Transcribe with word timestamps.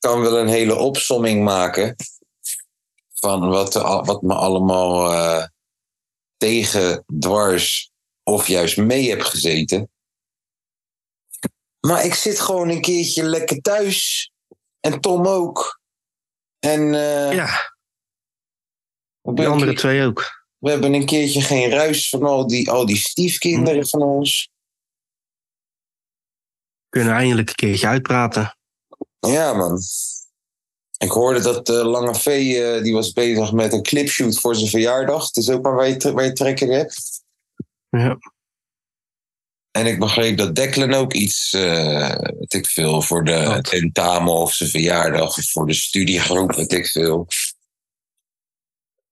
kan 0.00 0.20
wel 0.20 0.38
een 0.38 0.48
hele 0.48 0.74
opsomming 0.74 1.44
maken 1.44 1.96
van 3.14 3.48
wat, 3.48 3.74
wat 4.04 4.22
me 4.22 4.34
allemaal 4.34 5.12
eh, 5.12 5.46
tegen, 6.36 7.04
dwars 7.18 7.90
of 8.22 8.46
juist 8.46 8.76
mee 8.76 9.08
heb 9.08 9.20
gezeten. 9.20 9.90
Maar 11.80 12.04
ik 12.04 12.14
zit 12.14 12.40
gewoon 12.40 12.68
een 12.68 12.80
keertje 12.80 13.22
lekker 13.22 13.60
thuis. 13.60 14.30
En 14.80 15.00
Tom 15.00 15.26
ook. 15.26 15.80
En 16.58 16.94
eh, 16.94 17.32
Ja, 17.32 17.74
we, 19.20 19.42
een 19.42 19.46
andere 19.46 19.74
twee 19.74 20.04
ook. 20.04 20.46
we 20.58 20.70
hebben 20.70 20.94
een 20.94 21.06
keertje 21.06 21.40
geen 21.40 21.70
ruis 21.70 22.08
van 22.08 22.22
al 22.22 22.46
die, 22.46 22.70
al 22.70 22.86
die 22.86 22.96
stiefkinderen 22.96 23.88
van 23.88 24.02
ons. 24.02 24.50
Kunnen 26.88 27.12
eindelijk 27.12 27.48
een 27.48 27.54
keertje 27.54 27.86
uitpraten. 27.86 28.58
Ja, 29.20 29.52
man. 29.52 29.80
Ik 30.98 31.10
hoorde 31.10 31.40
dat 31.40 31.68
eh, 31.68 31.84
Lange 31.84 32.14
V 32.14 32.26
eh, 32.26 32.82
die 32.82 32.92
was 32.92 33.12
bezig 33.12 33.52
met 33.52 33.72
een 33.72 33.82
clipshoot 33.82 34.40
voor 34.40 34.54
zijn 34.54 34.70
verjaardag. 34.70 35.26
Het 35.26 35.36
is 35.36 35.50
ook 35.50 35.62
maar 35.62 35.74
waar 35.74 35.88
je, 35.88 36.12
waar 36.12 36.24
je 36.24 36.32
trek 36.32 36.60
in 36.60 36.72
hebt. 36.72 37.22
Ja. 37.88 38.18
En 39.70 39.86
ik 39.86 39.98
begreep 39.98 40.36
dat 40.36 40.54
Declan 40.54 40.94
ook 40.94 41.12
iets, 41.12 41.52
eh 41.52 42.14
weet 42.14 42.54
ik 42.54 42.66
veel, 42.66 43.02
voor 43.02 43.24
de 43.24 43.44
Wat? 43.44 43.64
tentamen 43.64 44.32
of 44.32 44.52
zijn 44.52 44.70
verjaardag, 44.70 45.38
of 45.38 45.50
voor 45.50 45.66
de 45.66 45.74
studiegroep, 45.74 46.52
weet 46.52 46.72
ik 46.72 46.86
veel. 46.86 47.26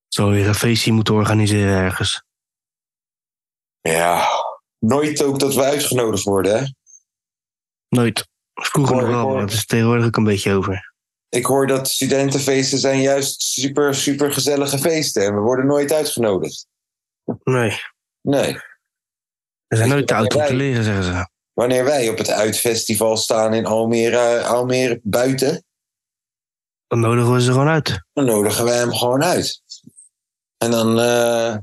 Zou 0.09 0.33
weer 0.33 0.47
een 0.47 0.55
feestje 0.55 0.93
moeten 0.93 1.15
organiseren 1.15 1.77
ergens. 1.83 2.23
Ja, 3.81 4.29
nooit 4.79 5.23
ook 5.23 5.39
dat 5.39 5.55
we 5.55 5.63
uitgenodigd 5.63 6.25
worden, 6.25 6.59
hè? 6.59 6.67
Nooit. 7.89 8.29
Vroeger 8.63 8.97
nog 8.97 9.09
wel, 9.09 9.29
maar 9.29 9.41
het 9.43 9.53
is 9.53 9.67
tegenwoordig 9.67 10.07
ook 10.07 10.17
een 10.17 10.25
beetje 10.25 10.53
over. 10.53 10.93
Ik 11.29 11.47
hoor 11.47 11.67
dat 11.67 11.89
studentenfeesten 11.89 12.79
zijn 12.79 13.01
juist 13.01 13.43
super, 13.43 13.95
super 13.95 14.33
gezellige 14.33 14.79
feesten. 14.79 15.25
En 15.25 15.35
we 15.35 15.41
worden 15.41 15.67
nooit 15.67 15.93
uitgenodigd. 15.93 16.67
Nee, 17.45 17.81
Nee. 18.21 18.53
we 19.67 19.77
zijn 19.77 19.89
nooit 19.89 20.07
te 20.07 20.15
oud 20.15 20.35
om 20.35 20.45
te 20.47 20.55
leren, 20.55 20.85
zeggen 20.85 21.05
ze. 21.05 21.29
Wanneer 21.53 21.85
wij 21.85 22.09
op 22.09 22.19
het 22.19 22.31
uitfestival 22.31 23.17
staan 23.17 23.55
in 23.55 23.67
Almere, 23.67 24.43
Almere 24.43 25.01
buiten, 25.03 25.65
Dan 26.87 27.01
nodigen 27.01 27.33
we 27.33 27.41
ze 27.43 27.51
gewoon 27.53 27.69
uit. 27.69 28.05
dan 28.13 28.25
nodigen 28.25 28.65
wij 28.65 28.77
hem 28.79 28.95
gewoon 28.95 29.23
uit. 29.23 29.63
En 30.57 30.71
dan 30.71 30.99
eh, 30.99 31.57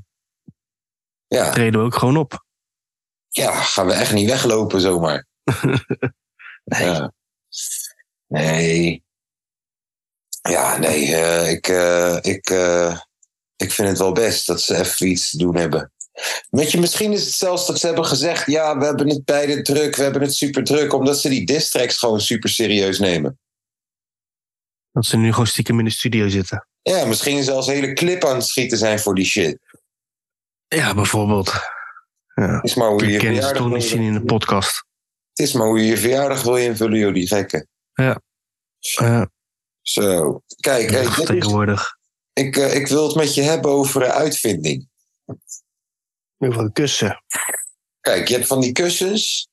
ja, 1.27 1.51
Treden 1.51 1.79
we 1.79 1.85
ook 1.85 1.95
gewoon 1.95 2.17
op. 2.17 2.45
ja, 3.29 3.51
gaan 3.61 3.85
we 3.87 3.93
echt 3.93 4.13
niet 4.13 4.29
weglopen 4.29 4.81
zomaar. 4.81 5.25
Nee. 6.65 6.83
Ja. 6.83 7.13
Nee. 8.27 9.03
Ja, 10.49 10.77
nee, 10.77 11.15
eh, 11.15 11.51
ik, 11.51 11.67
eh, 11.67 12.17
ik, 12.21 12.49
eh, 12.49 12.99
ik 13.55 13.71
vind 13.71 13.87
het 13.87 13.97
wel 13.97 14.11
best 14.11 14.47
dat 14.47 14.61
ze 14.61 14.77
even 14.77 15.07
iets 15.07 15.29
te 15.29 15.37
doen 15.37 15.55
hebben. 15.55 15.91
Weet 16.49 16.71
je, 16.71 16.79
misschien 16.79 17.11
is 17.11 17.25
het 17.25 17.33
zelfs 17.33 17.67
dat 17.67 17.79
ze 17.79 17.85
hebben 17.85 18.05
gezegd: 18.05 18.45
ja, 18.45 18.77
we 18.77 18.85
hebben 18.85 19.09
het 19.09 19.25
beide 19.25 19.61
druk, 19.61 19.95
we 19.95 20.03
hebben 20.03 20.21
het 20.21 20.35
super 20.35 20.63
druk, 20.63 20.93
omdat 20.93 21.19
ze 21.19 21.29
die 21.29 21.45
distracts 21.45 21.97
gewoon 21.97 22.21
super 22.21 22.49
serieus 22.49 22.99
nemen. 22.99 23.39
Dat 24.91 25.05
ze 25.05 25.17
nu 25.17 25.31
gewoon 25.31 25.47
stiekem 25.47 25.79
in 25.79 25.85
de 25.85 25.91
studio 25.91 26.27
zitten. 26.27 26.67
Ja, 26.81 27.05
misschien 27.05 27.43
zelfs 27.43 27.67
hele 27.67 27.93
clip 27.93 28.25
aan 28.25 28.35
het 28.35 28.45
schieten 28.45 28.77
zijn 28.77 28.99
voor 28.99 29.15
die 29.15 29.25
shit. 29.25 29.59
Ja, 30.67 30.93
bijvoorbeeld. 30.93 31.53
Ja. 32.35 32.61
Is 32.61 32.75
maar 32.75 32.89
hoe 32.89 32.99
je 32.99 33.05
Ik 33.05 33.11
je 33.11 33.17
ken 33.17 33.27
ze 33.27 33.33
verjaardag 33.33 33.63
toch 33.63 33.73
niet 33.73 33.83
zien 33.83 34.01
in 34.01 34.13
de 34.13 34.23
podcast. 34.23 34.85
Het 35.35 35.47
is 35.47 35.53
maar 35.53 35.67
hoe 35.67 35.79
je 35.79 35.85
je 35.85 35.97
verjaardag 35.97 36.43
wil 36.43 36.55
invullen, 36.57 36.99
joh, 36.99 37.13
die 37.13 37.27
gekken. 37.27 37.67
Ja, 37.93 38.21
Zo. 39.81 40.41
Kijk, 40.59 40.89
hey, 40.89 41.01
dit 41.03 41.17
is- 41.17 41.25
tegenwoordig. 41.25 41.97
ik, 42.33 42.57
eh, 42.57 42.75
ik 42.75 42.87
wil 42.87 43.07
het 43.07 43.15
met 43.15 43.33
je 43.35 43.41
hebben 43.41 43.71
over 43.71 44.03
een 44.03 44.11
uitvinding. 44.11 44.89
Over 46.37 46.71
kussen. 46.71 47.23
Kijk, 48.01 48.27
je 48.27 48.33
hebt 48.35 48.47
van 48.47 48.61
die 48.61 48.71
kussens. 48.71 49.47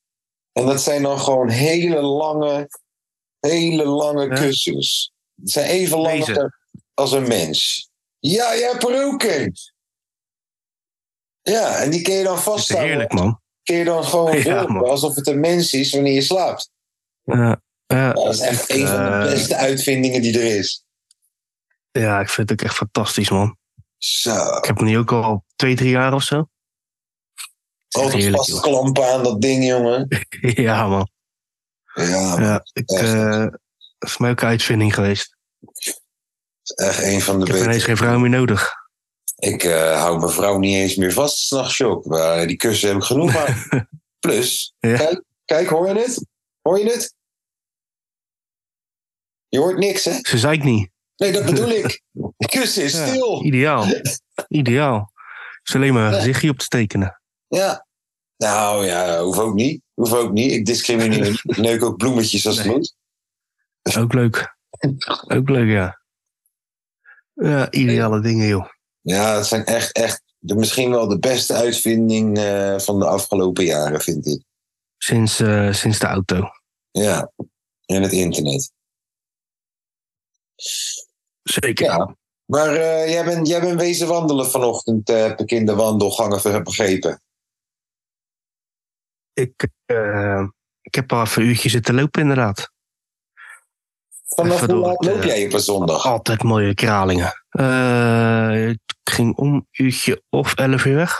En 0.51 0.65
dat 0.65 0.81
zijn 0.81 1.01
dan 1.01 1.19
gewoon 1.19 1.49
hele 1.49 2.01
lange, 2.01 2.69
hele 3.39 3.85
lange 3.85 4.27
Ja. 4.27 4.33
kussens. 4.35 5.11
Het 5.35 5.51
zijn 5.51 5.69
even 5.69 5.97
lang 5.99 6.25
Deze. 6.25 6.57
als 6.93 7.11
een 7.11 7.27
mens. 7.27 7.89
Ja, 8.19 8.53
je 8.53 8.63
hebt 8.63 8.83
er 8.83 9.05
ook 9.05 9.23
een. 9.23 9.55
Ja, 11.41 11.75
en 11.81 11.89
die 11.89 12.01
kun 12.01 12.13
je 12.13 12.23
dan 12.23 12.31
Dat 12.35 12.37
is 12.37 12.43
vasthouden. 12.49 12.89
heerlijk, 12.89 13.13
man. 13.13 13.41
Kun 13.63 13.75
je 13.75 13.83
dan 13.83 14.03
gewoon 14.03 14.37
Ja, 14.43 14.63
alsof 14.63 15.15
het 15.15 15.27
een 15.27 15.39
mens 15.39 15.73
is 15.73 15.93
wanneer 15.93 16.13
je 16.13 16.21
slaapt. 16.21 16.71
Ja, 17.23 17.61
ja, 17.85 18.13
Dat 18.13 18.33
is 18.33 18.39
echt 18.39 18.69
een 18.69 18.87
van 18.87 19.03
de 19.03 19.11
eh, 19.11 19.31
beste 19.31 19.55
uitvindingen 19.55 20.21
die 20.21 20.39
er 20.39 20.57
is. 20.57 20.85
ja, 21.91 22.19
ik 22.19 22.29
vind 22.29 22.49
het 22.49 22.59
ook 22.59 22.67
echt 22.67 22.77
fantastisch, 22.77 23.29
man. 23.29 23.57
Zo. 23.97 24.57
Ik 24.57 24.65
heb 24.65 24.77
hem 24.77 24.85
nu 24.85 24.97
ook 24.97 25.11
al 25.11 25.45
twee, 25.55 25.75
drie 25.75 25.89
jaar 25.89 26.13
of 26.13 26.23
zo. 26.23 26.47
Altijd 27.89 28.29
vastklampen 28.35 29.13
aan 29.13 29.23
dat 29.23 29.41
ding, 29.41 29.65
jongen. 29.65 30.07
Ja, 30.39 30.87
man. 30.87 31.09
Ja, 31.93 32.19
man. 32.19 32.41
Ja, 32.41 32.65
ik, 32.73 32.89
is 32.89 34.11
voor 34.11 34.21
mij 34.21 34.31
ook 34.31 34.41
een 34.41 34.47
uitvinding 34.47 34.93
geweest. 34.93 35.35
echt 36.75 37.03
een 37.03 37.21
van 37.21 37.39
de 37.39 37.45
Ik 37.45 37.51
heb 37.53 37.63
ineens 37.63 37.83
geen 37.83 37.97
vrouw 37.97 38.19
meer 38.19 38.29
nodig. 38.29 38.82
Ik 39.43 39.63
eh, 39.63 40.01
hou 40.01 40.19
mijn 40.19 40.31
vrouw 40.31 40.57
niet 40.57 40.75
eens 40.75 40.95
meer 40.95 41.11
vast 41.11 41.37
s'nachts, 41.37 41.77
joh. 41.77 42.05
Maar 42.05 42.47
die 42.47 42.55
kussen 42.57 42.87
heb 42.87 42.97
ik 42.97 43.03
genoeg 43.03 43.35
aan. 43.35 43.55
Plus, 44.19 44.73
Ja. 44.79 44.97
kijk, 44.97 45.23
kijk, 45.45 45.67
hoor 45.67 45.87
je 45.87 45.93
het? 45.99 46.25
Hoor 46.61 46.79
je 46.79 46.85
het? 46.91 47.15
Je 49.47 49.59
hoort 49.59 49.77
niks, 49.77 50.05
hè? 50.05 50.13
Ze 50.21 50.37
zei 50.37 50.57
ik 50.57 50.63
niet. 50.63 50.89
Nee, 51.15 51.31
dat 51.31 51.45
bedoel 51.45 51.69
ik. 51.69 52.01
Die 52.37 52.47
kussen 52.49 52.83
is 52.83 52.93
Ja, 52.93 53.07
stil. 53.07 53.43
Ideaal. 53.43 53.85
Ideaal. 54.47 55.11
is 55.63 55.75
alleen 55.75 55.93
maar 55.93 56.07
een 56.07 56.13
gezichtje 56.13 56.49
op 56.49 56.57
te 56.57 56.67
tekenen. 56.67 57.21
Ja. 57.47 57.85
Nou 58.37 58.85
ja, 58.85 59.21
hoeft 59.21 59.39
ook 59.39 59.53
niet. 59.53 59.81
Hoeft 59.93 60.13
ook 60.13 60.31
niet. 60.31 60.51
Ik 60.51 60.65
discrimineer 60.65 61.21
niet. 61.29 61.41
Ik 61.43 61.57
neuk 61.57 61.83
ook 61.83 61.97
bloemetjes 61.97 62.47
als 62.47 62.57
het 62.57 62.65
Nee. 62.65 62.75
moet. 62.75 62.95
Ook 63.97 64.13
leuk. 64.13 64.55
Ook 65.27 65.49
leuk, 65.49 65.69
ja. 65.69 66.01
Ja, 67.33 67.71
ideale 67.71 68.21
dingen, 68.21 68.47
joh. 68.47 68.69
Ja, 69.03 69.35
het 69.35 69.45
zijn 69.45 69.65
echt, 69.65 69.91
echt 69.91 70.23
de, 70.39 70.55
misschien 70.55 70.89
wel 70.89 71.07
de 71.07 71.19
beste 71.19 71.53
uitvinding 71.53 72.37
eh, 72.37 72.79
van 72.79 72.99
de 72.99 73.05
afgelopen 73.05 73.63
jaren, 73.63 74.01
vind 74.01 74.25
ik. 74.25 74.43
Sinds, 74.97 75.39
eh, 75.39 75.73
sinds 75.73 75.99
de 75.99 76.05
auto. 76.05 76.49
Ja. 76.91 77.31
En 77.85 78.01
het 78.01 78.11
internet. 78.11 78.71
Zeker. 81.43 81.85
Ja. 81.85 82.15
Maar 82.45 82.75
eh, 82.75 83.11
jij, 83.11 83.25
bent, 83.25 83.47
jij 83.47 83.61
bent 83.61 83.79
wezen 83.79 84.07
wandelen 84.07 84.47
vanochtend, 84.49 85.07
heb 85.07 85.39
ik 85.39 85.51
in 85.51 85.65
de 85.65 85.75
wandelgangen 85.75 86.63
begrepen. 86.63 87.21
Ik, 89.33 89.67
ik 90.81 90.95
heb 90.95 91.11
al 91.11 91.21
even 91.21 91.41
een 91.41 91.47
uurtje 91.47 91.69
zitten 91.69 91.95
lopen, 91.95 92.21
inderdaad. 92.21 92.71
Vanaf 94.35 94.59
hoe 94.59 94.75
laat 94.75 95.05
loop 95.05 95.19
eh, 95.19 95.23
jij 95.25 95.45
op 95.45 95.53
een 95.53 95.59
zondag? 95.59 96.05
Altijd 96.05 96.43
mooie 96.43 96.73
kralingen. 96.73 97.33
Eh, 97.49 98.69
ik 98.69 98.79
ging 99.03 99.35
om 99.37 99.53
een 99.53 99.67
uurtje 99.71 100.23
of 100.29 100.53
elf 100.53 100.85
uur 100.85 100.95
weg. 100.95 101.17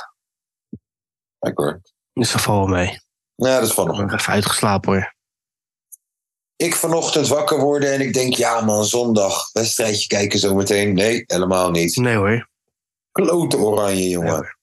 Hoor. 1.40 1.82
Dus 2.14 2.32
dat 2.32 2.42
valt 2.42 2.58
wel 2.70 2.78
mee. 2.78 3.02
Ja, 3.36 3.54
dat 3.54 3.64
is 3.64 3.70
Ik 3.70 3.74
vanochtend. 3.76 4.08
ben 4.08 4.20
even 4.20 4.34
uitgeslapen 4.34 4.94
hoor. 4.94 5.14
Ik 6.56 6.76
vanochtend 6.76 7.28
wakker 7.28 7.60
worden 7.60 7.94
en 7.94 8.02
ik 8.02 8.14
denk, 8.14 8.34
ja 8.34 8.62
man, 8.62 8.86
zondag, 8.86 9.52
wedstrijdje 9.52 10.08
kijken 10.08 10.40
zometeen. 10.40 10.94
Nee, 10.94 11.24
helemaal 11.26 11.72
niet. 11.72 11.96
Nee 11.96 12.16
hoor. 12.16 12.50
Klote 13.12 13.58
oranje, 13.58 14.10
jongen. 14.10 14.42
Nee. 14.42 14.62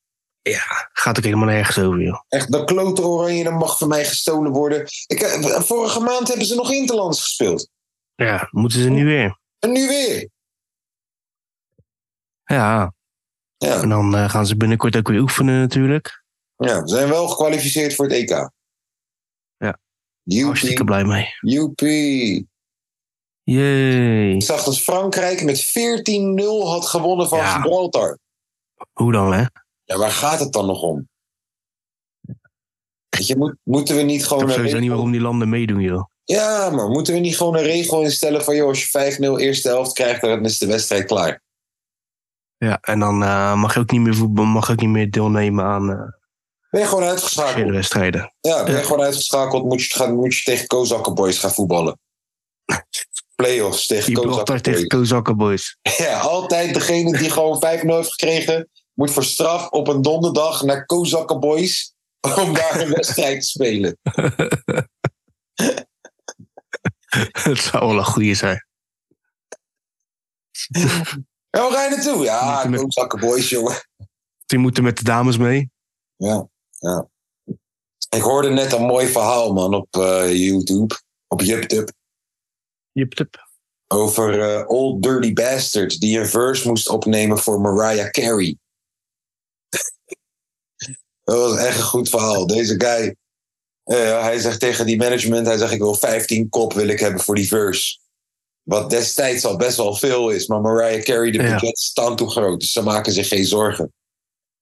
Ja, 0.54 0.88
gaat 0.92 1.18
ook 1.18 1.24
helemaal 1.24 1.46
nergens 1.48 1.78
over, 1.78 2.00
joh. 2.02 2.20
Echt, 2.28 2.52
dat 2.52 2.64
klote 2.64 3.02
oranje, 3.02 3.44
dat 3.44 3.52
mag 3.52 3.78
van 3.78 3.88
mij 3.88 4.04
gestolen 4.04 4.52
worden. 4.52 4.84
Ik, 5.06 5.20
eh, 5.20 5.60
vorige 5.60 6.00
maand 6.00 6.28
hebben 6.28 6.46
ze 6.46 6.54
nog 6.54 6.72
Interlands 6.72 7.20
gespeeld. 7.20 7.68
Ja, 8.26 8.48
moeten 8.50 8.80
ze 8.82 8.88
nu 8.90 9.04
weer. 9.04 9.38
En 9.58 9.72
nu 9.72 9.88
weer. 9.88 10.28
Ja, 12.44 12.92
Ja, 13.56 13.82
en 13.82 13.88
dan 13.88 14.16
eh, 14.16 14.28
gaan 14.30 14.46
ze 14.46 14.56
binnenkort 14.56 14.96
ook 14.96 15.08
weer 15.08 15.20
oefenen 15.20 15.60
natuurlijk. 15.60 16.24
ja, 16.56 16.82
we 16.82 16.88
zijn 16.88 17.08
wel 17.08 17.28
gekwalificeerd 17.28 17.94
voor 17.94 18.04
het 18.04 18.14
EK. 18.14 18.28
Ja. 19.56 19.78
Joepie, 20.22 20.44
Hartstikke 20.44 20.84
blij 20.84 21.04
mee. 21.04 21.26
joepie. 21.40 22.48
Jee. 23.42 24.34
Ik 24.34 24.42
zag 24.42 24.64
dat 24.64 24.78
Frankrijk 24.80 25.42
met 25.42 25.64
14-0 25.64 26.42
had 26.68 26.86
gewonnen 26.86 27.28
van 27.28 27.38
Ja. 27.38 27.54
Gibraltar. 27.54 28.18
Hoe 28.92 29.12
dan, 29.12 29.32
hè? 29.32 29.44
Ja, 29.84 29.96
waar 29.96 30.10
gaat 30.10 30.40
het 30.40 30.52
dan 30.52 30.66
nog 30.66 30.82
om? 30.82 31.08
Weet 33.08 33.26
je, 33.26 33.36
moet, 33.36 33.56
moeten 33.62 33.96
we 33.96 34.02
niet 34.02 34.20
Ik 34.20 34.26
gewoon... 34.26 34.38
heb 34.40 34.48
een 34.48 34.54
sowieso 34.56 34.78
niet 34.78 34.88
waarom 34.90 35.10
die 35.10 35.20
landen 35.20 35.48
meedoen, 35.48 35.80
joh. 35.80 36.04
Ja, 36.24 36.70
maar 36.70 36.88
moeten 36.88 37.14
we 37.14 37.20
niet 37.20 37.36
gewoon 37.36 37.56
een 37.56 37.62
regel 37.62 38.02
instellen 38.02 38.44
van... 38.44 38.56
joh, 38.56 38.68
als 38.68 38.90
je 38.90 39.16
5-0 39.38 39.40
eerste 39.40 39.68
helft 39.68 39.92
krijgt, 39.92 40.20
dan 40.20 40.44
is 40.44 40.58
de 40.58 40.66
wedstrijd 40.66 41.04
klaar. 41.04 41.42
Ja, 42.56 42.78
en 42.80 42.98
dan 42.98 43.22
eh, 43.22 43.54
mag 43.54 43.74
je 43.74 43.80
ook 43.80 43.90
niet 43.90 44.00
meer 44.00 44.28
mag 44.30 44.66
je 44.66 44.72
ook 44.72 44.80
niet 44.80 44.88
meer 44.90 45.10
deelnemen 45.10 45.64
aan 45.64 46.14
Ben 46.70 46.80
je 46.80 46.86
gewoon 46.86 47.04
uitgeschakeld? 47.04 47.70
wedstrijden. 47.70 48.34
Ja, 48.40 48.62
ben 48.64 48.72
je 48.72 48.78
Ja. 48.78 48.84
gewoon 48.84 49.00
uitgeschakeld, 49.04 49.64
moet 49.64 49.82
je, 49.82 49.96
gaan, 49.96 50.14
moet 50.14 50.36
je 50.36 50.42
tegen 50.42 50.66
Kozakkenboys 50.66 51.38
gaan 51.38 51.52
voetballen. 51.52 51.98
Playoffs 53.36 53.86
tegen 53.86 54.04
tegen 54.14 54.22
Kozakkenboys. 54.22 54.86
Kozakkenboys. 54.86 55.78
Ja, 55.96 56.18
altijd 56.18 56.74
degene 56.74 57.18
die 57.18 57.30
gewoon 57.30 57.56
5-0 57.56 57.86
heeft 57.86 58.10
gekregen... 58.10 58.68
moet 58.94 59.10
voor 59.10 59.24
straf 59.24 59.68
op 59.68 59.88
een 59.88 60.02
donderdag 60.02 60.62
naar 60.62 60.86
Kozakkenboys... 60.86 61.94
om 62.36 62.54
daar 62.54 62.80
een 62.80 62.92
wedstrijd 62.98 63.40
te 63.40 63.46
spelen. 63.46 63.98
Het 67.44 67.58
zou 67.58 67.86
wel 67.86 67.98
een 67.98 68.04
goeie 68.04 68.34
zijn. 68.34 68.66
En 71.50 71.60
waar 71.60 71.70
ga 71.72 71.84
je 71.84 71.90
naartoe? 71.90 72.24
Ja, 72.24 72.52
Moeten 72.52 72.70
met- 72.70 72.80
Kozakkenboys, 72.80 73.48
jongen. 73.48 73.88
Die 74.46 74.58
moeten 74.58 74.82
met 74.82 74.96
de 74.96 75.04
dames 75.04 75.36
mee. 75.36 75.70
Ja, 76.16 76.48
ja. 76.78 77.08
Ik 78.08 78.22
hoorde 78.22 78.50
net 78.50 78.72
een 78.72 78.82
mooi 78.84 79.06
verhaal, 79.08 79.52
man, 79.52 79.74
op 79.74 79.96
eh, 79.96 80.34
YouTube. 80.34 80.94
Op. 81.26 81.40
Jip, 81.40 81.68
tip. 83.12 83.48
Over 83.86 84.40
eh, 84.40 84.68
Old 84.68 85.02
Dirty 85.02 85.32
Bastard. 85.32 86.00
Die 86.00 86.18
een 86.18 86.28
verse 86.28 86.68
moest 86.68 86.88
opnemen 86.88 87.38
voor 87.38 87.60
Mariah 87.60 88.10
Carey. 88.10 88.58
Dat 91.24 91.38
was 91.38 91.58
echt 91.58 91.76
een 91.78 91.84
goed 91.84 92.08
verhaal. 92.08 92.46
Deze 92.46 92.74
guy. 92.80 93.16
Eh, 93.84 94.22
hij 94.22 94.38
zegt 94.38 94.60
tegen 94.60 94.86
die 94.86 94.96
management. 94.96 95.46
Hij 95.46 95.58
zegt 95.58 95.72
ik 95.72 95.78
wil 95.78 95.94
15 95.94 96.48
kop 96.48 96.72
wil 96.72 96.88
ik 96.88 97.00
hebben 97.00 97.20
voor 97.20 97.34
die 97.34 97.48
verse. 97.48 97.98
Wat 98.62 98.90
destijds 98.90 99.44
al 99.44 99.56
best 99.56 99.76
wel 99.76 99.94
veel 99.94 100.30
is. 100.30 100.46
Maar 100.46 100.60
Mariah 100.60 101.02
Carey, 101.02 101.30
de 101.30 101.42
Ja. 101.42 101.52
budget 101.52 101.76
is 101.76 101.84
staan 101.84 102.16
toe 102.16 102.30
groot. 102.30 102.60
Dus 102.60 102.72
ze 102.72 102.82
maken 102.82 103.12
zich 103.12 103.28
geen 103.28 103.46
zorgen. 103.46 103.92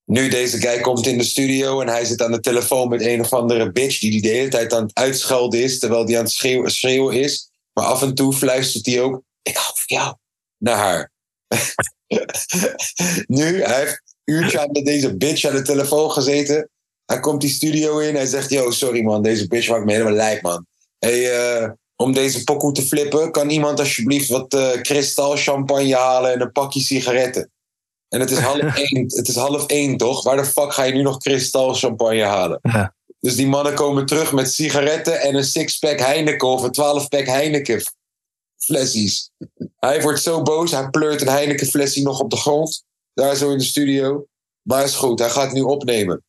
Nu, 0.05 0.29
deze 0.29 0.57
guy 0.57 0.79
komt 0.81 1.05
in 1.07 1.17
de 1.17 1.23
studio 1.23 1.81
en 1.81 1.87
hij 1.87 2.05
zit 2.05 2.21
aan 2.21 2.31
de 2.31 2.39
telefoon 2.39 2.89
met 2.89 3.01
een 3.01 3.19
of 3.21 3.33
andere 3.33 3.71
bitch 3.71 3.99
die 3.99 4.11
die 4.11 4.21
de 4.21 4.27
hele 4.27 4.49
tijd 4.49 4.73
aan 4.73 4.83
het 4.83 4.97
uitschelden 4.97 5.63
is, 5.63 5.79
terwijl 5.79 6.05
die 6.05 6.17
aan 6.17 6.23
het 6.23 6.33
schreeuwen, 6.33 6.71
schreeuwen 6.71 7.15
is. 7.15 7.49
Maar 7.73 7.85
af 7.85 8.01
en 8.01 8.15
toe 8.15 8.33
fluistert 8.33 8.85
hij 8.85 9.01
ook, 9.01 9.21
ik 9.41 9.55
hou 9.57 9.71
van 9.75 9.97
jou, 9.97 10.15
naar 10.57 10.77
haar. 10.77 11.11
nu, 13.39 13.63
hij 13.63 13.79
heeft 13.79 14.01
een 14.23 14.33
uurtje 14.33 14.59
aan 14.59 14.71
met 14.71 14.85
deze 14.85 15.17
bitch 15.17 15.45
aan 15.45 15.55
de 15.55 15.61
telefoon 15.61 16.11
gezeten. 16.11 16.69
Hij 17.09 17.19
komt 17.19 17.41
die 17.41 17.49
studio 17.49 17.97
in, 17.97 18.15
hij 18.15 18.25
zegt, 18.25 18.49
yo, 18.49 18.71
sorry 18.71 19.03
man, 19.03 19.21
deze 19.21 19.47
bitch 19.47 19.69
maakt 19.69 19.85
me 19.85 19.91
helemaal 19.91 20.13
lijp 20.13 20.41
man. 20.41 20.65
Hey, 20.99 21.31
eh, 21.31 21.69
om 21.95 22.13
deze 22.13 22.43
pokoe 22.43 22.71
te 22.71 22.81
flippen, 22.81 23.31
kan 23.31 23.49
iemand 23.49 23.79
alsjeblieft 23.79 24.29
wat 24.29 24.53
eh 24.53 24.81
kristal 24.81 25.35
champagne 25.35 25.95
halen 25.95 26.33
en 26.33 26.41
een 26.41 26.51
pakje 26.51 26.79
sigaretten? 26.79 27.51
En 28.09 28.19
het 28.19 28.31
is 28.31 28.37
half 28.37 28.77
één, 28.89 29.03
het 29.07 29.27
is 29.27 29.35
half 29.35 29.65
één 29.65 29.97
toch? 29.97 30.23
Waar 30.23 30.37
de 30.37 30.45
fuck 30.45 30.73
ga 30.73 30.83
je 30.83 30.93
nu 30.93 31.01
nog 31.01 31.17
kristal 31.17 31.73
champagne 31.73 32.23
halen? 32.23 32.59
Ja. 32.61 32.95
Dus 33.19 33.35
die 33.35 33.47
mannen 33.47 33.73
komen 33.73 34.05
terug 34.05 34.33
met 34.33 34.53
sigaretten 34.53 35.21
en 35.21 35.35
een 35.35 35.43
six-pack 35.43 35.99
Heineken 35.99 36.47
of 36.47 36.63
een 36.63 36.75
12-pack 36.75 37.25
Heineken 37.25 37.81
flessies. 38.57 39.31
Hij 39.75 40.01
wordt 40.01 40.21
zo 40.21 40.41
boos, 40.41 40.71
hij 40.71 40.89
pleurt 40.89 41.21
een 41.21 41.27
Heineken 41.27 41.67
flessie 41.67 42.03
nog 42.03 42.19
op 42.19 42.29
de 42.29 42.37
grond. 42.37 42.83
Daar 43.13 43.35
zo 43.35 43.51
in 43.51 43.57
de 43.57 43.63
studio. 43.63 44.25
Maar 44.61 44.83
is 44.83 44.95
goed, 44.95 45.19
hij 45.19 45.29
gaat 45.29 45.51
nu 45.51 45.61
opnemen. 45.61 46.23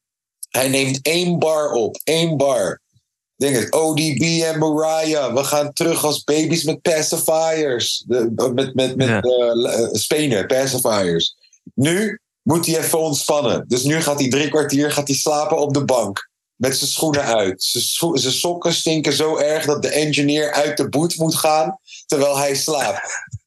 Hij 0.50 0.69
neemt 0.69 0.99
één 1.02 1.38
bar 1.38 1.73
op, 1.73 2.00
één 2.05 2.37
bar. 2.37 2.81
Denk 3.37 3.56
het, 3.56 3.73
ODB 3.73 4.23
en 4.43 4.58
Mariah. 4.58 5.35
We 5.35 5.44
gaan 5.44 5.73
terug 5.73 6.05
als 6.05 6.25
baby's 6.25 6.64
met 6.64 6.82
pacifiers. 6.82 8.05
De, 8.06 8.50
met 8.55 8.75
met, 8.75 8.97
met 8.97 9.08
Ja. 9.08 9.20
eh, 9.20 9.82
eh, 9.82 9.88
spenen, 9.93 10.47
pacifiers. 10.47 11.35
Nu 11.75 12.20
moet 12.43 12.67
hij 12.67 12.79
even 12.79 12.99
ontspannen. 12.99 13.64
Dus 13.69 13.82
nu 13.82 14.00
gaat 14.00 14.20
hij 14.20 14.29
drie 14.29 14.49
kwartier 14.49 14.93
gaat 14.93 15.06
hij 15.08 15.17
slapen 15.17 15.58
op 15.58 15.75
de 15.75 15.85
bank. 15.85 16.29
Met 16.56 16.76
zijn 16.76 16.91
schoenen 16.91 17.25
uit. 17.25 17.62
Zijn, 17.62 17.85
scho- 17.85 18.17
zijn 18.17 18.32
sokken 18.32 18.73
stinken 18.73 19.12
zo 19.12 19.37
erg 19.37 19.64
dat 19.64 19.82
de 19.82 19.88
engineer 19.88 20.53
uit 20.53 20.76
de 20.76 20.88
boot 20.88 21.17
moet 21.17 21.35
gaan. 21.35 21.79
Terwijl 22.06 22.38
hij 22.38 22.55
slaapt. 22.55 23.00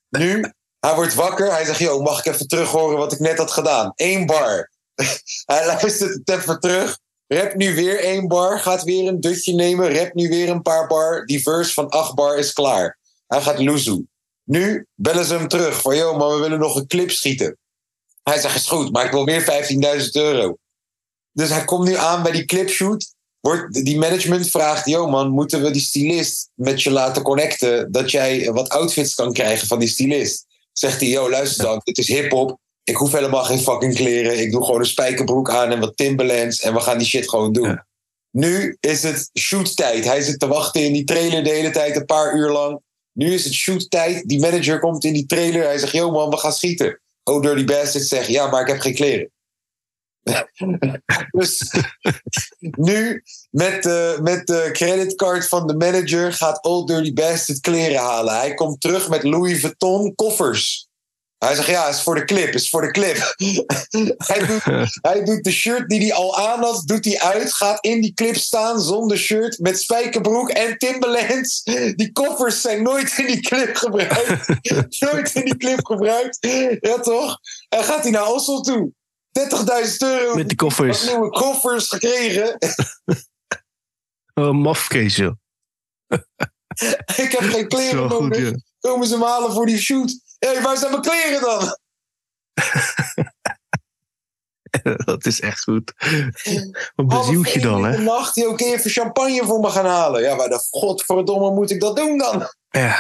Nu, 0.10 0.52
hij 0.80 0.96
wordt 0.96 1.14
wakker. 1.14 1.52
Hij 1.52 1.66
zegt, 1.66 1.80
yo, 1.80 2.02
mag 2.02 2.20
ik 2.26 2.34
even 2.34 2.48
terug 2.48 2.70
horen 2.70 2.98
wat 2.98 3.12
ik 3.14 3.20
net 3.20 3.38
had 3.38 3.52
gedaan? 3.52 3.92
Eén 3.96 4.26
bar. 4.26 4.72
hij 5.52 5.66
luistert 5.66 6.14
het 6.14 6.30
even 6.30 6.60
terug. 6.60 7.00
Rap 7.28 7.56
nu 7.56 7.76
weer 7.76 8.00
één 8.00 8.28
bar. 8.28 8.60
Gaat 8.60 8.84
weer 8.84 9.08
een 9.08 9.20
dutje 9.20 9.54
nemen. 9.54 9.98
Rap 9.98 10.14
nu 10.14 10.30
weer 10.30 10.50
een 10.50 10.62
paar 10.62 10.88
bar. 10.88 11.26
Die 11.26 11.42
verse 11.42 11.74
van 11.74 11.90
acht 11.90 12.16
bar 12.16 12.38
is 12.38 12.54
klaar. 12.54 12.98
Hij 13.28 13.42
gaat 13.42 13.60
loezoe. 13.60 14.06
Nu 14.44 14.88
bellen 14.96 15.26
ze 15.26 15.34
hem 15.34 15.48
terug. 15.48 15.82
Van, 15.82 15.96
yo, 15.96 16.18
maar 16.18 16.30
we 16.30 16.40
willen 16.40 16.60
nog 16.60 16.76
een 16.76 16.88
clip 16.88 17.12
schieten. 17.12 17.58
Hij 18.24 18.40
zegt, 18.40 18.56
is 18.56 18.68
goed, 18.68 18.92
maar 18.92 19.06
ik 19.06 19.12
wil 19.12 19.26
weer 19.26 19.42
15.000 20.02 20.10
euro. 20.12 20.58
Dus 21.32 21.50
hij 21.50 21.66
komt 21.66 21.88
nu 21.88 21.96
aan 21.96 22.24
bij 22.24 22.32
die 22.32 22.46
clipshoot. 22.46 23.14
Wordt, 23.40 23.86
die 23.86 23.98
management 23.98 24.50
vraagt, 24.50 24.88
yo 24.88 25.08
man, 25.08 25.30
moeten 25.30 25.62
we 25.62 25.72
die 25.72 25.82
stylist 25.82 26.50
met 26.54 26.82
je 26.82 26.92
laten 26.92 27.22
connecten... 27.22 27.92
dat 27.92 28.12
jij 28.12 28.52
wat 28.52 28.70
outfits 28.70 29.16
kan 29.16 29.34
krijgen 29.34 29.68
van 29.68 29.80
die 29.80 29.88
stylist? 29.88 30.46
Zegt 30.72 31.00
hij, 31.00 31.10
yo, 31.10 31.30
luister 31.30 31.64
dan, 31.64 31.82
dit 31.84 31.98
is 31.98 32.08
hip-hop. 32.08 32.60
Ik 32.84 32.96
hoef 32.96 33.12
helemaal 33.12 33.44
geen 33.44 33.60
fucking 33.60 33.96
kleren. 33.96 34.40
Ik 34.40 34.52
doe 34.52 34.66
gewoon 34.66 34.80
een 34.80 34.86
spijkerbroek 34.86 35.50
aan 35.50 35.72
en 35.72 35.80
wat 35.80 35.98
Timberlands... 35.98 36.60
en 36.60 36.74
we 36.74 36.80
gaan 36.80 36.98
die 36.98 37.08
shit 37.08 37.30
gewoon 37.30 37.54
doen. 37.54 37.68
Ja. 37.68 37.88
Nu 38.32 38.78
is 38.80 39.04
het 39.04 39.30
shoottijd. 39.40 40.06
Hij 40.06 40.22
zit 40.22 40.40
te 40.40 40.48
wachten 40.48 40.84
in 40.84 40.94
die 40.94 41.04
trailer 41.04 41.44
de 41.44 41.50
hele 41.50 41.70
tijd, 41.70 41.96
een 41.96 42.06
paar 42.06 42.36
uur 42.36 42.50
lang. 42.50 42.82
Nu 43.12 43.34
is 43.34 43.44
het 43.44 43.54
shoottijd. 43.54 44.28
Die 44.28 44.40
manager 44.40 44.80
komt 44.80 45.04
in 45.04 45.14
die 45.14 45.26
trailer. 45.26 45.64
Hij 45.64 45.78
zegt, 45.78 45.92
yo 45.92 46.12
man, 46.12 46.30
we 46.30 46.38
gaan 46.38 46.54
schieten. 46.54 47.02
Oh, 47.24 47.42
Dirty 47.42 47.64
Bastard 47.64 48.06
zegt, 48.06 48.28
ja, 48.28 48.48
maar 48.48 48.62
ik 48.62 48.68
heb 48.68 48.80
geen 48.80 48.96
kleren. 48.96 49.32
dus 51.32 51.72
nu 52.60 53.24
met 53.50 53.84
de, 53.84 54.20
met 54.22 54.48
de 54.48 54.70
creditcard 54.72 55.48
van 55.48 55.68
de 55.68 55.76
manager 55.76 56.34
gaat 56.34 56.64
Old 56.64 56.88
Dirty 56.88 57.14
Bastard 57.14 57.60
kleren 57.60 58.00
halen. 58.00 58.36
Hij 58.36 58.54
komt 58.54 58.82
terug 58.82 59.10
met 59.10 59.24
Louis 59.24 59.60
Vuitton 59.60 60.16
koffers. 60.16 60.88
Hij 61.44 61.56
zegt, 61.56 61.68
ja, 61.68 61.88
is 61.88 62.02
voor 62.02 62.16
de 62.16 62.26
clip, 62.26 62.54
is 62.54 62.70
voor 62.70 62.82
de 62.82 62.92
clip. 62.92 63.18
hij, 64.28 64.46
doet, 64.46 64.64
hij 65.12 65.24
doet 65.24 65.44
de 65.44 65.52
shirt 65.52 65.90
die 65.90 66.00
hij 66.00 66.14
al 66.14 66.38
aan 66.38 66.60
had, 66.60 66.84
doet 66.86 67.06
hij 67.06 67.20
uit, 67.20 67.54
gaat 67.54 67.86
in 67.86 68.02
die 68.02 68.14
clip 68.14 68.36
staan 68.36 68.82
zonder 68.82 69.18
shirt, 69.18 69.60
met 69.60 69.80
spijkerbroek 69.80 70.50
en 70.50 70.78
Timberlands. 70.78 71.64
Die 71.96 72.12
koffers 72.12 72.62
zijn 72.62 72.84
nooit 72.84 73.18
in 73.18 73.26
die 73.26 73.40
clip 73.40 73.76
gebruikt. 73.76 74.48
nooit 75.12 75.36
in 75.36 75.46
die 75.46 75.58
clip 75.58 75.86
gebruikt. 75.86 76.38
Ja, 76.80 77.00
toch? 77.00 77.40
En 77.70 77.84
gaat 77.84 78.04
hij 78.04 78.12
naar 78.12 78.32
Oslo 78.32 78.62
toe. 78.62 78.92
30.000 79.40 79.46
euro. 79.98 80.36
Met 80.36 80.48
die 80.48 80.58
koffers. 80.58 81.06
Nieuwe 81.06 81.30
koffers 81.30 81.90
gekregen. 81.90 82.58
Oh, 84.34 84.52
mafkees. 84.52 85.18
Ik 85.18 85.32
heb 87.32 87.42
geen 87.42 87.68
kleren 87.68 88.08
nodig. 88.08 88.40
ja. 88.40 88.52
Komen 88.80 89.08
ze 89.08 89.18
me 89.18 89.26
halen 89.26 89.52
voor 89.52 89.66
die 89.66 89.78
shoot? 89.78 90.23
Hé, 90.44 90.62
waar 90.62 90.78
zijn 90.78 90.92
mijn 90.92 91.04
kleren 91.04 91.42
dan? 91.42 91.78
Dat 95.06 95.26
is 95.26 95.40
echt 95.40 95.64
goed. 95.64 95.94
Wat 96.96 97.08
bezielt 97.08 97.52
je 97.52 97.60
dan, 97.60 97.84
hè? 97.86 97.98
nacht, 97.98 98.36
je 98.36 98.56
even 98.58 98.92
champagne 98.92 99.46
voor 99.46 99.60
me 99.60 99.70
gaan 99.70 99.86
halen? 99.86 100.22
Ja, 100.22 100.36
waar 100.36 100.50
de 100.50 100.68
godverdomme 100.70 101.52
moet 101.52 101.72
ik 101.72 101.80
dat 101.80 101.96
doen 101.96 102.18
dan? 102.18 102.48
Ja, 102.70 103.00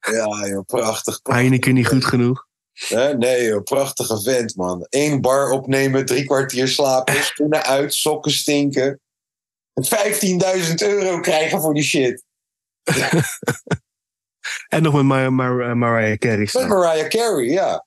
Ja, 0.00 0.46
joh, 0.46 0.64
prachtig. 0.64 0.66
prachtig. 0.66 1.20
Heineken 1.22 1.74
niet 1.74 1.86
goed 1.86 2.04
genoeg. 2.04 2.46
Nee, 3.18 3.44
joh, 3.44 3.62
prachtige 3.62 4.22
vent, 4.22 4.56
man. 4.56 4.86
Eén 4.88 5.20
bar 5.20 5.50
opnemen, 5.50 6.06
drie 6.06 6.24
kwartier 6.24 6.68
slapen, 6.68 7.22
schoenen 7.22 7.62
uit, 7.62 7.94
sokken 7.94 8.32
stinken. 8.32 9.00
15.000 9.74 10.74
euro 10.74 11.20
krijgen 11.20 11.60
voor 11.60 11.74
die 11.74 11.84
shit. 11.84 12.24
En 14.68 14.82
nog 14.82 14.94
met 14.94 15.02
Mar 15.02 15.32
Mar 15.32 15.76
Mariah 15.76 16.18
Carey 16.18 16.48
Met. 16.52 16.68
Mariah 16.68 17.08
Carey, 17.08 17.44
ja. 17.44 17.84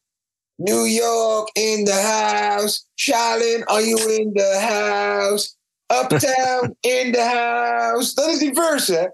New 0.56 0.88
York 0.88 1.50
in 1.54 1.86
the 1.86 1.94
house. 1.94 2.84
Shaolin, 2.96 3.64
are 3.66 3.88
you 3.88 4.14
in 4.14 4.34
the 4.34 4.58
house? 4.60 5.56
Uptown 5.92 6.76
in 6.98 7.12
the 7.12 7.22
house. 7.22 8.14
Dat 8.14 8.28
is 8.28 8.40
die 8.40 8.54
verse, 8.54 8.96
hè? 8.96 9.08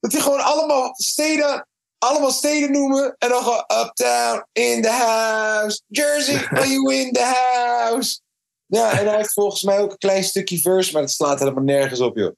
Dat 0.00 0.12
hij 0.12 0.20
gewoon 0.20 0.40
allemaal 0.40 0.94
steden, 0.94 1.66
allemaal 1.98 2.30
steden 2.30 2.72
noemen. 2.72 3.14
En 3.18 3.28
dan 3.28 3.42
gewoon 3.42 3.64
Uptown 3.84 4.44
in 4.52 4.82
the 4.82 4.90
house. 4.90 5.82
Jersey, 5.86 6.46
are 6.58 6.68
you 6.68 6.94
in 6.94 7.12
the 7.12 7.24
house? 7.24 8.20
Ja, 8.66 8.90
en 8.98 9.06
hij 9.06 9.16
heeft 9.16 9.32
volgens 9.32 9.62
mij 9.62 9.78
ook 9.80 9.90
een 9.90 9.98
klein 9.98 10.24
stukje 10.24 10.58
verse, 10.58 10.92
maar 10.92 11.02
dat 11.02 11.10
slaat 11.10 11.38
helemaal 11.38 11.64
nergens 11.64 12.00
op, 12.00 12.16
joh. 12.16 12.32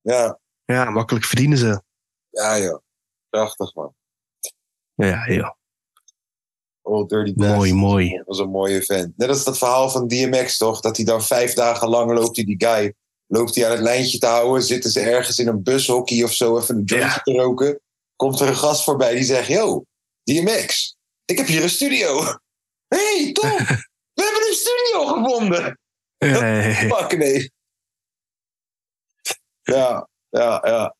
Ja, 0.00 0.38
Ja, 0.64 0.90
makkelijk 0.90 1.24
verdienen 1.24 1.58
ze. 1.58 1.82
ja, 2.30 2.58
joh. 2.58 2.84
Prachtig, 3.36 3.74
man. 3.74 3.94
Ja, 4.94 5.26
ja. 5.26 5.56
Oh, 6.82 7.06
Dirty 7.08 7.32
Mooi, 7.36 7.50
Bastard. 7.50 7.72
mooi. 7.72 8.16
Dat 8.16 8.26
was 8.26 8.38
een 8.38 8.50
mooie 8.50 8.82
vent. 8.82 9.16
Net 9.16 9.28
als 9.28 9.44
dat 9.44 9.58
verhaal 9.58 9.90
van 9.90 10.08
DMX, 10.08 10.56
toch? 10.56 10.80
Dat 10.80 10.96
hij 10.96 11.04
dan 11.04 11.22
vijf 11.22 11.52
dagen 11.54 11.88
lang 11.88 12.12
loopt, 12.12 12.36
hij 12.36 12.44
die 12.44 12.66
guy. 12.66 12.94
Loopt 13.26 13.54
hij 13.54 13.64
aan 13.64 13.70
het 13.70 13.80
lijntje 13.80 14.18
te 14.18 14.26
houden. 14.26 14.62
Zitten 14.62 14.90
ze 14.90 15.00
ergens 15.00 15.38
in 15.38 15.46
een 15.48 15.62
bushockey 15.62 16.22
of 16.22 16.32
zo 16.32 16.58
even 16.58 16.76
een 16.76 16.84
jointje 16.84 17.08
Ja. 17.08 17.20
te 17.22 17.32
roken. 17.32 17.80
Komt 18.16 18.40
er 18.40 18.48
een 18.48 18.56
gast 18.56 18.84
voorbij 18.84 19.14
die 19.14 19.24
zegt: 19.24 19.48
Yo, 19.48 19.84
DMX, 20.22 20.96
ik 21.24 21.38
heb 21.38 21.46
hier 21.46 21.62
een 21.62 21.70
studio. 21.70 22.22
hey, 22.94 23.30
top! 23.32 23.58
We 24.16 24.22
hebben 24.22 24.48
een 24.48 24.54
studio 24.54 25.06
gevonden. 25.06 25.78
Fuck 26.96 27.18
nee. 27.18 27.50
Ja, 29.62 30.08
ja, 30.28 30.60
ja. 30.64 30.94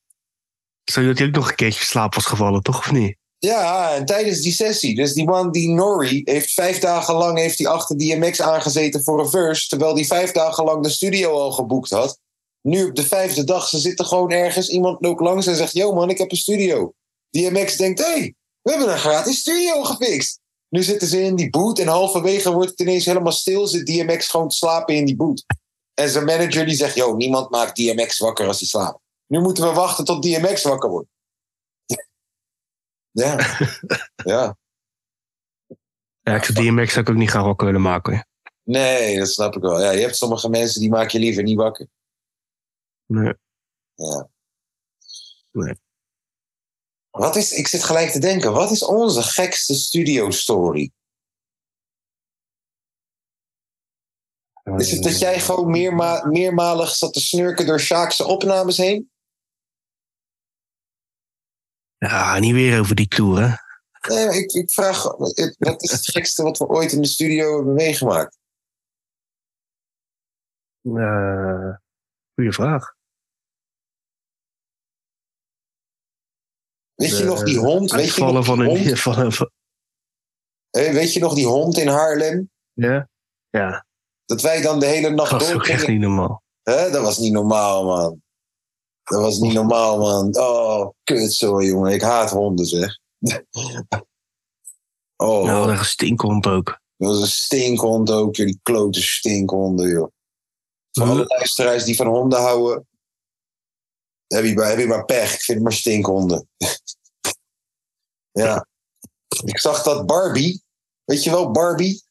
Zo 0.93 1.07
dat 1.07 1.19
hij 1.19 1.26
ook 1.26 1.35
nog 1.35 1.49
een 1.49 1.55
keertje 1.55 1.85
slaap 1.85 2.14
was 2.14 2.25
gevallen, 2.25 2.62
toch? 2.62 2.78
Of 2.78 2.93
niet? 2.93 3.16
Ja, 3.38 3.95
en 3.95 4.05
tijdens 4.05 4.40
die 4.40 4.52
sessie. 4.52 4.95
Dus 4.95 5.12
die 5.12 5.25
man, 5.25 5.50
die 5.50 5.69
Nori, 5.69 6.23
heeft 6.25 6.52
vijf 6.52 6.78
dagen 6.78 7.14
lang 7.14 7.38
heeft 7.38 7.59
hij 7.59 7.69
achter 7.69 7.99
DMX 7.99 8.40
aangezeten 8.40 9.02
voor 9.02 9.21
een 9.21 9.31
verse. 9.31 9.69
Terwijl 9.69 9.95
hij 9.95 10.05
vijf 10.05 10.33
dagen 10.33 10.64
lang 10.64 10.83
de 10.83 10.88
studio 10.88 11.31
al 11.31 11.52
geboekt 11.52 11.90
had. 11.90 12.19
Nu 12.62 12.85
op 12.85 12.95
de 12.95 13.07
vijfde 13.07 13.45
dag, 13.45 13.69
ze 13.69 13.78
zitten 13.78 14.07
gewoon 14.07 14.31
ergens. 14.31 14.69
Iemand 14.69 15.00
loopt 15.00 15.21
langs 15.21 15.47
en 15.47 15.57
zegt: 15.57 15.73
Yo 15.73 15.93
man, 15.93 16.11
ik 16.11 16.19
heb 16.19 16.31
een 16.31 16.37
studio. 16.37 16.95
DMX 17.31 17.76
denkt: 17.76 17.99
hey, 17.99 18.35
we 18.62 18.71
hebben 18.71 18.93
een 18.93 18.99
gratis 18.99 19.38
studio 19.38 19.83
gefixt. 19.83 20.40
Nu 20.69 20.83
zitten 20.83 21.09
ze 21.09 21.23
in 21.23 21.37
die 21.37 21.50
boot 21.50 21.78
en 21.78 21.87
halverwege 21.87 22.52
wordt 22.52 22.71
het 22.71 22.81
ineens 22.81 23.05
helemaal 23.05 23.33
stil. 23.33 23.66
Zit 23.66 23.87
DMX 23.87 24.28
gewoon 24.28 24.49
te 24.49 24.57
slapen 24.57 24.95
in 24.95 25.05
die 25.05 25.16
boot. 25.16 25.45
En 25.95 26.09
zijn 26.09 26.25
manager 26.25 26.66
die 26.66 26.76
zegt: 26.76 26.95
Yo, 26.95 27.16
niemand 27.16 27.50
maakt 27.50 27.76
DMX 27.76 28.19
wakker 28.19 28.47
als 28.47 28.59
hij 28.59 28.69
slaapt. 28.69 29.00
Nu 29.26 29.40
moeten 29.40 29.64
we 29.64 29.73
wachten 29.73 30.04
tot 30.04 30.23
DMX 30.23 30.62
wakker 30.62 30.90
wordt. 30.90 31.09
ja. 33.11 33.59
ja. 34.25 34.56
Ja, 36.21 36.35
ik 36.35 36.45
zou 36.45 36.59
DMX 36.59 36.92
zou 36.92 37.04
ik 37.04 37.11
ook 37.11 37.16
niet 37.18 37.30
gaan 37.30 37.45
wakker 37.45 37.66
willen 37.66 37.83
maken. 37.83 38.26
Nee, 38.62 39.18
dat 39.18 39.28
snap 39.28 39.56
ik 39.56 39.62
wel. 39.62 39.80
Ja, 39.80 39.90
je 39.90 40.00
hebt 40.00 40.16
sommige 40.16 40.49
mensen 40.49 40.80
die 40.80 40.90
maak 40.90 41.11
je 41.11 41.18
liever 41.18 41.42
niet 41.42 41.56
wakker. 41.56 41.88
Nee. 43.06 43.35
Ja. 43.95 44.28
Nee. 45.52 45.75
Wat 47.11 47.37
is, 47.37 47.52
ik 47.52 47.66
zit 47.66 47.85
gelijk 47.85 48.11
te 48.11 48.18
denken, 48.18 48.52
wat 48.52 48.71
is 48.71 48.85
onze 48.85 49.23
gekste 49.23 49.75
studio 49.75 50.30
story? 50.30 50.92
Is 54.76 54.90
het 54.90 55.02
dat 55.02 55.18
jij 55.18 55.40
gewoon 55.40 55.71
meerma 55.71 56.26
meermalig 56.26 56.95
zat 56.95 57.12
te 57.12 57.21
snurken 57.21 57.66
door 57.66 57.80
Sjaakse 57.80 58.25
opnames 58.25 58.76
heen? 58.76 59.11
Ja, 62.08 62.38
niet 62.38 62.52
weer 62.52 62.80
over 62.80 62.94
die 62.94 63.08
tour, 63.08 63.40
hè? 63.42 63.54
Nee, 64.08 64.38
ik, 64.42 64.52
ik 64.52 64.70
vraag, 64.70 65.02
wat 65.58 65.82
is 65.82 65.90
het 65.90 66.10
gekste 66.10 66.42
wat 66.42 66.58
we 66.58 66.66
ooit 66.66 66.92
in 66.92 67.00
de 67.02 67.08
studio 67.08 67.56
hebben 67.56 67.75
meegemaakt? 67.75 68.38
Eh 70.82 71.75
goeie 72.34 72.52
vraag. 72.52 72.94
Weet 76.94 77.18
je 77.18 77.25
nog 77.25 77.42
die 77.42 77.58
hond? 77.58 77.90
Weet 77.90 78.14
je 78.14 78.25
nog 78.25 78.44
van 78.46 78.58
die 78.58 78.68
hond? 78.68 78.86
een... 78.90 78.96
Van 79.06 79.18
een 79.18 79.32
van- 79.32 79.50
Hé, 80.70 80.92
weet 80.92 81.12
je 81.12 81.20
nog 81.20 81.34
die 81.34 81.46
hond 81.46 81.76
in 81.78 81.88
Haarlem? 81.88 82.50
ja? 82.72 83.08
Ja, 83.50 83.86
Dat 84.25 84.40
wij 84.42 84.60
dan 84.62 84.80
de 84.80 84.86
hele 84.86 85.10
nacht 85.10 85.30
dat 85.30 85.40
is 85.42 85.46
door 85.48 85.56
ook 85.56 85.66
echt 85.66 85.86
niet 85.88 86.00
normaal. 86.00 86.42
Hè? 86.62 86.90
Dat 86.90 87.02
was 87.02 87.18
niet 87.18 87.32
normaal, 87.32 87.84
man. 87.84 88.22
Dat 89.06 89.20
was 89.20 89.38
niet 89.38 89.52
normaal, 89.52 89.98
man. 89.98 90.36
Oh, 90.38 90.90
kut 91.04 91.32
zo, 91.32 91.62
jongen. 91.62 91.92
Ik 91.92 92.02
haat 92.02 92.30
honden, 92.30 92.66
zeg. 92.66 92.98
oh, 95.16 95.44
Nou, 95.44 95.76
dat 95.76 95.84
stinkhond 95.84 96.46
ook. 96.46 96.80
dat 96.96 97.08
was 97.10 97.20
een 97.20 97.26
stinkhond 97.26 98.10
ook, 98.10 98.36
joh. 98.36 98.46
Die 98.46 98.60
klote 98.62 99.02
stinkhonden, 99.02 99.88
joh. 99.88 100.10
Voor 100.90 101.06
alle 101.06 101.25
luisteraars 101.26 101.84
die 101.84 101.96
van 101.96 102.06
honden 102.06 102.38
houden, 102.40 102.86
heb 104.26 104.44
je 104.44 104.54
maar, 104.54 104.68
heb 104.68 104.78
je 104.78 104.86
maar 104.86 105.04
pech. 105.04 105.34
Ik 105.34 105.40
vind 105.40 105.58
het 105.58 105.62
maar 105.62 105.76
stinkhonden. 105.76 106.48
ja. 108.42 108.66
Ik 109.44 109.58
zag 109.58 109.82
dat 109.82 110.06
Barbie, 110.06 110.62
weet 111.04 111.25
je 111.25 111.30
wel, 111.30 111.50
Barbie, 111.50 112.02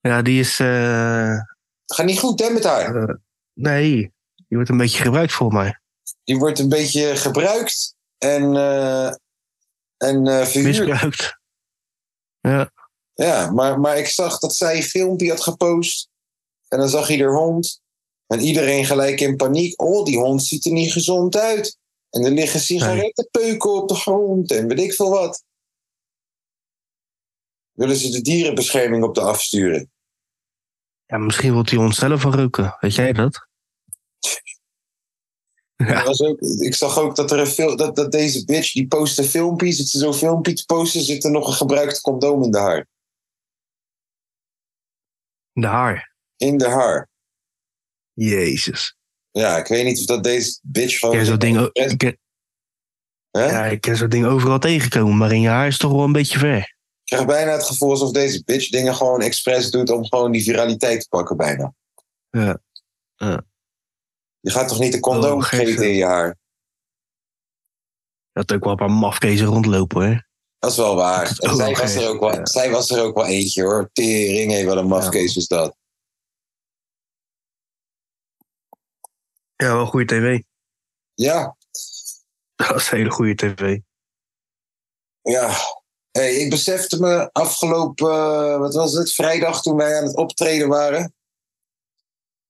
Ja, 0.00 0.22
die 0.22 0.40
is... 0.40 0.60
eh, 0.60 1.38
gaat 1.86 2.06
niet 2.06 2.18
goed, 2.18 2.40
hè, 2.40 2.50
met 2.50 2.64
haar. 2.64 2.96
eh, 2.96 3.14
nee, 3.52 3.92
die 4.34 4.56
wordt 4.56 4.68
een 4.70 4.76
beetje 4.76 5.02
gebruikt 5.02 5.32
volgens 5.32 5.58
mij. 5.62 5.78
Die 6.24 6.38
wordt 6.38 6.58
een 6.58 6.68
beetje 6.68 7.16
gebruikt 7.16 7.94
en, 8.18 8.56
eh 8.56 9.06
en 9.96 10.26
eh 10.26 10.46
verhuurd. 10.46 10.86
Misbruikt. 10.86 11.38
Ja, 12.40 12.72
Ja, 13.14 13.50
maar, 13.50 13.80
maar 13.80 13.98
ik 13.98 14.06
zag 14.06 14.38
dat 14.38 14.54
zij 14.54 14.76
een 14.76 14.82
filmpje 14.82 15.30
had 15.30 15.40
gepost. 15.40 16.08
En 16.68 16.78
dan 16.78 16.88
zag 16.88 17.08
je 17.08 17.22
haar 17.22 17.34
hond. 17.34 17.82
En 18.26 18.40
iedereen 18.40 18.84
gelijk 18.84 19.20
in 19.20 19.36
paniek. 19.36 19.82
Oh, 19.82 20.04
die 20.04 20.18
hond 20.18 20.42
ziet 20.44 20.64
er 20.64 20.72
niet 20.72 20.92
gezond 20.92 21.36
uit. 21.36 21.78
En 22.10 22.24
er 22.24 22.30
liggen 22.30 22.60
sigarettenpeuken 22.60 23.72
op 23.72 23.88
de 23.88 23.94
grond. 23.94 24.50
En 24.50 24.68
weet 24.68 24.80
ik 24.80 24.94
veel 24.94 25.10
wat. 25.10 25.44
Willen 27.72 27.96
ze 27.96 28.10
de 28.10 28.20
dierenbescherming 28.20 29.04
op 29.04 29.14
de 29.14 29.20
afsturen? 29.20 29.92
ja 31.06 31.18
misschien 31.18 31.52
wil 31.52 31.64
die 31.64 31.78
hond 31.78 31.94
zelf 31.94 32.22
wel 32.22 32.34
roken. 32.34 32.76
Weet 32.80 32.94
jij 32.94 33.12
dat? 33.12 33.48
Ja. 35.76 36.04
Was 36.04 36.20
ook, 36.20 36.40
ik 36.40 36.74
zag 36.74 36.98
ook 36.98 37.16
dat, 37.16 37.30
er 37.30 37.58
een 37.58 37.76
dat, 37.76 37.96
dat 37.96 38.12
deze 38.12 38.44
bitch, 38.44 38.72
die 38.72 38.86
post 38.86 39.18
een 39.18 39.24
filmpje. 39.24 39.72
Zit 39.72 39.88
ze 39.88 39.98
zo'n 39.98 40.14
filmpje 40.14 40.52
te 40.52 40.64
posten, 40.64 41.00
zit 41.00 41.24
er 41.24 41.30
nog 41.30 41.46
een 41.46 41.52
gebruikt 41.52 42.00
condoom 42.00 42.42
in 42.42 42.50
de 42.50 42.58
haar. 42.58 42.86
De 45.52 45.66
haar. 45.66 46.14
In 46.36 46.58
de 46.58 46.68
haar. 46.68 47.08
Jezus. 48.12 48.96
Ja, 49.30 49.56
ik 49.56 49.66
weet 49.66 49.84
niet 49.84 49.98
of 49.98 50.04
dat 50.04 50.24
deze 50.24 50.58
bitch 50.62 50.92
Ik 50.92 50.98
van... 50.98 51.10
ken 51.10 51.26
zo'n 51.26 51.38
ding, 51.38 51.70
ik 51.72 51.98
ken, 51.98 52.18
ja, 53.30 53.64
ik 53.64 53.80
ken 53.80 53.96
zo'n 53.96 54.08
ding 54.08 54.26
overal 54.26 54.58
tegenkomen, 54.58 55.16
maar 55.16 55.32
in 55.32 55.40
je 55.40 55.48
haar 55.48 55.66
is 55.66 55.78
toch 55.78 55.92
wel 55.92 56.04
een 56.04 56.12
beetje 56.12 56.38
ver. 56.38 56.58
Ik 56.58 57.10
krijg 57.10 57.26
bijna 57.26 57.52
het 57.52 57.64
gevoel 57.64 57.90
alsof 57.90 58.10
deze 58.10 58.42
bitch 58.44 58.68
dingen 58.68 58.94
gewoon 58.94 59.22
expres 59.22 59.70
doet 59.70 59.90
om 59.90 60.06
gewoon 60.06 60.32
die 60.32 60.42
viraliteit 60.42 61.00
te 61.00 61.08
pakken 61.08 61.36
bijna. 61.36 61.74
Ja. 62.30 62.58
Ja. 63.16 63.44
Je 64.44 64.50
gaat 64.50 64.68
toch 64.68 64.78
niet 64.78 64.94
een 64.94 65.00
condoom 65.00 65.38
Oh, 65.38 65.42
gek, 65.44 65.58
vergeten 65.58 65.82
hè? 65.84 65.88
in 65.90 65.96
je 65.96 66.04
haar? 66.04 66.36
Dat 68.32 68.52
ook 68.52 68.62
wel 68.62 68.72
een 68.72 68.78
paar 68.78 68.90
mafkezen 68.90 69.46
rondlopen, 69.46 70.02
hè? 70.08 70.18
Dat 70.58 70.70
is 70.70 70.76
wel 70.76 70.94
waar. 70.94 71.22
Is 71.30 71.38
En 71.38 71.56
zij, 71.56 71.72
was 71.74 71.94
er 71.94 72.08
ook 72.08 72.20
wel, 72.20 72.34
ja. 72.34 72.46
zij 72.46 72.70
was 72.70 72.90
er 72.90 73.02
ook 73.02 73.14
wel 73.14 73.26
eentje 73.26 73.62
hoor. 73.62 73.90
Tering, 73.92 74.50
hé, 74.52 74.64
wat 74.64 74.76
een 74.76 74.86
mafkees 74.86 75.34
was 75.34 75.46
dat. 75.46 75.76
Ja, 79.56 79.74
wel 79.74 79.86
goede 79.86 80.06
tv. 80.06 80.42
Ja, 81.14 81.56
Dat 82.54 82.76
is 82.76 82.90
een 82.90 82.96
hele 82.98 83.10
goede 83.10 83.34
tv. 83.34 83.78
ja. 85.22 85.54
Hey, 86.10 86.34
ik 86.34 86.50
besefte 86.50 87.00
me 87.00 87.32
afgelopen, 87.32 88.10
eh, 88.10 88.58
wat 88.58 88.74
was 88.74 88.92
het, 88.92 89.12
vrijdag 89.12 89.62
toen 89.62 89.76
wij 89.76 89.96
aan 89.98 90.04
het 90.04 90.16
optreden 90.16 90.68
waren. 90.68 91.14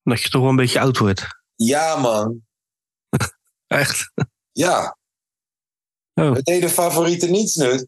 Dat 0.03 0.23
je 0.23 0.29
toch 0.29 0.41
wel 0.41 0.51
een 0.51 0.57
beetje 0.57 0.81
oud 0.81 0.99
wordt. 0.99 1.44
Ja 1.55 1.97
man, 1.97 2.43
Echt? 3.67 4.13
ja. 4.53 4.99
Oh. 6.15 6.33
We 6.33 6.43
deden 6.43 6.71
favoriete 6.71 7.27
nietsnut. 7.27 7.87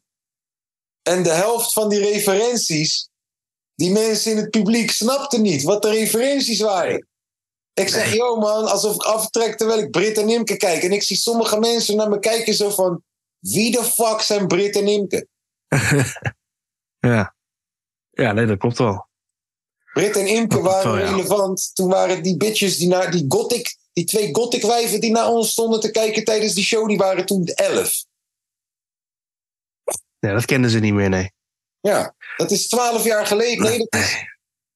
En 1.02 1.22
de 1.22 1.30
helft 1.30 1.72
van 1.72 1.88
die 1.88 1.98
referenties, 1.98 3.08
die 3.74 3.90
mensen 3.90 4.30
in 4.30 4.36
het 4.36 4.50
publiek 4.50 4.90
snapten 4.90 5.42
niet 5.42 5.62
wat 5.62 5.82
de 5.82 5.90
referenties 5.90 6.60
waren. 6.60 7.08
Ik 7.72 7.88
zeg, 7.88 8.14
yo 8.14 8.36
man, 8.36 8.66
alsof 8.66 8.94
ik 8.94 9.02
aftrek 9.02 9.56
terwijl 9.56 9.78
ik 9.78 9.90
Brit 9.90 10.18
en 10.18 10.28
Imke 10.28 10.56
kijk. 10.56 10.82
En 10.82 10.92
ik 10.92 11.02
zie 11.02 11.16
sommige 11.16 11.58
mensen 11.58 11.96
naar 11.96 12.08
me 12.08 12.18
kijken 12.18 12.54
zo 12.54 12.70
van, 12.70 13.02
wie 13.38 13.70
de 13.70 13.84
fuck 13.84 14.20
zijn 14.20 14.46
Brit 14.46 14.76
en 14.76 14.88
Imke? 14.88 15.28
Ja. 16.98 17.34
Ja, 18.10 18.32
nee, 18.32 18.46
dat 18.46 18.58
klopt 18.58 18.78
wel. 18.78 19.08
Brit 19.96 20.16
en 20.16 20.26
Imke 20.26 20.60
waren 20.60 20.92
Oh, 20.92 20.98
ja. 20.98 21.10
relevant. 21.10 21.70
Toen 21.74 21.88
waren 21.88 22.22
die 22.22 22.36
bitches, 22.36 22.76
die, 22.78 22.88
naar, 22.88 23.10
die, 23.10 23.24
gothic, 23.28 23.76
die 23.92 24.04
twee 24.04 24.34
gothic 24.34 24.62
wijven 24.62 25.00
die 25.00 25.10
naar 25.10 25.28
ons 25.28 25.50
stonden 25.50 25.80
te 25.80 25.90
kijken 25.90 26.24
tijdens 26.24 26.54
die 26.54 26.64
show, 26.64 26.88
die 26.88 26.96
waren 26.96 27.26
toen 27.26 27.44
elf. 27.46 28.04
Ja, 30.18 30.32
dat 30.32 30.44
kennen 30.44 30.70
ze 30.70 30.78
niet 30.78 30.92
meer, 30.94 31.08
nee. 31.08 31.32
Ja, 31.80 32.14
dat 32.36 32.50
is 32.50 32.68
twaalf 32.68 33.04
jaar 33.04 33.26
geleden. 33.26 33.62
Nee, 33.64 33.78
dat 33.78 34.00
is, 34.00 34.24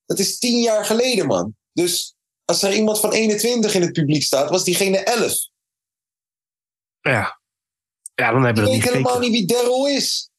dat 0.06 0.18
is 0.18 0.38
tien 0.38 0.60
jaar 0.62 0.84
geleden, 0.84 1.26
man. 1.26 1.56
Dus 1.72 2.14
als 2.44 2.62
er 2.62 2.72
iemand 2.74 3.00
van 3.00 3.12
21 3.12 3.74
in 3.74 3.82
het 3.82 3.92
publiek 3.92 4.22
staat, 4.22 4.50
was 4.50 4.64
diegene 4.64 4.98
11. 4.98 5.34
Ja. 7.00 7.40
Ja, 8.14 8.30
dan 8.32 8.42
hebben 8.44 8.48
Ik 8.48 8.54
we 8.54 8.62
weet 8.62 8.64
dat 8.64 8.72
niet 8.72 8.82
helemaal 8.84 9.12
gekeken. 9.14 9.32
niet 9.32 9.48
wie 9.48 9.56
Daryl 9.56 9.86
is. 9.88 10.30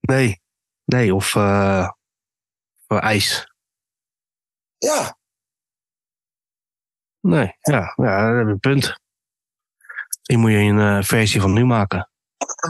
Nee. 0.00 0.40
Nee, 0.84 1.14
of 1.14 1.34
eh 1.34 1.90
of 2.86 2.98
ijs. 2.98 3.54
Ja, 4.78 5.16
Nee, 7.26 7.56
ja, 7.60 7.92
ja, 7.96 8.28
dat 8.28 8.36
heb 8.36 8.46
je 8.46 8.52
een 8.52 8.60
punt. 8.60 9.00
Die 10.22 10.36
moet 10.36 10.50
je 10.50 10.56
een 10.56 10.78
eh, 10.78 11.02
versie 11.02 11.40
van 11.40 11.52
nu 11.52 11.64
maken. 11.64 12.10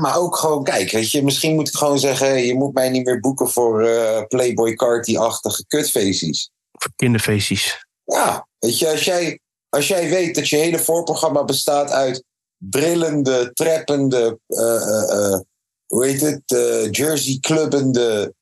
Maar 0.01 0.17
ook 0.17 0.37
gewoon, 0.37 0.65
kijk, 0.65 0.91
weet 0.91 1.11
je, 1.11 1.25
misschien 1.25 1.55
moet 1.55 1.69
ik 1.69 1.75
gewoon 1.75 1.99
zeggen: 1.99 2.47
je 2.47 2.55
moet 2.55 2.75
mij 2.75 2.89
niet 2.89 3.05
meer 3.05 3.21
boeken 3.21 3.49
voor 3.49 3.85
eh, 3.85 4.23
Playboy 4.27 4.75
Carty-achtige 4.75 5.67
kutfeestjes. 5.67 6.51
Voor 6.73 6.93
kinderfeestjes. 6.97 7.87
Ja, 8.05 8.49
weet 8.59 8.79
je, 8.79 8.91
als 8.91 9.05
jij, 9.05 9.41
als 9.69 9.89
jij 9.89 10.09
weet 10.09 10.35
dat 10.35 10.49
je 10.49 10.57
hele 10.57 10.79
voorprogramma 10.79 11.45
bestaat 11.45 11.91
uit 11.91 12.25
brillende, 12.57 13.53
treppende, 13.53 14.39
eh, 14.47 15.39
hoe 15.87 16.07
heet 16.07 16.21
het, 16.21 16.43
eh, 16.47 16.91
jersey 16.91 17.39
clubbende 17.41 18.35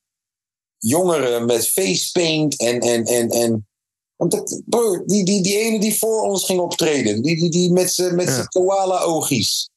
jongeren 0.87 1.47
met 1.47 1.69
facepaint 1.69 2.59
en, 2.59 2.81
en, 2.81 3.05
en, 3.05 3.29
en 3.29 3.69
want 4.17 4.63
bro, 4.67 5.05
die, 5.05 5.25
die, 5.25 5.43
die 5.43 5.59
ene 5.59 5.81
die 5.81 5.99
voor 5.99 6.23
ons 6.23 6.45
ging 6.45 6.61
optreden, 6.61 7.23
die, 7.23 7.37
die, 7.37 7.51
die 7.51 7.73
met 7.73 7.93
zijn 7.93 8.15
met 8.15 8.29
Ja. 8.29 8.45
koala-oogjes. 8.45 9.71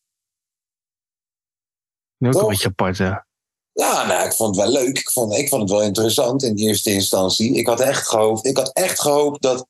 Ook 2.20 2.32
Toch? 2.32 2.42
een 2.42 2.48
beetje 2.48 2.68
apart, 2.68 2.98
ja. 2.98 3.28
Ja, 3.72 4.08
nou, 4.08 4.26
ik 4.26 4.34
vond 4.34 4.56
het 4.56 4.66
wel 4.66 4.74
leuk. 4.74 5.00
Ik 5.00 5.12
vond, 5.12 5.34
ik 5.34 5.50
vond 5.50 5.62
het 5.62 5.72
wel 5.72 5.82
interessant 5.82 6.44
in 6.44 6.56
eerste 6.56 6.92
instantie. 6.92 7.54
Ik 7.54 7.68
had 7.68 7.80
echt 7.80 8.08
gehoopt, 8.08 8.46
ik 8.46 8.58
had 8.58 8.74
echt 8.74 9.02
gehoopt 9.02 9.42
dat, 9.42 9.68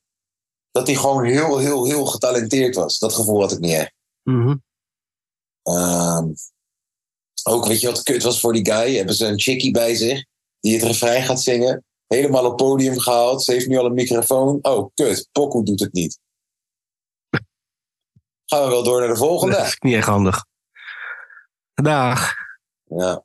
dat 0.71 0.87
hij 0.87 0.95
gewoon 0.95 1.25
heel, 1.25 1.57
heel, 1.57 1.85
heel 1.85 2.05
getalenteerd 2.05 2.75
was. 2.75 2.99
Dat 2.99 3.13
gevoel 3.13 3.41
had 3.41 3.51
ik 3.51 3.59
niet 3.59 3.73
echt. 3.73 3.93
Mhm. 4.23 4.55
Ehm, 5.63 6.27
ook, 7.43 7.65
weet 7.65 7.81
je 7.81 7.87
wat 7.87 8.03
kut 8.03 8.23
was 8.23 8.39
voor 8.39 8.53
die 8.53 8.65
guy? 8.65 8.95
Hebben 8.95 9.15
ze 9.15 9.25
een 9.25 9.39
chickie 9.39 9.71
bij 9.71 9.95
zich 9.95 10.25
die 10.67 10.75
het 10.77 10.85
refrein 10.85 11.23
gaat 11.23 11.41
zingen. 11.41 11.85
Helemaal 12.07 12.45
op 12.45 12.57
podium 12.57 12.99
gehaald. 12.99 13.43
Ze 13.43 13.51
heeft 13.51 13.67
nu 13.67 13.77
al 13.77 13.85
een 13.85 13.93
microfoon. 13.93 14.59
Oh, 14.61 14.89
kut. 14.93 15.29
Pokoe 15.31 15.63
doet 15.63 15.79
het 15.79 15.93
niet. 15.93 16.19
Gaan 18.45 18.63
we 18.63 18.69
wel 18.69 18.83
door 18.83 18.99
naar 18.99 19.09
de 19.09 19.15
volgende? 19.15 19.55
Dat 19.55 19.65
is 19.65 19.77
niet 19.79 19.93
echt 19.95 20.07
handig. 20.07 20.45
Dag. 21.73 22.33
Ja. 22.83 23.23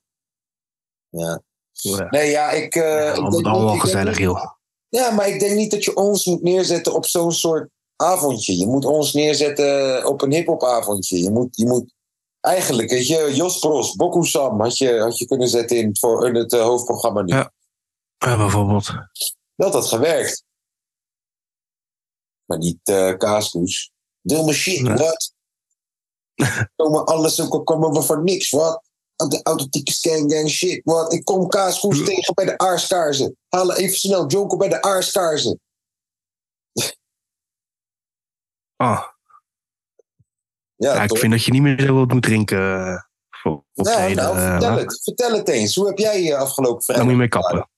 Ja. 1.08 1.42
Ja, 1.70 2.06
Nee, 2.11 2.30
ja, 2.30 2.50
ik... 2.50 2.75
ik 2.75 2.82
allemaal 2.82 3.30
denk 3.30 3.46
allemaal 3.46 3.64
niet- 3.66 3.75
ik 3.75 3.80
gezellig, 3.80 4.18
joh. 4.18 4.44
Ja, 4.88 5.11
maar 5.11 5.28
ik 5.28 5.40
denk 5.40 5.54
niet 5.56 5.70
dat 5.70 5.84
je 5.84 5.96
ons 5.96 6.26
moet 6.26 6.42
neerzetten 6.42 6.94
op 6.94 7.06
zo'n 7.06 7.32
soort 7.32 7.70
avondje. 7.96 8.58
Je 8.58 8.66
moet 8.66 8.84
ons 8.84 9.12
neerzetten 9.12 10.06
op 10.06 10.22
een 10.22 10.32
hip-hop-avondje. 10.32 11.18
Je 11.18 11.30
moet, 11.30 11.56
je 11.56 11.66
moet 11.66 11.94
eigenlijk, 12.42 12.90
weet 12.90 13.06
je, 13.06 13.34
Jos 13.34 13.58
Bros, 13.58 13.94
Boku 13.94 14.25
Sam 14.25 14.61
had 14.61 14.78
je, 14.78 14.99
had 15.00 15.18
je 15.18 15.26
kunnen 15.26 15.49
zetten 15.49 15.76
in 15.76 15.88
het, 15.88 15.99
voor, 15.99 16.26
in 16.26 16.34
het 16.34 16.52
eh, 16.52 16.62
hoofdprogramma 16.62 17.22
nu. 17.22 17.34
Ja. 17.34 17.52
Ja, 18.18 18.37
bijvoorbeeld. 18.37 18.90
Dat 19.56 19.72
had 19.72 19.87
gewerkt. 19.87 20.44
Maar 22.44 22.58
niet 22.58 22.80
eh 22.82 23.16
kaaskoes. 23.16 23.90
Deel 24.20 24.44
me 24.44 24.52
shit, 24.52 24.82
Nee. 24.82 24.96
wat? 24.96 25.34
Komen 26.76 27.04
alles 27.04 27.40
ook 27.40 27.66
komen 27.66 27.92
we 27.92 28.02
voor 28.02 28.22
niks, 28.22 28.50
wat? 28.50 28.90
De 29.16 29.40
authentieke 29.42 29.92
scan 29.92 30.30
gang 30.30 30.50
shit, 30.50 30.80
wat? 30.84 31.12
Ik 31.12 31.25
kom 31.25 31.49
kaaskoes 31.49 32.04
tegen 32.04 32.34
bij 32.34 32.44
de 32.44 32.58
aarskaarsen. 32.58 33.37
Halen 33.49 33.76
even 33.76 33.96
snel 33.96 34.26
Jonko 34.26 34.56
bij 34.56 34.68
de 34.68 34.82
aarskaarsen. 34.82 35.61
Ah, 38.76 39.12
Ja, 40.82 40.94
ja, 40.94 41.02
ik 41.02 41.18
vind 41.18 41.32
dat 41.32 41.44
je 41.44 41.52
niet 41.52 41.62
meer 41.62 41.80
zo 41.80 41.94
wat 41.94 42.12
moet 42.12 42.22
drinken. 42.22 42.86
eh, 42.86 43.00
voor 43.30 43.64
Nou, 43.74 44.14
nou, 44.14 44.36
eh, 44.36 44.50
vertel 44.50 44.76
het. 44.76 45.02
Vertel 45.02 45.32
het 45.32 45.48
eens. 45.48 45.74
Hoe 45.74 45.86
heb 45.86 45.98
jij 45.98 46.22
je 46.22 46.36
afgelopen 46.36 46.74
Daar 46.74 46.82
vrijdag? 46.82 47.04
moet 47.04 47.12
je 47.12 47.18
mee 47.18 47.28
kappen. 47.28 47.70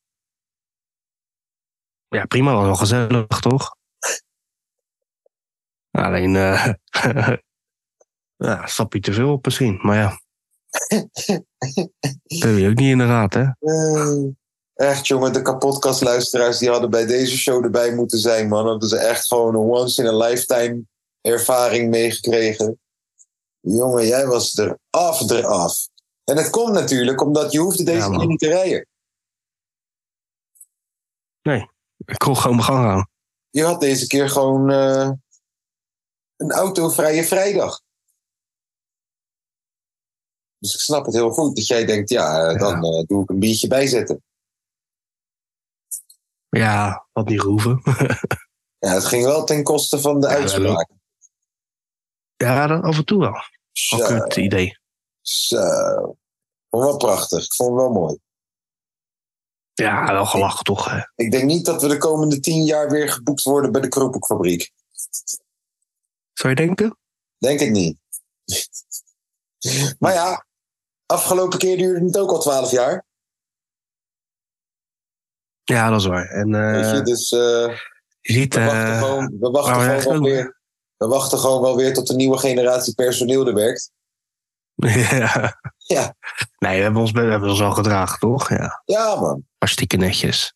Ja, 2.09 2.25
prima, 2.25 2.55
was 2.55 2.65
wel 2.65 2.75
gezellig, 2.75 3.41
toch? 3.41 3.77
Alleen, 5.91 6.37
eh 6.37 6.73
ja, 8.47 8.63
een 8.63 8.69
stapje 8.69 9.01
te 9.01 9.13
veel 9.13 9.33
op 9.33 9.45
misschien. 9.45 9.79
Maar 9.83 9.97
ja. 9.97 10.09
dat 12.27 12.49
heb 12.49 12.59
je 12.59 12.69
ook 12.69 12.75
niet 12.75 12.91
in 12.91 12.99
de 12.99 13.07
raad, 13.07 13.35
hè? 13.35 13.45
Eh, 13.59 14.25
echt, 14.75 15.07
jongen, 15.07 15.33
de 15.33 15.43
kapotkastluisteraars 15.43 16.59
die 16.59 16.71
hadden 16.71 16.91
bij 16.91 17.07
deze 17.07 17.39
show 17.39 17.65
erbij 17.65 17.95
moeten 17.95 18.19
zijn, 18.19 18.49
man. 18.49 18.67
Hadden 18.67 18.89
ze 18.89 18.97
echt 18.97 19.27
gewoon 19.27 19.55
een 19.55 19.61
once-in-a-lifetime 19.61 20.83
ervaring 21.21 21.91
meegekregen. 21.91 22.79
Jongen, 23.67 24.07
jij 24.07 24.27
was 24.27 24.59
er 24.59 24.79
af, 24.91 25.31
eraf. 25.31 25.89
En 26.25 26.37
het 26.37 26.51
komt 26.51 26.73
natuurlijk 26.73 27.21
omdat 27.23 27.53
je 27.53 27.59
hoefde 27.59 27.85
deze 27.85 28.11
Ja, 28.11 28.17
keer 28.17 28.27
niet 28.27 28.39
te 28.39 28.49
rijden. 28.49 28.87
Ik 32.07 32.19
kon 32.19 32.37
gewoon 32.37 32.57
mijn 32.57 32.69
gang 32.69 32.85
gaan. 32.85 33.09
Je 33.51 33.65
had 33.65 33.81
deze 33.81 34.07
keer 34.07 34.29
gewoon 34.29 34.71
eh, 34.71 35.11
een 36.37 36.51
autovrije 36.51 37.25
vrijdag. 37.25 37.81
Dus 40.59 40.75
ik 40.75 40.81
snap 40.81 41.05
het 41.05 41.15
heel 41.15 41.31
goed 41.31 41.57
dat 41.57 41.67
jij 41.67 41.85
denkt, 41.85 42.09
ja, 42.11 42.49
eh, 42.49 42.59
dan 42.59 42.85
eh, 42.85 43.03
doe 43.07 43.23
ik 43.23 43.31
een 43.31 43.39
biertje 43.39 43.69
bijzetten. 43.69 44.23
Ja, 46.49 47.07
had 47.13 47.29
niet 47.29 47.41
gehoeven. 47.41 47.81
Ja, 48.79 48.91
het 48.91 49.05
ging 49.05 49.25
wel 49.25 49.45
ten 49.45 49.63
koste 49.63 50.01
van 50.01 50.21
de 50.21 50.29
Ja, 50.29 50.35
uitspraak. 50.35 50.91
ja, 52.37 52.67
dat 52.67 52.83
af 52.83 52.97
en 52.97 53.05
toe 53.05 53.21
wel. 53.21 53.35
Kut 53.97 54.37
idee. 54.37 54.79
zo. 55.21 56.17
Vond 56.71 56.85
wel 56.85 56.97
prachtig. 56.97 57.45
Ik 57.45 57.55
vond 57.55 57.71
het 57.71 57.81
wel 57.81 57.91
mooi. 57.91 58.19
Ja, 59.73 60.13
wel 60.13 60.27
gelachen 60.27 60.65
toch, 60.65 60.91
hè? 60.91 61.01
Ik 61.15 61.31
denk 61.31 61.45
niet 61.45 61.65
dat 61.65 61.83
we 61.83 61.89
de 61.89 61.99
komende 61.99 62.41
tien 62.41 62.65
jaar 62.65 62.91
weer 62.91 63.09
geboekt 63.09 63.43
worden 63.43 63.73
bij 63.73 63.81
de 63.81 63.89
Kroephoekfabriek. 63.89 64.73
Zou 66.33 66.49
je 66.49 66.55
denken? 66.55 66.99
Denk 67.39 67.61
het 67.61 67.71
niet. 67.71 67.99
maar 69.99 70.13
ja, 70.13 70.47
afgelopen 71.07 71.59
keer 71.59 71.77
duurde 71.77 72.07
het 72.07 72.19
ook 72.19 72.31
al 72.31 72.41
twaalf 72.41 72.71
jaar. 72.71 73.05
Ja, 75.65 75.91
dat 75.91 76.01
is 76.01 76.07
waar. 76.07 76.27
En 76.27 76.55
eh, 76.55 76.71
weet 76.71 76.97
je? 76.97 77.03
Dus 77.03 77.33
eh, 77.33 77.79
je 78.21 78.33
ziet... 78.33 78.55
we 78.55 78.61
wachten, 78.61 78.93
eh, 78.93 78.99
gewoon, 78.99 79.37
we, 79.41 79.51
wachten 79.51 80.01
gewoon 80.01 80.23
weer, 80.23 80.61
we 81.09 81.11
wachten 81.15 81.39
gewoon 81.39 81.61
wel 81.63 81.77
weer 81.77 81.95
tot 81.95 82.07
de 82.07 82.15
nieuwe 82.15 82.39
generatie 82.39 82.95
personeel 82.95 83.47
er 83.47 83.55
werkt. 83.55 83.91
ja. 84.75 85.61
Ja. 85.87 86.15
Nee, 86.59 86.77
we 86.77 86.83
hebben 86.83 87.01
ons, 87.01 87.11
we 87.11 87.21
hebben 87.21 87.49
ons 87.49 87.61
al 87.63 87.73
gedragen, 87.73 88.19
toch? 88.19 88.49
Ja, 88.49 88.83
Ja, 88.85 89.21
man. 89.21 89.47
hartstikke 89.59 89.97
netjes. 89.97 90.55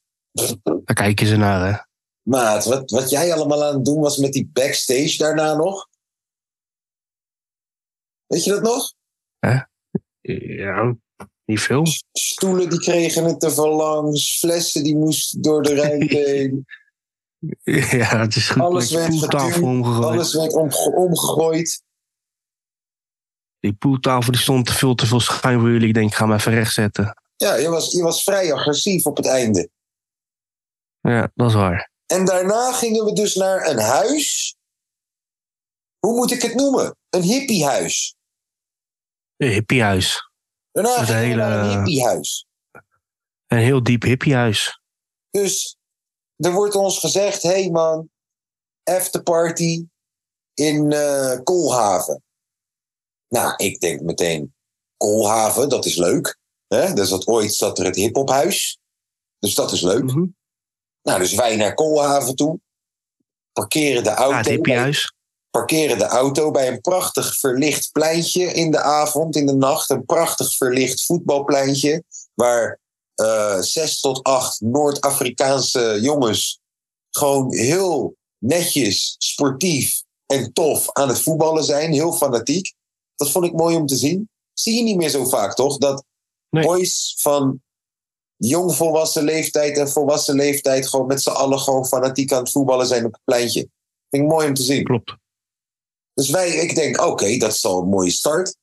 Daar 0.63 0.95
kijken 0.95 1.27
ze 1.27 1.37
naar, 1.37 1.73
hè? 1.73 1.79
Maat, 2.23 2.65
wat, 2.65 2.91
wat 2.91 3.11
jij 3.11 3.33
allemaal 3.33 3.65
aan 3.65 3.75
het 3.75 3.85
doen 3.85 4.01
was 4.01 4.17
met 4.17 4.33
die 4.33 4.51
backstage 4.53 5.17
daarna 5.19 5.55
nog. 5.55 5.89
Weet 8.27 8.45
je 8.45 8.51
dat 8.51 8.63
nog? 8.63 8.93
Ja, 10.21 10.97
niet 11.45 11.61
veel. 11.61 11.83
Stoelen 12.13 12.71
die 12.71 12.79
kregen 12.81 13.25
het 13.25 13.41
te 13.41 13.51
verlangs, 13.51 14.39
flessen 14.39 14.83
die 14.83 14.97
moesten 14.97 15.43
door 15.43 15.63
de 15.63 15.75
ruimte 15.83 16.17
heen. 16.19 16.65
Ja, 17.99 18.19
het 18.21 18.37
is 18.37 18.49
goed. 18.49 18.63
Alles 18.63 18.91
werd 18.91 19.19
geduwd, 19.19 19.61
omgegooid. 19.61 20.05
Alles 20.05 20.35
werd 20.35 20.55
omge- 20.55 20.93
omgegooid. 20.95 21.83
Die 23.61 23.73
poeltafel 23.73 24.33
die 24.33 24.41
stond 24.41 24.67
te 24.67 24.73
veel 24.73 24.95
te 24.95 25.07
veel 25.07 25.21
schuin 25.21 25.61
voor 25.61 25.71
jullie. 25.71 25.89
Ik 25.89 25.95
denk, 25.95 26.11
ik 26.11 26.15
ga 26.17 26.25
hem 26.27 26.35
even 26.35 26.53
rechtzetten. 26.53 27.23
Ja, 27.37 27.55
je 27.55 27.69
was, 27.69 27.93
je 27.93 28.03
was 28.03 28.23
vrij 28.23 28.53
agressief 28.53 29.07
op 29.07 29.17
het 29.17 29.27
einde. 29.27 29.71
Ja, 31.01 31.31
dat 31.35 31.49
is 31.49 31.55
waar. 31.55 31.91
En 32.07 32.25
daarna 32.25 32.73
gingen 32.73 33.05
we 33.05 33.13
dus 33.13 33.35
naar 33.35 33.67
een 33.67 33.79
huis. 33.79 34.57
Hoe 35.99 36.17
moet 36.17 36.31
ik 36.31 36.43
het 36.43 36.55
noemen? 36.55 36.97
Een 37.11 37.23
hippiehuis. 37.23 38.15
Een 39.37 39.49
hippiehuis. 39.49 40.31
Daarna 40.73 41.05
gingen 41.05 41.23
een 41.23 41.29
we 41.31 41.35
naar 41.37 41.53
een 41.59 41.65
hele- 41.65 41.77
hippiehuis. 41.77 42.47
Een 43.47 43.59
heel 43.59 43.83
diep 43.83 44.03
hippiehuis. 44.03 44.81
Dus 45.31 45.78
er 46.39 46.53
wordt 46.53 46.75
ons 46.75 46.99
gezegd: 46.99 47.43
hé 47.43 47.49
hey 47.49 47.71
man, 47.71 48.11
afterparty 48.83 49.87
in 50.55 50.93
eh 50.93 51.39
Koolhaven. 51.45 52.23
Nou, 53.29 53.55
ik 53.57 53.81
denk 53.81 54.01
meteen: 54.01 54.55
Koolhaven, 54.97 55.69
dat 55.69 55.85
is 55.85 55.97
leuk. 55.97 56.39
Hè? 56.67 56.93
Dus 56.93 57.09
dat 57.09 57.27
ooit 57.27 57.55
zat 57.55 57.79
er 57.79 57.85
het 57.85 57.97
hiphophuis. 57.97 58.79
Dus 59.39 59.55
dat 59.55 59.73
is 59.73 59.81
leuk. 59.81 60.03
Mhm. 60.05 60.27
Nou, 61.03 61.19
dus 61.19 61.35
wij 61.35 61.57
naar 61.57 61.75
Koolhaven 61.75 62.37
toe. 62.37 62.61
Parkeren 63.53 64.05
de 64.05 64.11
auto. 64.11 64.51
Ja, 64.51 64.57
het 64.57 64.63
bij- 64.63 64.95
parkeren 65.51 65.99
de 65.99 66.05
auto 66.05 66.51
bij 66.51 66.69
een 66.69 66.81
prachtig 66.81 67.39
verlicht 67.39 67.93
pleintje 67.93 68.45
in 68.45 68.71
de 68.71 68.81
avond, 68.81 69.37
in 69.37 69.47
de 69.47 69.55
nacht. 69.55 69.91
Een 69.91 70.05
prachtig 70.05 70.57
verlicht 70.57 71.05
voetbalpleintje. 71.05 72.05
Waar 72.35 72.79
zes 73.61 74.01
tot 74.01 74.23
acht 74.23 74.61
Noord-Afrikaanse 74.61 75.99
jongens 76.01 76.61
gewoon 77.11 77.55
heel 77.55 78.17
netjes, 78.39 79.15
sportief 79.19 80.03
en 80.27 80.53
tof 80.53 80.93
aan 80.93 81.09
het 81.09 81.21
voetballen 81.21 81.65
zijn. 81.65 81.93
Heel 81.93 82.13
fanatiek. 82.13 82.75
Dat 83.15 83.31
vond 83.31 83.45
ik 83.45 83.53
mooi 83.53 83.77
om 83.77 83.87
te 83.87 83.97
zien. 83.97 84.29
Zie 84.53 84.75
je 84.75 84.83
niet 84.83 84.97
meer 84.97 85.09
zo 85.09 85.25
vaak, 85.25 85.55
toch? 85.55 85.79
Dat 85.79 86.05
Nee. 86.51 86.65
boys 86.65 87.15
van 87.19 87.63
jong 88.37 88.75
volwassen 88.75 89.25
leeftijd 89.25 89.77
en 89.77 89.89
volwassen 89.89 90.35
leeftijd 90.35 90.89
gewoon 90.89 91.07
met 91.07 91.23
z'n 91.23 91.31
allen 91.31 91.59
gewoon 91.59 91.87
fanatiek 91.87 92.33
aan 92.33 92.43
het 92.43 92.51
voetballen 92.51 92.87
zijn 92.87 93.05
op 93.05 93.13
het 93.13 93.25
pleintje. 93.25 93.69
Vind 94.11 94.23
ik 94.23 94.29
mooi 94.29 94.49
om 94.49 94.55
te 94.55 94.63
zien. 94.63 94.85
Klopt. 94.85 95.17
Dus 96.15 96.31
wij, 96.31 96.51
ik 96.51 96.75
denk, 96.75 97.01
oké, 97.01 97.37
dat 97.37 97.53
is 97.53 97.65
al 97.65 97.83
een 97.83 97.89
mooie 97.89 98.11
start. 98.11 98.57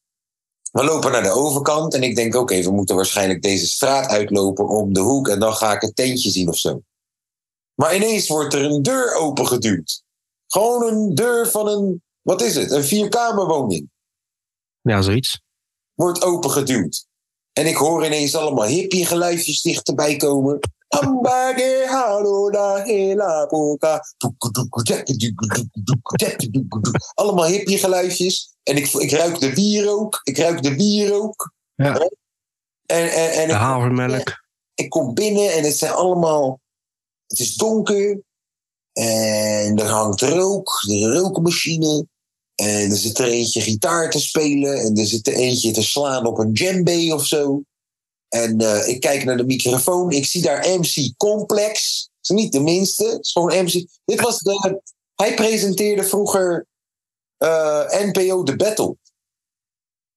We 0.76 0.84
lopen 0.84 1.12
naar 1.12 1.24
de 1.24 1.32
overkant 1.32 1.94
en 1.94 2.04
ik 2.04 2.16
denk, 2.16 2.36
oké, 2.36 2.62
we 2.62 2.72
moeten 2.72 2.96
waarschijnlijk 2.96 3.42
deze 3.42 3.68
straat 3.68 4.08
uitlopen 4.08 4.68
om 4.68 4.94
de 4.94 5.00
hoek 5.00 5.28
en 5.28 5.40
dan 5.40 5.54
ga 5.54 5.74
ik 5.74 5.82
het 5.82 5.96
tentje 5.96 6.30
zien 6.30 6.50
of 6.50 6.58
zo. 6.58 6.82
Maar 7.74 7.96
ineens 7.96 8.28
wordt 8.28 8.54
er 8.54 8.64
een 8.64 8.82
deur 8.82 9.14
opengeduwd. 9.14 10.04
Gewoon 10.48 10.84
een 10.94 11.16
deur 11.16 11.48
van 11.48 11.68
een, 11.68 12.04
wat 12.22 12.42
is 12.42 12.56
het, 12.56 12.72
een 12.72 12.84
vierkamerwoning 12.84 13.90
Ja, 14.82 15.02
zoiets. 15.02 15.42
wordt 15.94 16.24
opengeduwd. 16.24 17.06
En 17.54 17.66
ik 17.66 17.76
hoor 17.76 18.06
ineens 18.06 18.36
allemaal 18.36 18.68
hippie 18.68 19.06
geluidjes 19.06 19.62
dichterbij 19.62 20.16
komen. 20.16 20.60
Ambage 20.88 21.86
halo 21.88 22.50
da 22.50 22.84
hela 22.84 23.48
boka. 23.48 24.02
Allemaal 27.14 27.46
hippie 27.46 27.78
geluidjes. 27.78 28.56
En 28.64 28.78
ik, 28.78 28.94
ik 28.94 29.12
ruik 29.12 29.40
de 29.40 29.54
wierook. 29.54 30.20
Ik 30.24 30.38
ruik 30.38 30.64
de 30.64 30.76
wierook. 30.76 31.54
Ja. 31.76 31.98
En, 32.86 33.12
en, 33.12 33.32
en 33.32 33.48
De 33.48 33.54
ik, 33.54 33.60
havermelk. 33.60 34.44
ik 34.74 34.90
kom 34.90 35.14
binnen 35.14 35.54
en 35.54 35.64
het 35.64 35.78
zijn 35.78 35.92
allemaal... 35.92 36.60
Het 37.28 37.40
is 37.40 37.56
donker. 37.56 38.22
En 38.94 39.78
er 39.80 39.88
hangt 39.88 40.22
rook. 40.22 40.84
Er 40.88 40.96
is 40.96 41.04
een 41.04 41.14
rookmachine. 41.14 42.08
En 42.56 42.92
er 42.92 42.98
zit 42.98 43.18
er 43.18 43.28
eentje 43.28 43.62
gitaar 43.62 44.10
te 44.10 44.20
spelen. 44.20 44.80
En 44.80 44.96
er 44.96 45.06
zit 45.06 45.28
er 45.28 45.34
eentje 45.34 45.72
te 45.72 45.84
slaan 45.84 46.26
op 46.26 46.38
een 46.38 46.54
djembe 46.54 47.14
of 47.14 47.26
zo. 47.26 47.62
En 48.36 48.60
eh, 48.62 48.88
ik 48.88 49.00
kijk 49.00 49.24
naar 49.24 49.38
de 49.38 49.46
microfoon. 49.46 50.12
Ik 50.12 50.26
zie 50.26 50.42
daar 50.42 50.68
MC 50.80 51.18
Complex. 51.18 52.10
Is 52.22 52.30
niet 52.30 52.52
de 52.52 52.60
minste. 52.60 53.06
Het 53.06 53.26
is 53.26 53.32
gewoon 53.32 53.64
MC. 53.64 53.86
Dit 54.06 54.22
was 54.22 54.40
de, 54.40 54.82
hij 55.16 55.34
presenteerde 55.34 56.04
vroeger 56.04 56.68
eh, 57.38 57.86
NPO 57.90 58.44
The 58.44 58.56
Battle. 58.56 58.98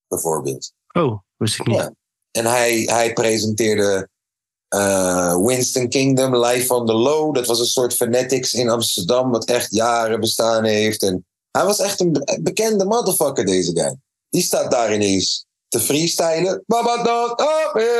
Bijvoorbeeld. 0.09 0.73
Oh, 0.93 1.19
wist 1.37 1.61
ik 1.61 1.67
niet. 1.67 1.77
Ja. 1.77 1.95
En 2.31 2.47
hij, 2.47 2.81
hij 2.81 3.13
presenteerde 3.13 4.09
eh, 4.69 5.37
Winston 5.37 5.89
Kingdom 5.89 6.37
live 6.37 6.75
on 6.75 6.87
the 6.87 6.93
low. 6.93 7.35
Dat 7.35 7.47
was 7.47 7.59
een 7.61 7.67
soort 7.67 7.95
Fanatics 7.95 8.55
in 8.55 8.69
Amsterdam, 8.69 9.31
wat 9.31 9.45
echt 9.45 9.75
jaren 9.75 10.21
bestaan 10.21 10.65
heeft. 10.65 11.03
En 11.03 11.27
hij 11.51 11.65
was 11.65 11.79
echt 11.79 12.01
een 12.01 12.13
be- 12.13 12.39
bekende 12.43 12.85
motherfucker, 12.85 13.45
deze 13.45 13.71
guy. 13.81 13.97
Die 14.29 14.43
staat 14.43 14.71
daar 14.71 14.95
ineens 14.95 15.47
te 15.69 15.81
freestylen. 15.81 16.65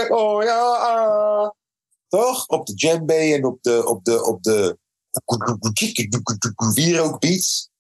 Oh, 0.09 0.43
ja. 0.43 1.55
Toch? 2.09 2.47
Op 2.47 2.67
de 2.67 2.75
djembe 2.75 3.15
en 3.15 3.45
op 3.45 3.63
de, 3.63 3.87
op 3.87 4.05
de, 4.05 4.25
op 4.25 4.43
de 4.43 4.79
wierookbeats. 6.75 7.71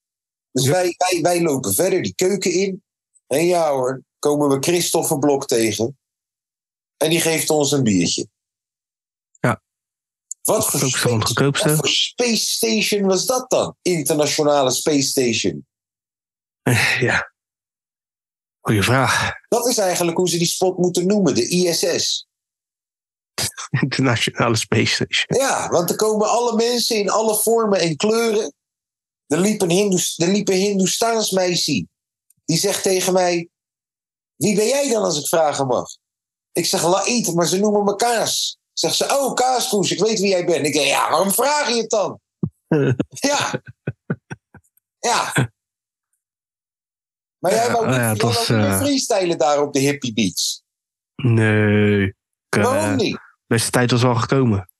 Dus 0.50 0.66
wij, 0.66 0.94
wij, 0.96 1.20
wij 1.22 1.42
lopen 1.42 1.74
verder 1.74 2.02
die 2.02 2.14
keuken 2.14 2.52
in. 2.52 2.82
En 3.26 3.46
ja 3.46 3.70
hoor, 3.70 4.02
komen 4.18 4.48
we 4.48 4.56
Christopher 4.60 5.18
Blok 5.18 5.46
tegen. 5.46 5.98
En 6.96 7.10
die 7.10 7.20
geeft 7.20 7.50
ons 7.50 7.72
een 7.72 7.82
biertje. 7.82 8.28
Ja. 9.40 9.62
Wat 10.42 10.66
voor, 10.66 10.80
space, 10.80 11.18
wat 11.38 11.58
voor 11.60 11.88
space 11.88 12.46
station 12.46 13.06
was 13.06 13.26
dat 13.26 13.50
dan? 13.50 13.76
Internationale 13.82 14.70
Space 14.70 15.08
Station. 15.08 15.66
Ja. 17.00 17.32
Goeie 18.68 18.82
vraag. 18.82 19.32
Dat 19.48 19.66
is 19.66 19.78
eigenlijk 19.78 20.16
hoe 20.16 20.28
ze 20.28 20.38
die 20.38 20.46
spot 20.46 20.78
moeten 20.78 21.06
noemen, 21.06 21.34
de 21.34 21.48
ISS. 21.48 22.26
Internationale 23.82 24.56
Space 24.56 24.94
Station. 24.94 25.40
Ja, 25.40 25.68
want 25.68 25.90
er 25.90 25.96
komen 25.96 26.28
alle 26.28 26.56
mensen 26.56 26.96
in 26.96 27.10
alle 27.10 27.36
vormen 27.36 27.80
en 27.80 27.96
kleuren. 27.96 28.54
Er 29.26 29.38
liep 29.38 29.60
een, 29.60 29.70
Hindoes, 29.70 30.18
er 30.18 30.28
liep 30.28 30.48
een 30.48 30.56
Hindoestaans 30.56 31.30
meisje. 31.30 31.86
Die 32.44 32.58
zegt 32.58 32.82
tegen 32.82 33.12
mij: 33.12 33.48
Wie 34.36 34.56
ben 34.56 34.66
jij 34.66 34.88
dan 34.88 35.02
als 35.02 35.18
ik 35.18 35.26
vragen 35.26 35.66
mag? 35.66 35.86
Ik 36.52 36.66
zeg 36.66 36.82
Laït, 36.82 37.34
maar 37.34 37.46
ze 37.46 37.58
noemen 37.58 37.84
me 37.84 37.96
Kaas. 37.96 38.58
Zegt 38.72 38.96
ze: 38.96 39.04
Oh, 39.04 39.34
Kaaskoes, 39.34 39.90
ik 39.90 40.00
weet 40.00 40.20
wie 40.20 40.28
jij 40.28 40.46
bent. 40.46 40.66
Ik 40.66 40.72
denk: 40.72 40.86
Ja, 40.86 41.10
waarom 41.10 41.30
vraag 41.30 41.68
je 41.68 41.76
het 41.76 41.90
dan? 41.90 42.20
ja. 43.28 43.62
Ja. 44.98 45.50
Maar 47.38 47.52
jij 47.52 47.72
wou 47.72 47.92
ja, 47.92 48.14
was, 48.14 48.48
niet 48.48 48.58
meer 48.58 48.66
eh, 48.66 48.78
freestylen 48.78 49.38
daar 49.38 49.62
op 49.62 49.72
de 49.72 49.78
hippie 49.78 50.12
beach. 50.12 50.60
Nee. 51.16 52.14
Eh, 52.48 52.62
Waarom 52.62 52.96
niet? 52.96 53.18
beste 53.46 53.70
tijd 53.70 53.90
was 53.90 54.04
al 54.04 54.14
gekomen. 54.14 54.70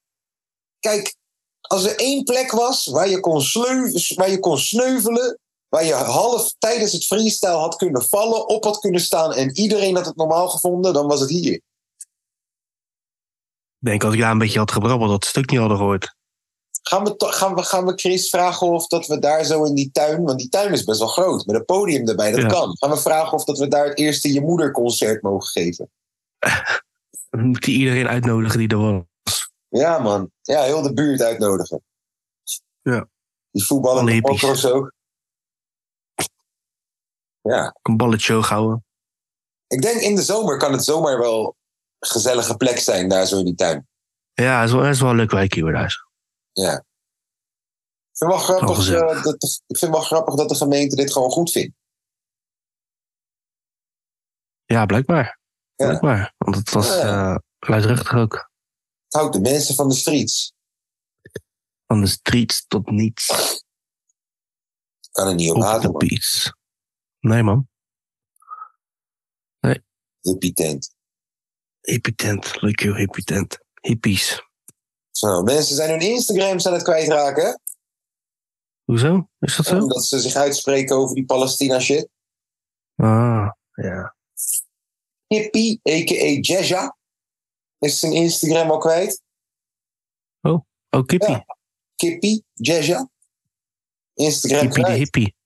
Kijk, 0.80 1.16
als 1.60 1.84
er 1.84 1.96
één 1.96 2.24
plek 2.24 2.50
was 2.50 2.86
waar 2.86 3.08
je 3.08 3.20
kon, 3.20 3.42
sleuven, 3.42 4.16
waar 4.16 4.30
je 4.30 4.38
kon 4.38 4.58
sneuvelen, 4.58 5.38
waar 5.68 5.84
je 5.84 5.94
half 5.94 6.54
tijdens 6.58 6.92
het 6.92 7.06
freestyle 7.06 7.50
had 7.50 7.76
kunnen 7.76 8.08
vallen, 8.08 8.48
op 8.48 8.64
had 8.64 8.78
kunnen 8.78 9.00
staan 9.00 9.32
en 9.34 9.56
iedereen 9.56 9.96
had 9.96 10.06
het 10.06 10.16
normaal 10.16 10.48
gevonden, 10.48 10.92
dan 10.92 11.06
was 11.06 11.20
het 11.20 11.30
hier. 11.30 11.52
Ik 13.80 13.86
denk 13.86 14.04
als 14.04 14.14
ik 14.14 14.20
daar 14.20 14.30
een 14.30 14.38
beetje 14.38 14.58
had 14.58 14.72
gebrabbeld, 14.72 15.10
dat 15.10 15.24
stuk 15.24 15.50
niet 15.50 15.60
hadden 15.60 15.76
gehoord. 15.76 16.16
Gaan 16.88 17.04
we, 17.04 17.14
gaan, 17.16 17.54
we, 17.54 17.62
gaan 17.62 17.86
we 17.86 17.92
Chris 17.94 18.28
vragen 18.28 18.66
of 18.66 18.86
dat 18.86 19.06
we 19.06 19.18
daar 19.18 19.44
zo 19.44 19.64
in 19.64 19.74
die 19.74 19.90
tuin, 19.92 20.24
want 20.24 20.38
die 20.38 20.48
tuin 20.48 20.72
is 20.72 20.84
best 20.84 20.98
wel 20.98 21.08
groot, 21.08 21.46
met 21.46 21.56
een 21.56 21.64
podium 21.64 22.08
erbij, 22.08 22.30
dat 22.30 22.40
Ja. 22.40 22.46
kan. 22.46 22.76
Gaan 22.78 22.90
we 22.90 22.96
vragen 22.96 23.32
of 23.32 23.44
dat 23.44 23.58
we 23.58 23.68
daar 23.68 23.84
het 23.88 23.98
eerste 23.98 24.32
Je 24.32 24.40
Moeder 24.40 24.70
concert 24.70 25.22
mogen 25.22 25.48
geven? 25.48 25.90
Dan 27.30 27.46
moet 27.46 27.64
hij 27.64 27.74
iedereen 27.74 28.08
uitnodigen 28.08 28.58
die 28.58 28.68
er 28.68 28.78
was. 28.78 29.02
Ja, 29.68 29.98
man. 29.98 30.30
Ja, 30.42 30.62
heel 30.62 30.82
de 30.82 30.92
buurt 30.92 31.22
uitnodigen. 31.22 31.82
Ja. 32.82 33.08
Die 33.50 33.64
voetballen 33.64 34.20
mokro's 34.20 34.64
ook. 34.64 34.92
Ja. 37.40 37.76
Een 37.82 37.96
balletje 37.96 38.34
houden. 38.34 38.84
Ik 39.66 39.82
denk 39.82 40.00
in 40.00 40.14
de 40.14 40.22
zomer 40.22 40.56
kan 40.56 40.72
het 40.72 40.84
zomaar 40.84 41.18
wel 41.18 41.56
een 41.98 42.08
gezellige 42.08 42.56
plek 42.56 42.78
zijn, 42.78 43.08
daar 43.08 43.26
zo 43.26 43.38
in 43.38 43.44
die 43.44 43.54
tuin. 43.54 43.88
Ja, 44.34 44.60
het 44.60 44.68
is 44.68 44.74
wel, 44.74 44.84
het 44.84 44.94
is 44.94 45.00
wel 45.00 45.10
een 45.10 45.16
leuk 45.16 45.30
wijkje 45.30 45.64
weer 45.64 45.72
daar. 45.72 46.06
Ja. 46.52 46.76
Ik 48.10 48.16
vind, 48.26 48.30
wel 48.30 48.40
grappig, 48.40 48.90
eh, 48.90 49.22
dat 49.22 49.40
de, 49.40 49.60
ik 49.66 49.78
vind 49.78 49.92
wel 49.92 50.00
grappig 50.00 50.34
dat 50.34 50.48
de 50.48 50.54
gemeente 50.54 50.96
dit 50.96 51.12
gewoon 51.12 51.30
goed 51.30 51.50
vindt. 51.50 51.76
Ja, 54.64 54.86
blijkbaar. 54.86 55.38
Ja. 55.74 55.86
Blijkbaar. 55.86 56.34
Want 56.36 56.56
het 56.56 56.70
was 56.70 56.86
Ja. 56.88 57.32
eh 57.32 57.36
luidruchtig 57.58 58.14
ook. 58.14 58.50
Het 59.04 59.14
houdt 59.14 59.32
de 59.34 59.40
mensen 59.40 59.74
van 59.74 59.88
de 59.88 59.94
streets. 59.94 60.52
Van 61.86 62.00
de 62.00 62.06
streets 62.06 62.66
tot 62.66 62.90
niets. 62.90 63.26
Kan 65.10 65.26
er 65.28 65.34
niet 65.34 65.50
op 65.50 65.56
Op 65.56 65.62
haten, 65.62 65.92
de 65.92 66.06
man. 67.20 67.32
Nee, 67.32 67.42
man. 67.42 67.68
Hippie 70.20 70.52
tent. 70.52 70.94
Hippitent. 71.80 72.60
Leuk 72.62 72.80
joh, 72.80 72.96
hippitent. 72.96 73.58
Hippies. 73.80 74.47
Zo, 75.18 75.42
mensen 75.42 75.76
zijn 75.76 75.90
hun 75.90 76.00
Instagrams 76.00 76.66
aan 76.66 76.72
het 76.72 76.82
kwijtraken. 76.82 77.60
Hoezo? 78.84 79.28
Is 79.38 79.56
dat 79.56 79.66
zo? 79.66 79.78
Omdat 79.78 80.04
ze 80.04 80.18
zich 80.18 80.34
uitspreken 80.34 80.96
over 80.96 81.14
die 81.14 81.24
Palestina 81.24 81.80
shit. 81.80 82.08
Ah, 82.94 83.50
ja. 83.72 84.16
Hippie, 85.26 85.80
a.k.a. 85.90 86.38
Jezza, 86.40 86.96
is 87.78 87.98
zijn 87.98 88.12
Instagram 88.12 88.70
al 88.70 88.78
kwijt. 88.78 89.22
Oh, 90.40 91.04
Kippie. 91.06 91.30
Ja. 91.30 91.44
Kippie. 91.94 92.44
Instagram 94.14 94.60
Kippie 94.60 94.84
de 94.84 94.90
hippie. 94.90 95.36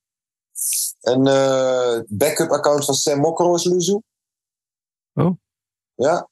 Een 1.00 1.26
eh, 1.26 2.00
backup 2.08 2.50
account 2.50 2.85
van 2.85 2.94
Sam 2.94 3.18
Mokro 3.18 3.54
is 3.54 3.64
Luzu. 3.64 4.00
Oh. 5.12 5.37
Ja. 5.94 6.30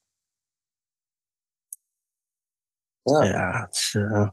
Ja. 3.11 3.23
Ja, 3.23 3.65
het 3.65 3.75
is, 3.75 3.93
eh, 3.95 4.29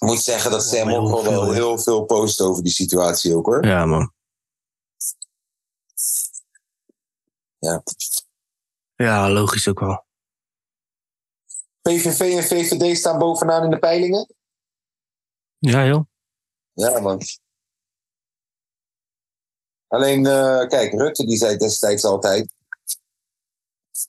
Ik 0.00 0.06
moet 0.06 0.20
zeggen 0.20 0.50
dat 0.50 0.64
Sam 0.64 0.88
Mokro 0.88 1.22
wel 1.22 1.52
heel 1.52 1.78
veel 1.78 2.04
post 2.04 2.40
over 2.40 2.62
die 2.62 2.72
situatie 2.72 3.36
ook 3.36 3.46
hoor. 3.46 3.66
ja, 3.66 3.84
man. 3.86 4.12
Ja. 7.58 7.82
Ja, 8.94 9.30
logisch 9.30 9.68
ook 9.68 9.80
wel. 9.80 10.04
PVV 11.82 12.20
en 12.20 12.42
VVD 12.44 12.96
staan 12.98 13.18
bovenaan 13.18 13.64
in 13.64 13.70
de 13.70 13.78
peilingen. 13.78 14.34
Ja, 15.58 15.86
joh. 15.86 16.04
Ja, 16.72 17.00
man. 17.00 17.20
Alleen, 19.86 20.26
eh, 20.26 20.66
kijk, 20.68 20.92
Rutte 20.92 21.26
die 21.26 21.36
zei 21.36 21.56
destijds 21.56 22.04
altijd... 22.04 22.52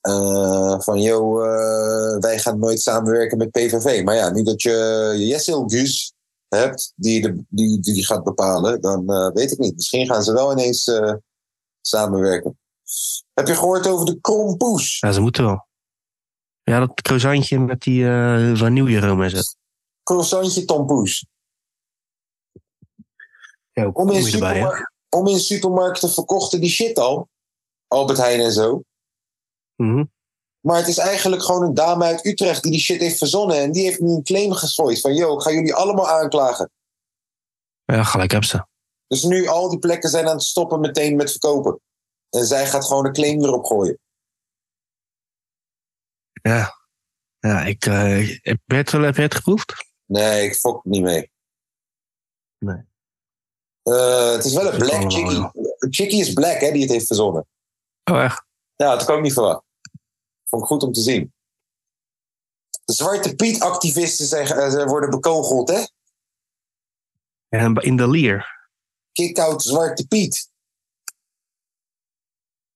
eh, 0.00 0.80
van, 0.80 1.00
joh, 1.00 1.44
eh, 1.44 2.20
wij 2.20 2.38
gaan 2.38 2.58
nooit 2.58 2.80
samenwerken 2.80 3.38
met 3.38 3.50
PVV. 3.50 4.04
Maar 4.04 4.14
ja, 4.14 4.30
nu 4.30 4.42
dat 4.42 4.62
je 4.62 5.14
Jessel 5.18 5.68
Gus 5.68 6.14
hebt, 6.48 6.92
die, 6.96 7.22
de, 7.22 7.44
die, 7.48 7.80
die 7.80 8.06
gaat 8.06 8.24
bepalen... 8.24 8.80
dan 8.80 9.12
eh, 9.12 9.32
weet 9.32 9.52
ik 9.52 9.58
niet. 9.58 9.76
Misschien 9.76 10.06
gaan 10.06 10.22
ze 10.22 10.32
wel 10.32 10.52
ineens 10.52 10.90
samenwerken. 11.80 12.58
Heb 13.32 13.46
je 13.46 13.54
gehoord 13.54 13.86
over 13.86 14.06
de 14.06 14.20
krompoes? 14.20 14.98
Ja, 14.98 15.12
ze 15.12 15.20
moeten 15.20 15.44
wel. 15.44 15.66
Ja, 16.62 16.78
dat 16.78 17.02
croissantje 17.02 17.58
met 17.58 17.80
die 17.80 18.04
eh 18.04 18.54
vanilleroom 18.54 19.22
en 19.22 19.30
zo. 19.30 19.38
Croissantje 20.02 20.64
Tom 20.64 20.86
Poes. 20.86 21.26
Ja, 23.72 23.88
Om 23.88 24.10
in, 24.10 24.32
erbij, 24.32 24.66
om 25.08 25.26
in 25.26 25.38
supermarkten 25.38 26.10
verkochten 26.10 26.60
die 26.60 26.70
shit 26.70 26.98
al. 26.98 27.28
Albert 27.88 28.18
Heijn 28.18 28.40
en 28.40 28.52
zo. 28.52 28.82
Mhm. 29.76 30.04
Maar 30.60 30.76
het 30.76 30.88
is 30.88 30.98
eigenlijk 30.98 31.42
gewoon 31.42 31.62
een 31.62 31.74
dame 31.74 32.04
uit 32.04 32.26
Utrecht 32.26 32.62
die 32.62 32.72
die 32.72 32.80
shit 32.80 33.00
heeft 33.00 33.18
verzonnen. 33.18 33.56
En 33.56 33.72
die 33.72 33.84
heeft 33.84 34.00
nu 34.00 34.10
een 34.10 34.22
claim 34.22 34.52
gegooid 34.52 35.00
van... 35.00 35.14
yo, 35.14 35.34
ik 35.36 35.42
ga 35.42 35.50
jullie 35.50 35.74
allemaal 35.74 36.08
aanklagen. 36.08 36.70
Ja, 37.84 38.02
gelijk 38.02 38.30
heb 38.30 38.44
ze. 38.44 38.66
Dus 39.06 39.22
nu 39.22 39.46
al 39.46 39.68
die 39.70 39.78
plekken 39.78 40.10
zijn 40.10 40.26
aan 40.26 40.34
het 40.34 40.42
stoppen 40.42 40.80
meteen 40.80 41.16
met 41.16 41.30
verkopen. 41.30 41.80
En 42.30 42.44
zij 42.44 42.66
gaat 42.66 42.84
gewoon 42.84 43.06
een 43.06 43.12
claim 43.12 43.44
erop 43.44 43.64
gooien. 43.64 43.98
Ja. 46.42 46.80
Ja, 47.38 47.64
ik... 47.64 47.86
eh 47.86 48.38
heb, 48.42 48.60
je 48.64 48.74
het, 48.74 48.90
wel- 48.90 49.02
heb 49.02 49.16
je 49.16 49.22
het 49.22 49.34
geproefd? 49.34 49.90
Nee, 50.04 50.44
ik 50.44 50.54
fok 50.54 50.84
niet 50.84 51.02
mee. 51.02 51.30
Nee. 52.58 52.82
Eh, 53.82 54.32
het 54.32 54.44
is 54.44 54.54
wel 54.54 54.72
een 54.72 54.78
black 54.78 55.12
chickie. 55.12 55.50
Chickie 55.90 56.20
is 56.20 56.32
black, 56.32 56.60
hè, 56.60 56.72
die 56.72 56.82
het 56.82 56.90
heeft 56.90 57.06
verzonnen. 57.06 57.46
Oh, 58.10 58.22
echt? 58.22 58.44
Ja, 58.82 58.88
dat 58.88 58.98
had 59.00 59.08
ik 59.08 59.14
ook 59.16 59.22
niet 59.22 59.32
verwacht. 59.32 59.64
Vond 60.44 60.62
ik 60.62 60.68
goed 60.68 60.82
om 60.82 60.92
te 60.92 61.00
zien. 61.00 61.32
De 62.84 62.92
Zwarte 62.92 63.34
Piet-activisten 63.34 64.26
zijn, 64.26 64.46
eh, 64.46 64.86
worden 64.86 65.10
bekogeld, 65.10 65.68
hè? 65.68 65.84
En 67.48 67.74
in 67.74 67.96
de 67.96 68.08
lier. 68.08 68.68
Kick-out 69.12 69.62
Zwarte 69.62 70.06
Piet. 70.06 70.50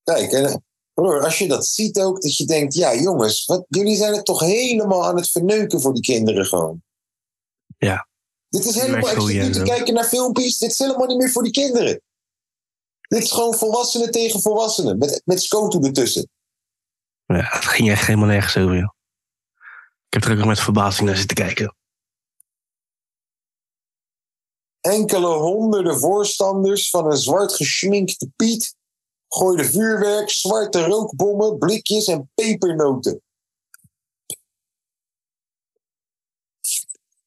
Kijk, 0.03 0.33
en, 0.33 0.65
broer, 0.95 1.25
als 1.25 1.39
je 1.39 1.49
dat 1.49 1.67
ziet 1.67 1.99
ook, 1.99 2.23
dat 2.23 2.37
je 2.37 2.45
denkt... 2.45 2.75
Ja, 2.75 2.95
jongens, 2.95 3.45
wat, 3.45 3.65
jullie 3.69 3.97
zijn 3.97 4.15
het 4.15 4.25
toch 4.25 4.41
helemaal 4.41 5.07
aan 5.07 5.17
het 5.17 5.31
verneuken 5.31 5.81
voor 5.81 5.95
die 5.95 6.03
kinderen 6.03 6.47
gewoon. 6.47 6.83
Ja. 7.79 8.09
Dit 8.49 8.65
is 8.65 8.75
helemaal... 8.75 9.15
Te 9.15 9.53
zo. 9.53 9.63
kijken 9.63 9.95
naar 9.95 10.05
filmpjes. 10.05 10.59
Dit 10.59 10.71
is 10.71 10.79
helemaal 10.79 11.07
niet 11.07 11.19
meer 11.19 11.31
voor 11.31 11.43
die 11.43 11.53
kinderen. 11.53 12.01
Dit 13.09 13.23
is 13.23 13.33
gewoon 13.33 13.55
volwassenen 13.55 14.11
tegen 14.11 14.41
volwassenen. 14.41 14.99
Met, 14.99 15.23
met 15.25 15.43
Scoto 15.43 15.81
ertussen. 15.81 16.29
Ja, 17.27 17.49
het 17.51 17.65
ging 17.65 17.91
echt 17.91 18.07
helemaal 18.07 18.29
nergens 18.29 18.57
over, 18.57 18.77
joh. 18.77 18.95
Ik 20.07 20.13
heb 20.13 20.25
er 20.25 20.31
ook 20.31 20.39
nog 20.39 20.47
met 20.47 20.61
verbazing 20.61 21.07
naar 21.07 21.17
zitten 21.17 21.37
kijken. 21.37 21.77
Enkele 24.81 25.27
honderden 25.27 25.99
voorstanders 25.99 26.91
van 26.91 27.07
een 27.07 27.17
zwart 27.17 27.53
geschminkte 27.53 28.31
Piet 28.37 28.77
gooiden 29.29 29.67
vuurwerk, 29.67 30.31
zwarte 30.31 30.85
rookbommen, 30.85 31.59
blikjes 31.59 32.07
en 32.07 32.31
pepernoten. 32.35 33.23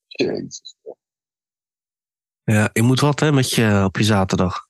Jezus. 0.07 0.75
Ja, 2.43 2.69
je 2.73 2.81
moet 2.81 2.99
wat, 2.99 3.19
hè, 3.19 3.31
met 3.31 3.51
je 3.51 3.83
op 3.85 3.97
je 3.97 4.03
zaterdag. 4.03 4.68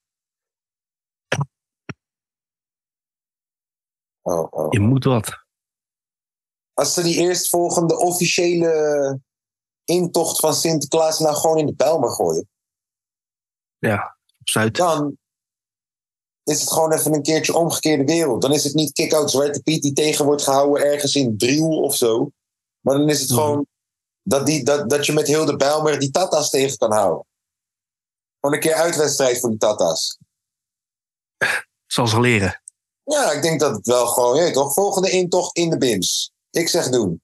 Oh, 4.30 4.48
oh. 4.52 4.68
Je 4.70 4.80
moet 4.80 5.04
wat. 5.04 5.38
Als 6.74 6.94
ze 6.94 7.02
die 7.04 7.18
eerstvolgende 7.18 7.98
officiële 7.98 9.20
intocht 9.84 10.40
van 10.40 10.54
Sinterklaas 10.54 11.20
nou 11.20 11.36
gewoon 11.36 11.58
in 11.58 11.66
de 11.66 11.74
Bijlmer 11.76 12.10
gooien, 12.10 12.50
Ja, 13.78 14.18
op 14.40 14.50
Zuid. 14.50 14.76
dan 14.76 15.18
is 16.44 16.60
het 16.62 16.72
gewoon 16.72 16.94
even 16.94 17.14
een 17.14 17.22
keertje 17.24 17.54
omgekeerde 17.56 18.04
wereld. 18.04 18.42
Dan 18.42 18.54
is 18.54 18.64
het 18.64 18.74
niet 18.74 18.92
kick-out 18.92 19.32
Zwarte 19.32 19.62
Piet 19.62 19.82
die 19.82 19.94
tegen 19.94 20.26
wordt 20.26 20.42
gehouden 20.44 20.86
ergens 20.86 21.16
in 21.16 21.38
Driel 21.38 21.82
of 21.82 21.96
zo. 21.96 22.32
Maar 22.80 22.98
dan 22.98 23.10
is 23.10 23.20
het 23.22 23.30
Mhm. 23.30 23.40
gewoon 23.40 23.68
dat, 24.24 24.46
die, 24.46 24.64
dat, 24.64 24.90
dat 24.90 25.06
je 25.06 25.14
met 25.14 25.28
heel 25.28 25.46
de 25.46 25.56
Bijlmer 25.56 26.00
die 26.00 26.12
Tata's 26.12 26.50
tegen 26.50 26.78
kan 26.78 26.92
houden. 26.94 27.26
Gewoon 28.40 28.56
een 28.56 28.62
keer 28.62 28.74
uitwedstrijd 28.74 29.40
voor 29.40 29.50
die 29.50 29.58
Tata's. 29.60 30.18
Zal 31.86 32.08
ze 32.08 32.20
leren. 32.20 32.62
Ja, 33.10 33.32
ik 33.32 33.42
denk 33.42 33.60
dat 33.60 33.76
het 33.76 33.88
wel 33.88 34.08
gewoon, 34.08 34.46
je 34.46 34.52
toch, 34.52 34.74
volgende 34.74 35.10
intocht 35.10 35.56
in 35.56 35.70
de 35.70 35.78
BIMS. 35.78 36.32
Ik 36.50 36.70
zeg 36.70 36.90
doen. 36.90 37.22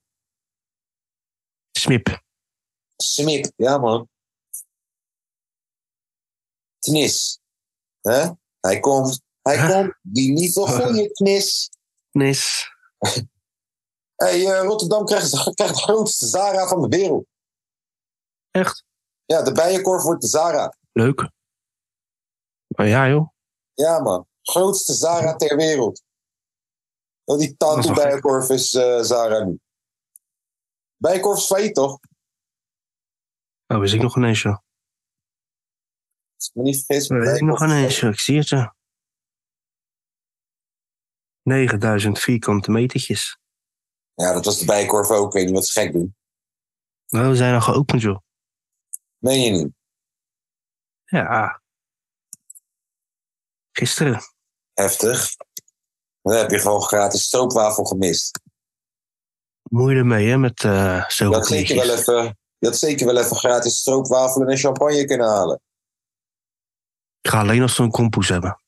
Smip. 1.70 2.22
Smip, 2.96 3.52
ja 3.56 3.78
man. 3.78 4.08
Knis. 6.78 7.40
Hè? 8.00 8.30
Hij 8.60 8.80
komt, 8.80 9.22
hij 9.42 9.56
Huh? 9.56 9.70
komt. 9.70 9.98
Die 10.02 10.38
lieve 10.38 10.60
goeie 10.60 11.10
knis. 11.12 11.70
Nis. 12.10 12.68
Hey, 14.16 14.46
eh, 14.46 14.62
Rotterdam 14.62 15.04
krijgt, 15.04 15.54
krijgt 15.54 15.74
de 15.74 15.80
grootste 15.82 16.26
Zara 16.26 16.66
van 16.68 16.82
de 16.82 16.96
wereld. 16.96 17.26
Echt? 18.50 18.84
Ja, 19.24 19.42
de 19.42 19.52
Bijenkorf 19.52 20.02
wordt 20.02 20.20
de 20.20 20.28
Zara. 20.28 20.76
Leuk. 20.92 21.30
Maar 22.66 22.86
ja, 22.86 23.08
joh. 23.08 23.28
Ja 23.74 23.98
man, 24.00 24.26
grootste 24.50 24.94
Zara 24.94 25.36
ter 25.36 25.56
wereld. 25.56 26.02
Die 27.24 27.56
tattoo. 27.56 27.94
Bijenkorf 27.94 28.48
is 28.48 28.74
eh, 28.74 29.00
Zara 29.00 29.44
nu. 29.44 29.58
Bijenkorf 30.96 31.38
is 31.38 31.46
failliet 31.46 31.74
toch? 31.74 31.98
Oh, 33.66 33.78
wist 33.78 33.94
ik 33.94 34.02
nog 34.02 34.16
ineens, 34.16 34.42
joh. 34.42 34.58
Als 36.36 36.48
ik 36.48 36.54
me 36.54 36.62
niet 36.62 36.84
vergis. 36.84 37.08
Weet 37.08 37.36
ik 37.36 37.42
nog 37.42 37.62
ineens, 37.62 38.00
joh. 38.00 38.10
Ik 38.10 38.18
zie 38.18 38.38
het, 38.38 38.48
joh. 38.48 38.70
9000 41.42 42.18
vierkante 42.18 42.70
metertjes. 42.70 43.38
Ja, 44.14 44.32
dat 44.32 44.44
was 44.44 44.58
de 44.58 44.64
Bijenkorf 44.64 45.10
ook. 45.10 45.26
Ik 45.26 45.32
weet 45.32 45.44
niet 45.44 45.54
wat 45.54 45.66
ze 45.66 45.80
gek 45.80 45.92
doen. 45.92 46.16
Nou, 47.06 47.28
we 47.28 47.36
zijn 47.36 47.54
al 47.54 47.60
geopend, 47.60 48.02
joh. 48.02 48.18
Meen 49.18 49.40
je 49.40 49.50
niet? 49.50 49.74
Ja. 51.04 51.62
Gisteren. 53.72 54.20
Heftig. 54.76 55.36
Dan 56.22 56.34
heb 56.34 56.50
je 56.50 56.58
gewoon 56.58 56.82
gratis 56.82 57.22
stroopwafel 57.22 57.84
gemist. 57.84 58.40
Moeite 59.62 60.02
mee, 60.02 60.28
hè, 60.28 60.38
met 60.38 60.60
Je 60.60 61.04
zoveel 61.08 61.32
had, 61.32 61.46
zeker 61.46 61.76
wel 61.76 61.96
even, 61.96 62.38
je 62.58 62.66
had 62.66 62.76
zeker 62.76 63.06
wel 63.06 63.16
even 63.16 63.36
gratis 63.36 63.78
stroopwafelen 63.78 64.48
en 64.48 64.56
champagne 64.56 65.04
kunnen 65.04 65.26
halen. 65.26 65.60
Ik 67.20 67.30
ga 67.30 67.40
alleen 67.40 67.60
nog 67.60 67.70
zo'n 67.70 67.90
kompoes 67.90 68.28
hebben. 68.28 68.60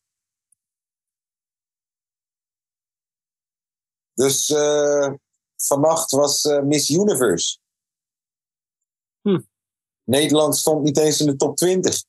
Dus 4.15 4.51
eh, 4.51 5.13
vannacht 5.57 6.11
was 6.11 6.45
eh, 6.45 6.63
Miss 6.63 6.91
Universe. 6.91 7.59
Hm. 9.21 9.41
Nederland 10.05 10.57
stond 10.57 10.83
niet 10.85 10.99
eens 10.99 11.21
in 11.21 11.27
de 11.27 11.37
top 11.37 11.57
20. 11.57 12.05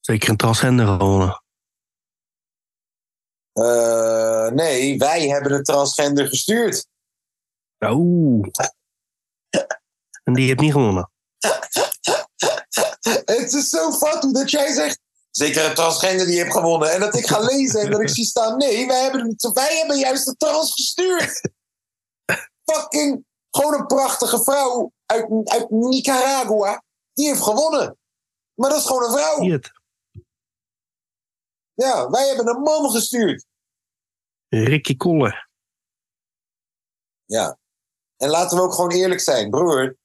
Zeker 0.00 0.28
een 0.28 0.36
transgender 0.36 0.86
gewonnen. 0.86 1.44
Eh, 3.56 4.48
nee, 4.48 4.98
wij 4.98 5.28
hebben 5.28 5.52
een 5.52 5.62
transgender 5.62 6.28
gestuurd. 6.28 6.86
Oeh. 7.84 8.48
En 10.24 10.34
die 10.34 10.46
heeft 10.46 10.60
niet 10.60 10.72
gewonnen. 10.72 11.10
Het 13.24 13.52
is 13.52 13.68
zo 13.68 13.92
fat 13.92 14.22
hoe 14.22 14.32
dat 14.32 14.50
jij 14.50 14.72
zegt. 14.72 15.00
Zeker 15.30 15.64
een 15.64 15.74
transgender 15.74 16.26
die 16.26 16.38
heeft 16.38 16.52
gewonnen. 16.52 16.92
En 16.92 17.00
dat 17.00 17.14
ik 17.14 17.26
ga 17.26 17.38
lezen 17.38 17.80
en 17.80 17.90
dat 17.90 18.00
ik 18.00 18.08
zie 18.08 18.24
staan. 18.24 18.56
Nee, 18.56 18.86
wij 18.86 19.02
hebben, 19.02 19.36
wij 19.52 19.76
hebben 19.76 19.98
juist 19.98 20.26
de 20.26 20.36
trans 20.36 20.72
gestuurd. 20.72 21.40
Fucking. 22.64 23.24
Gewoon 23.50 23.74
een 23.74 23.86
prachtige 23.86 24.42
vrouw 24.42 24.92
uit, 25.06 25.28
uit 25.44 25.70
Nicaragua. 25.70 26.82
Die 27.12 27.28
heeft 27.28 27.42
gewonnen. 27.42 27.98
Maar 28.54 28.70
dat 28.70 28.78
is 28.78 28.86
gewoon 28.86 29.04
een 29.04 29.18
vrouw. 29.18 29.60
Ja, 31.74 32.10
wij 32.10 32.26
hebben 32.26 32.48
een 32.48 32.62
man 32.62 32.90
gestuurd. 32.90 33.45
Ricky 34.48 34.96
Koller. 34.96 35.48
Ja. 37.24 37.58
En 38.16 38.28
laten 38.28 38.56
we 38.56 38.62
ook 38.62 38.74
gewoon 38.74 38.90
eerlijk 38.90 39.20
zijn, 39.20 39.50
broer. 39.50 39.96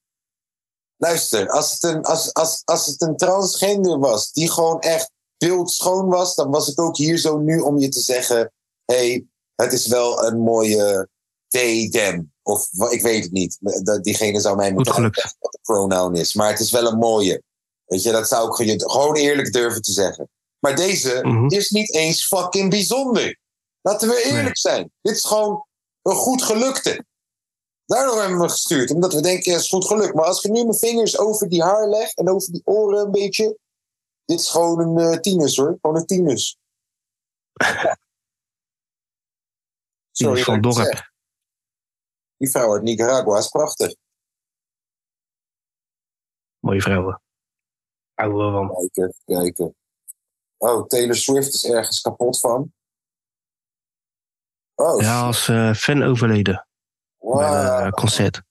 Luister, 0.97 1.49
als 1.49 1.71
het 1.71 1.83
een, 1.83 2.03
als, 2.03 2.33
als, 2.33 2.61
als 2.65 2.85
het 2.85 3.01
een 3.01 3.17
transgender 3.17 3.99
was 3.99 4.31
die 4.31 4.51
gewoon 4.51 4.79
echt 4.79 5.11
beeldschoon 5.37 6.07
was, 6.07 6.35
dan 6.35 6.51
was 6.51 6.71
ik 6.71 6.79
ook 6.79 6.97
hier 6.97 7.17
zo 7.17 7.37
nu 7.37 7.59
om 7.59 7.77
je 7.77 7.89
te 7.89 7.99
zeggen: 7.99 8.51
hé, 8.85 8.95
hey, 8.95 9.25
het 9.55 9.73
is 9.73 9.87
wel 9.87 10.25
een 10.25 10.39
mooie 10.39 11.09
them. 11.91 12.33
Of 12.43 12.69
ik 12.89 13.01
weet 13.01 13.23
het 13.23 13.31
niet. 13.31 13.57
Diegene 14.01 14.39
zou 14.39 14.55
mij 14.55 14.73
moeten 14.73 14.93
uitleggen 14.93 15.35
wat 15.39 15.51
de 15.51 15.59
pronoun 15.61 16.15
is. 16.15 16.33
Maar 16.33 16.49
het 16.49 16.59
is 16.59 16.71
wel 16.71 16.87
een 16.87 16.97
mooie. 16.97 17.43
Weet 17.85 18.03
je, 18.03 18.11
dat 18.11 18.27
zou 18.27 18.63
ik 18.63 18.81
gewoon 18.91 19.15
eerlijk 19.15 19.53
durven 19.53 19.81
te 19.81 19.91
zeggen. 19.91 20.29
Maar 20.59 20.75
deze 20.75 21.19
Mhm. 21.23 21.47
is 21.47 21.69
niet 21.69 21.93
eens 21.93 22.27
fucking 22.27 22.69
bijzonder. 22.69 23.39
Laten 23.81 24.07
we 24.07 24.23
eerlijk 24.23 24.43
Nee. 24.43 24.55
zijn. 24.55 24.91
Dit 25.01 25.15
is 25.15 25.25
gewoon 25.25 25.65
een 26.01 26.15
goed 26.15 26.43
gelukte. 26.43 27.05
Daardoor 27.85 28.15
hebben 28.17 28.35
we 28.35 28.41
hem 28.41 28.49
gestuurd. 28.51 28.91
Omdat 28.91 29.13
we 29.13 29.21
denken, 29.21 29.43
ja, 29.51 29.57
het 29.57 29.61
is 29.65 29.69
goed 29.69 29.85
geluk. 29.85 30.13
Maar 30.13 30.25
als 30.25 30.43
ik 30.43 30.51
nu 30.51 30.63
mijn 30.63 30.77
vingers 30.77 31.17
over 31.17 31.49
die 31.49 31.63
haar 31.63 31.87
leg 31.87 32.13
en 32.13 32.29
over 32.29 32.51
die 32.51 32.61
oren 32.65 33.05
een 33.05 33.11
beetje. 33.11 33.57
Dit 34.25 34.39
is 34.39 34.49
gewoon 34.49 34.79
een 34.79 35.11
eh 35.13 35.19
tinus 35.19 35.55
hoor. 35.57 35.77
Gewoon 35.81 35.97
een 35.97 36.05
tinus. 36.05 36.57
Ja. 37.53 37.97
Tinus 40.11 40.43
van 40.43 40.61
Dorp. 40.61 41.11
Die 42.37 42.49
vrouw 42.49 42.73
uit 42.73 42.81
Nicaragua 42.81 43.37
is 43.37 43.47
prachtig. 43.47 43.95
Mooie 46.59 46.81
vrouwen. 46.81 47.21
Houden 48.13 48.45
we 48.45 48.51
van. 48.51 48.89
Kijken. 49.25 49.75
Oh, 50.57 50.87
Taylor 50.87 51.15
Swift 51.15 51.53
is 51.53 51.65
ergens 51.65 52.01
kapot 52.01 52.39
van. 52.39 52.73
Oh, 54.81 55.01
Ja, 55.01 55.25
als 55.25 55.47
eh, 55.47 55.73
fan 55.73 56.03
overleden 56.03 56.67
bij 57.19 57.49
wow. 57.49 57.85
een 57.85 57.91
concert. 57.91 58.41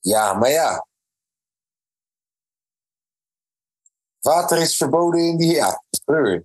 Ja, 0.00 0.34
maar 0.34 0.50
ja. 0.50 0.86
Water 4.20 4.58
is 4.58 4.76
verboden 4.76 5.20
in 5.20 5.36
die... 5.36 5.54
Ja, 5.54 5.82
brr. 6.04 6.44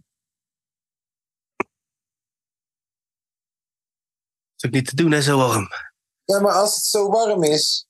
is 4.55 4.65
ook 4.65 4.71
niet 4.71 4.87
te 4.87 4.95
doen, 4.95 5.11
hè, 5.11 5.21
zo 5.21 5.37
warm. 5.37 5.67
Ja, 6.23 6.39
maar 6.39 6.53
als 6.53 6.75
het 6.75 6.83
zo 6.83 7.09
warm 7.09 7.43
is... 7.43 7.87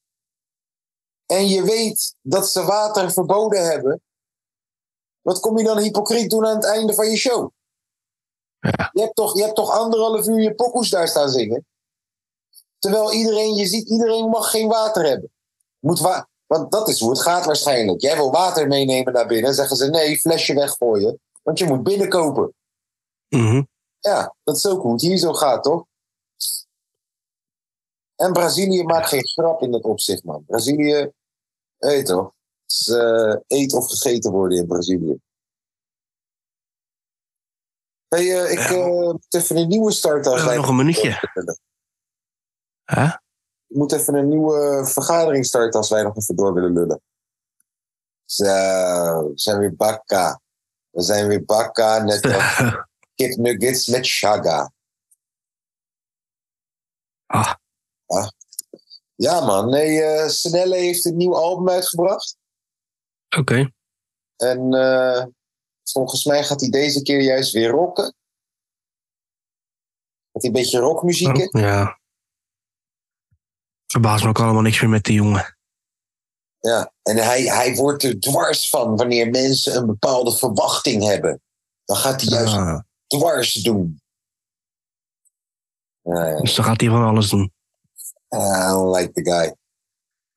en 1.26 1.48
je 1.48 1.64
weet 1.64 2.16
dat 2.22 2.50
ze 2.50 2.64
water 2.64 3.12
verboden 3.12 3.66
hebben... 3.66 4.02
wat 5.22 5.40
kom 5.40 5.58
je 5.58 5.64
dan 5.64 5.78
hypocriet 5.78 6.30
doen 6.30 6.46
aan 6.46 6.56
het 6.56 6.66
einde 6.66 6.94
van 6.94 7.10
je 7.10 7.18
show? 7.18 7.52
Ja. 8.62 8.90
Je, 8.94 9.02
hebt 9.02 9.16
toch, 9.16 9.36
je 9.36 9.42
hebt 9.42 9.56
toch 9.56 9.72
anderhalf 9.72 10.28
uur 10.28 10.42
je 10.42 10.56
pokoes 10.56 10.90
daar 10.90 11.08
staan 11.08 11.30
zingen? 11.30 11.66
Terwijl 12.80 13.14
iedereen, 13.14 13.56
je 13.56 13.66
ziet, 13.66 13.90
iedereen 13.90 14.30
mag 14.30 14.50
geen 14.50 14.68
water 14.68 15.06
hebben. 15.06 15.32
Moet 15.80 16.00
wa 16.00 16.30
want 16.52 16.72
dat 16.72 16.88
is 16.88 17.00
hoe 17.00 17.10
het 17.10 17.22
gaat 17.22 17.46
waarschijnlijk. 17.46 18.02
Jij 18.02 18.16
wil 18.16 18.32
water 18.32 18.68
meenemen 18.68 19.14
naar 19.14 19.28
binnen, 19.28 19.54
zeggen 19.54 19.78
ze 19.78 19.90
nee, 19.90 20.20
flesje 20.20 20.54
weggooien. 20.54 21.20
Want 21.42 21.60
je 21.60 21.66
moet 21.66 21.84
binnenkopen. 21.84 22.54
Mhm. 23.30 23.64
Ja, 24.00 24.36
dat 24.44 24.56
is 24.56 24.68
ook 24.68 24.82
hoe 24.82 24.92
het 24.92 25.02
hier 25.02 25.18
zo 25.18 25.34
gaat, 25.34 25.64
toch? 25.64 25.86
En 28.16 28.34
Brazilië 28.34 28.84
maakt 28.84 29.08
geen 29.08 29.28
grap 29.28 29.62
in 29.62 29.72
dat 29.72 29.84
opzicht, 29.84 30.24
man. 30.24 30.44
Brazilië, 30.46 31.12
weet 31.78 32.06
toch? 32.06 32.34
Het 32.62 32.72
is 32.72 32.88
eh, 32.88 33.36
eet 33.48 33.74
of 33.74 33.88
gegeten 33.88 34.32
worden 34.32 34.58
in 34.58 34.68
Brazilië. 34.68 35.20
Hey, 38.16 38.44
eh, 38.44 38.52
ik 38.52 38.60
eh, 38.60 38.86
moet 38.86 39.26
even 39.30 39.58
een 39.58 39.68
nieuwe 39.68 39.92
start 39.92 40.26
hebben 40.26 40.56
nog 40.56 40.68
een 40.68 40.76
minuutje. 40.76 41.20
Hè? 42.84 43.06
Ik 43.68 43.78
moet 43.78 43.92
even 43.92 44.16
een 44.16 44.28
nieuwe 44.28 44.86
vergadering 44.86 45.46
starten 45.46 45.80
als 45.80 45.90
wij 45.90 46.04
nog 46.04 46.18
even 46.18 46.36
door 46.36 46.54
willen 46.54 46.74
lullen. 46.74 47.02
Zo, 48.26 48.44
we 48.44 49.32
zijn 49.36 49.60
weer 49.60 49.76
bakka. 49.76 50.42
We 50.90 51.02
zijn 51.02 51.28
weer 51.28 51.46
bakka, 51.46 52.04
net 52.04 52.26
als 52.26 52.74
kipnuggets 53.16 53.88
met 53.88 54.06
shaga. 54.06 54.72
Ah, 57.26 57.54
Ja 59.16 59.46
man, 59.46 59.70
nee, 59.70 60.02
eh 60.02 60.28
Snelle 60.28 60.76
heeft 60.76 61.06
een 61.06 61.18
nieuw 61.18 61.36
album 61.36 61.70
uitgebracht. 61.70 62.38
oké. 63.38 63.72
En 64.36 64.70
volgens 65.84 66.26
mij 66.26 66.44
gaat 66.44 66.62
hij 66.62 66.70
deze 66.70 67.02
keer 67.02 67.22
juist 67.22 67.52
weer 67.54 67.70
rocken. 67.70 68.16
Hij 70.32 70.42
een 70.50 70.52
beetje 70.52 70.80
rockmuziek. 70.80 71.56
Oh, 71.56 71.62
ja. 71.62 72.00
Verbaast 73.88 74.24
me 74.24 74.30
ook 74.30 74.40
allemaal 74.40 74.62
niks 74.62 74.82
meer 74.82 74.90
met 74.90 75.04
die 75.04 75.14
jongen. 75.14 75.58
Ja, 76.60 76.94
en 77.04 77.18
hij, 77.18 77.44
hij 77.44 77.76
wordt 77.76 78.04
er 78.04 78.20
dwars 78.20 78.70
van 78.70 78.96
wanneer 78.96 79.30
mensen 79.30 79.76
een 79.76 79.86
bepaalde 79.86 80.38
verwachting 80.38 81.04
hebben. 81.04 81.42
Dan 81.86 81.98
gaat 81.98 82.22
hij 82.22 82.30
juist 82.30 82.54
Ah, 82.54 82.80
dwars 83.08 83.54
doen. 83.54 84.02
Ja, 86.02 86.26
ja. 86.26 86.40
dus 86.40 86.56
dan 86.56 86.66
gaat 86.66 86.82
hij 86.82 86.90
van 86.90 87.04
alles 87.04 87.30
doen. 87.30 87.54
I 88.34 88.68
don't 88.70 88.96
like 88.96 89.12
the 89.12 89.24
guy. 89.24 89.46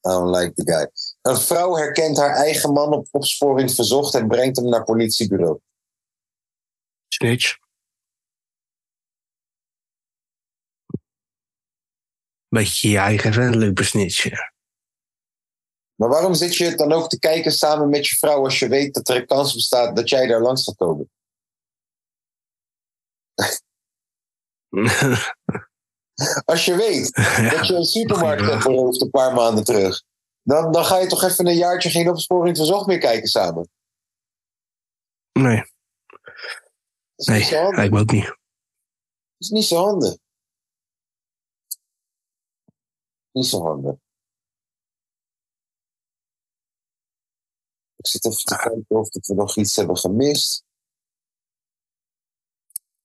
I 0.07 0.11
don't 0.11 0.37
like 0.37 0.53
the 0.55 0.73
guy. 0.73 0.91
Een 1.25 1.37
vrouw 1.37 1.77
herkent 1.77 2.17
haar 2.17 2.35
eigen 2.35 2.73
man 2.73 2.93
op 2.93 3.09
opsporing 3.11 3.73
verzocht 3.73 4.15
en 4.15 4.29
brengt 4.29 4.57
hem 4.57 4.69
naar 4.69 4.85
politiebureau. 4.85 5.61
Snitch. 7.09 7.59
Beetje 12.49 12.89
je 12.89 12.99
eigen 12.99 13.33
vent, 13.33 13.55
leuk. 13.55 13.79
Maar 15.95 16.09
waarom 16.09 16.35
zit 16.35 16.57
je 16.57 16.75
dan 16.75 16.93
ook 16.93 17.09
te 17.09 17.19
kijken 17.19 17.53
samen 17.53 17.89
met 17.89 18.07
je 18.07 18.17
vrouw 18.17 18.45
als 18.45 18.59
je 18.59 18.69
weet 18.69 18.95
dat 18.95 19.09
er 19.09 19.17
een 19.17 19.27
kans 19.27 19.55
bestaat 19.55 19.97
dat 19.97 20.09
jij 20.09 20.27
daar 20.27 20.41
langs 20.41 20.65
gaat 20.65 20.77
komen? 20.77 21.11
Als 26.45 26.65
je 26.65 26.77
weet 26.77 27.15
dat 27.51 27.67
je 27.67 27.75
een 27.75 27.85
supermarkt 27.85 28.51
hebt 28.51 28.63
beroofd 28.63 29.01
een 29.01 29.11
paar 29.11 29.35
maanden 29.35 29.65
terug, 29.65 30.03
dan, 30.45 30.73
dan 30.73 30.85
ga 30.85 30.99
je 30.99 31.07
toch 31.07 31.23
even 31.23 31.47
een 31.47 31.57
jaartje 31.57 31.91
geen 31.91 32.09
opsporing 32.09 32.57
verzocht 32.57 32.87
meer 32.87 32.99
kijken 32.99 33.29
samen. 33.29 33.69
nee, 35.33 35.57
Dat 37.15 37.27
nee, 37.27 37.39
niet 37.39 37.47
zo 37.49 37.57
handig. 37.57 37.77
lijkt 37.77 37.93
me 37.93 38.01
ook 38.01 38.11
niet. 38.11 38.25
Dat 38.27 38.39
is 39.39 39.49
niet 39.49 39.65
zo 39.65 39.77
handig. 39.85 40.17
Niet 43.33 43.47
zo 43.47 43.63
handig. 43.63 43.95
Ik 47.97 48.07
zit 48.07 48.25
even 48.25 48.45
te 48.45 48.57
kijken 48.57 48.85
of 48.89 49.09
we 49.11 49.35
nog 49.35 49.57
iets 49.57 49.77
hebben 49.77 49.97
gemist. 49.97 50.65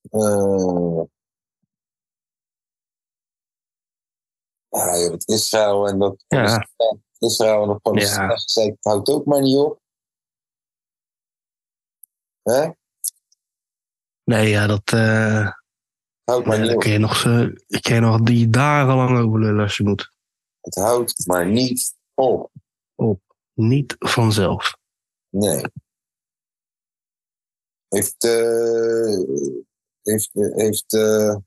Eh 0.09 1.03
ja, 4.69 4.95
je 4.95 5.09
hebt 5.09 5.29
Israël 5.29 5.87
en 5.87 5.99
dat 5.99 6.23
Ja. 6.27 6.67
Israël 7.19 7.69
en 7.69 7.81
Palestina 7.81 8.37
gezegd, 8.37 8.69
het 8.69 8.83
houdt 8.83 9.09
ook 9.09 9.25
maar 9.25 9.41
niet 9.41 9.57
op. 9.57 9.81
Hè? 12.41 12.69
Nee, 14.23 14.49
ja, 14.49 14.67
dat, 14.67 14.93
eh 14.93 15.51
Houdt 16.29 16.45
maar 16.45 16.59
nee, 16.59 16.67
niet 16.67 16.75
op. 16.75 16.81
kun 16.81 16.91
je 16.91 16.97
nog, 16.97 17.21
kun 17.81 17.95
je 17.95 17.99
nog 17.99 18.21
die 18.21 18.49
dagenlang 18.49 19.19
over 19.19 19.39
lullen 19.39 19.63
als 19.63 19.77
je 19.77 19.83
moet. 19.83 20.11
Het 20.61 20.75
houdt 20.75 21.27
maar 21.27 21.45
niet 21.45 21.95
op. 22.13 22.51
Niet 23.53 23.95
vanzelf. 23.99 24.77
Nee. 25.29 25.63
Heeft, 27.87 28.23
eh 28.23 29.19
heeft, 30.01 30.29
eh, 30.33 30.55
heeft, 30.55 30.91
hoe, 30.91 31.43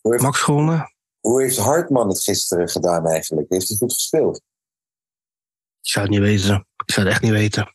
heeft 0.00 0.22
Max 0.22 0.40
gewonnen? 0.40 0.94
Hoe 1.20 1.42
heeft 1.42 1.56
Hartman 1.56 2.08
het 2.08 2.22
gisteren 2.22 2.68
gedaan 2.68 3.06
eigenlijk? 3.06 3.50
Heeft 3.50 3.68
hij 3.68 3.76
goed 3.76 3.92
gespeeld? 3.92 4.36
Ik 5.80 5.90
zou 5.90 6.04
het 6.04 6.14
niet 6.14 6.24
weten. 6.24 6.66
Ik 6.84 6.92
zou 6.92 7.06
het 7.06 7.14
echt 7.14 7.24
niet 7.24 7.32
weten. 7.32 7.74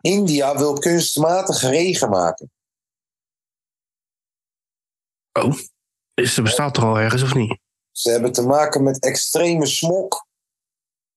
India 0.00 0.56
wil 0.56 0.72
kunstmatig 0.72 1.60
regen 1.60 2.10
maken. 2.10 2.50
Is 6.14 6.36
er 6.36 6.42
bestaat 6.42 6.74
toch 6.74 6.84
al 6.84 6.98
ergens 6.98 7.22
of 7.22 7.34
niet? 7.34 7.58
Ze 7.92 8.10
hebben 8.10 8.32
te 8.32 8.42
maken 8.42 8.82
met 8.82 9.02
extreme 9.02 9.66
smog. 9.66 10.26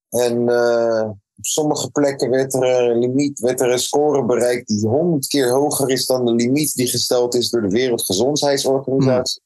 En 0.09 0.49
eh, 0.49 1.09
op 1.41 1.47
sommige 1.47 1.91
plekken 1.91 2.29
werd 2.29 2.53
er, 2.53 2.63
een 2.63 2.99
limiet, 2.99 3.39
werd 3.39 3.61
er 3.61 3.71
een 3.71 3.79
score 3.79 4.25
bereikt 4.25 4.67
die 4.67 4.87
honderd 4.87 5.27
keer 5.27 5.49
hoger 5.49 5.89
is 5.89 6.05
dan 6.05 6.25
de 6.25 6.33
limiet 6.33 6.73
die 6.73 6.87
gesteld 6.87 7.35
is 7.35 7.49
door 7.49 7.61
de 7.61 7.69
Wereldgezondheidsorganisatie. 7.69 9.41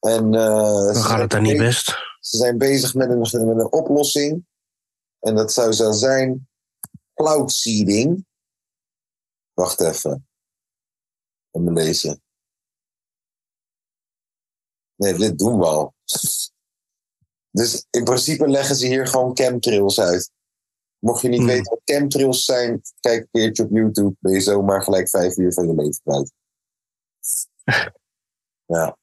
En 0.00 0.34
eh, 0.34 0.84
Dan 0.84 0.94
gaat 0.94 1.20
het 1.20 1.30
daar 1.30 1.40
niet 1.40 1.56
best. 1.56 1.86
ze 2.20 2.36
zijn 2.36 2.58
bezig 2.58 2.94
met 2.94 3.10
een, 3.10 3.18
met 3.18 3.32
een 3.32 3.72
oplossing. 3.72 4.46
En 5.20 5.34
dat 5.34 5.52
zou 5.52 5.72
zo 5.72 5.92
zijn 5.92 6.48
cloud 7.14 7.52
seeding. 7.52 8.26
Wacht 9.52 9.80
even. 9.80 10.28
Even 11.50 11.72
lezen. 11.72 12.22
Nee, 14.94 15.14
dit 15.14 15.38
doen 15.38 15.58
we 15.58 15.64
al. 15.64 15.94
Dus 17.50 17.86
in 17.90 18.04
principe 18.04 18.48
leggen 18.48 18.76
ze 18.76 18.86
hier 18.86 19.06
gewoon 19.06 19.36
chemtrails 19.36 20.00
uit. 20.00 20.30
Mocht 21.04 21.22
je 21.22 21.28
niet 21.28 21.38
Hmm. 21.38 21.46
weten 21.48 21.70
wat 21.70 21.80
chemtrails 21.84 22.44
zijn, 22.44 22.82
kijk 23.00 23.20
een 23.20 23.28
keertje 23.30 23.62
op 23.62 23.70
YouTube. 23.70 24.14
Ben 24.18 24.32
je 24.32 24.40
zomaar 24.40 24.82
gelijk 24.82 25.08
vijf 25.08 25.36
uur 25.36 25.52
van 25.52 25.66
je 25.66 25.74
leven 25.74 26.00
kwijt. 26.04 26.32
ja. 28.76 28.96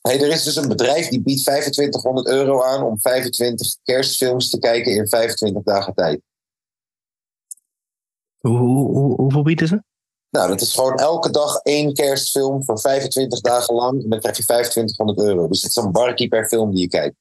Hey, 0.00 0.20
er 0.22 0.30
is 0.30 0.42
dus 0.42 0.56
een 0.56 0.68
bedrijf 0.68 1.08
die 1.08 1.22
biedt 1.22 1.42
2500 1.42 2.26
euro 2.26 2.62
aan 2.62 2.82
om 2.82 3.00
25 3.00 3.76
kerstfilms 3.82 4.50
te 4.50 4.58
kijken 4.58 4.92
in 4.92 5.08
25 5.08 5.62
dagen 5.62 5.94
tijd. 5.94 6.20
Hoe, 8.40 8.58
hoe, 8.58 8.88
hoe- 8.96 9.14
hoeveel 9.16 9.42
bieden 9.42 9.68
ze? 9.68 9.82
Nou, 10.30 10.48
dat 10.48 10.60
is 10.60 10.74
gewoon 10.74 10.94
elke 10.98 11.30
dag 11.30 11.56
één 11.56 11.94
kerstfilm 11.94 12.64
voor 12.64 12.80
25 12.80 13.40
dagen 13.40 13.74
lang. 13.74 14.02
En 14.02 14.08
dan 14.10 14.20
krijg 14.20 14.36
je 14.36 14.42
2500 14.42 15.18
euro. 15.18 15.48
Dus 15.48 15.62
het 15.62 15.70
is 15.70 15.82
een 15.82 15.92
barkie 15.92 16.28
per 16.28 16.46
film 16.48 16.70
die 16.70 16.80
je 16.80 16.88
kijkt. 16.88 17.16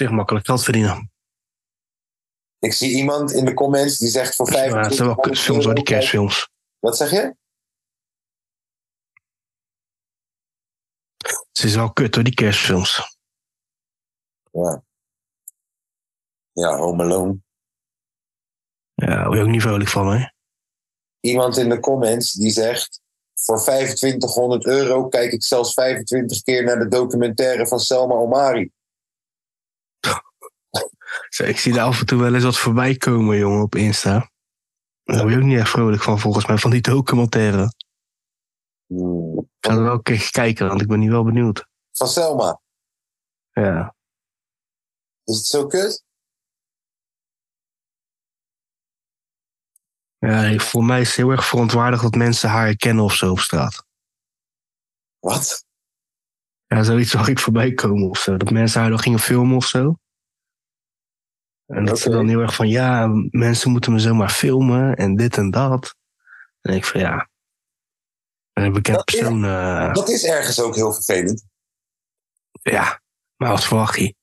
Zeg 0.00 0.10
makkelijk 0.10 0.46
geld 0.46 0.62
verdienen. 0.62 1.12
Ik 2.58 2.72
zie 2.72 2.96
iemand 2.96 3.32
in 3.32 3.44
de 3.44 3.54
comments 3.54 3.98
die 3.98 4.08
zegt 4.08 4.34
voor 4.34 4.52
Ja, 4.52 4.58
het 4.58 4.94
zijn 4.94 5.08
wel 5.08 5.16
2500 5.16 5.20
kutfilms 5.20 5.64
hoor, 5.64 5.74
die 5.74 5.84
kerstfilms. 5.84 6.50
Wat 6.78 6.96
zeg 6.96 7.10
je? 7.10 7.36
Het 11.52 11.64
is 11.64 11.74
wel 11.74 11.92
kut 11.92 12.14
hoor, 12.14 12.24
die 12.24 12.34
kerstfilms. 12.34 13.18
Ja. 14.52 14.82
Ja, 16.52 16.76
Home 16.76 17.02
Alone. 17.02 17.38
Ja, 18.94 19.06
daar 19.06 19.24
word 19.24 19.36
je 19.36 19.44
ook 19.44 19.50
niet 19.50 19.62
vrolijk 19.62 19.88
van, 19.88 20.12
hè? 20.12 20.26
Iemand 21.20 21.56
in 21.56 21.68
de 21.68 21.80
comments 21.80 22.32
die 22.32 22.50
zegt... 22.50 23.00
Voor 23.34 23.60
2500 23.60 24.64
euro 24.64 25.08
kijk 25.08 25.32
ik 25.32 25.42
zelfs 25.42 25.72
25 25.72 26.42
keer 26.42 26.64
naar 26.64 26.78
de 26.78 26.88
documentaire 26.88 27.66
van 27.66 27.78
Selma 27.78 28.14
Omari. 28.14 28.72
Zo, 31.28 31.44
Ik 31.44 31.58
zie 31.58 31.72
daar 31.72 31.84
af 31.84 32.00
en 32.00 32.06
toe 32.06 32.20
wel 32.20 32.34
eens 32.34 32.44
wat 32.44 32.58
voorbij 32.58 32.96
komen, 32.96 33.38
jongen, 33.38 33.62
op 33.62 33.74
Insta. 33.74 34.30
Daar 35.02 35.20
word 35.20 35.32
je 35.32 35.38
ook 35.38 35.44
niet 35.44 35.58
echt 35.58 35.70
vrolijk 35.70 36.02
van, 36.02 36.18
volgens 36.18 36.46
mij, 36.46 36.56
van 36.56 36.70
die 36.70 36.80
documentaire. 36.80 37.72
Ik 38.86 39.46
ga 39.60 39.72
er 39.72 39.82
wel 39.82 39.92
een 39.92 40.02
keer 40.02 40.30
kijken, 40.30 40.68
want 40.68 40.80
ik 40.80 40.88
ben 40.88 40.98
nu 40.98 41.10
wel 41.10 41.24
benieuwd. 41.24 41.66
Van 41.92 42.08
Selma. 42.08 42.60
Ja. 43.50 43.94
Is 45.24 45.36
het 45.36 45.46
zo 45.46 45.66
kut? 45.66 46.04
ja, 50.18 50.58
voor 50.58 50.84
mij 50.84 51.00
is 51.00 51.06
het 51.06 51.16
heel 51.16 51.30
erg 51.30 51.46
verontwaardigd 51.46 52.02
dat 52.02 52.14
mensen 52.14 52.48
haar 52.48 52.64
herkennen 52.64 53.04
of 53.04 53.14
zo 53.14 53.30
op 53.30 53.38
straat. 53.38 53.84
Wat? 55.18 55.64
Ja, 56.66 56.82
zoiets 56.82 57.10
zag 57.16 57.28
ik 57.28 57.38
voorbij 57.38 57.72
komen 57.72 58.08
of 58.08 58.18
zo. 58.18 58.36
Dat 58.36 58.50
mensen 58.50 58.80
haar 58.80 58.90
dan 58.90 58.98
gingen 58.98 59.18
filmen 59.18 59.56
of 59.56 59.66
zo. 59.66 59.94
En 61.70 61.84
dat 61.84 61.98
ze 61.98 62.10
dan 62.10 62.28
heel 62.28 62.40
erg 62.40 62.54
van, 62.54 62.68
ja, 62.68 63.06
mensen 63.30 63.70
moeten 63.70 63.92
me 63.92 63.98
zomaar 63.98 64.30
filmen 64.30 64.96
en 64.96 65.16
dit 65.16 65.36
en 65.36 65.50
dat. 65.50 65.96
En 66.60 66.74
ik 66.74 66.84
van, 66.84 67.00
ja. 67.00 67.28
En 68.52 68.64
een 68.64 68.72
bekend 68.72 68.96
Dat 68.96 69.08
is- 69.08 69.14
persoon, 69.18 69.44
eh, 69.44 69.94
Dat 69.94 70.08
is 70.08 70.24
ergens 70.24 70.60
ook 70.60 70.74
heel 70.74 70.92
vervelend. 70.92 71.44
ja. 72.62 73.00
Maar 73.36 73.50
wat 73.50 73.64
verwacht 73.64 73.98
je? 73.98 74.14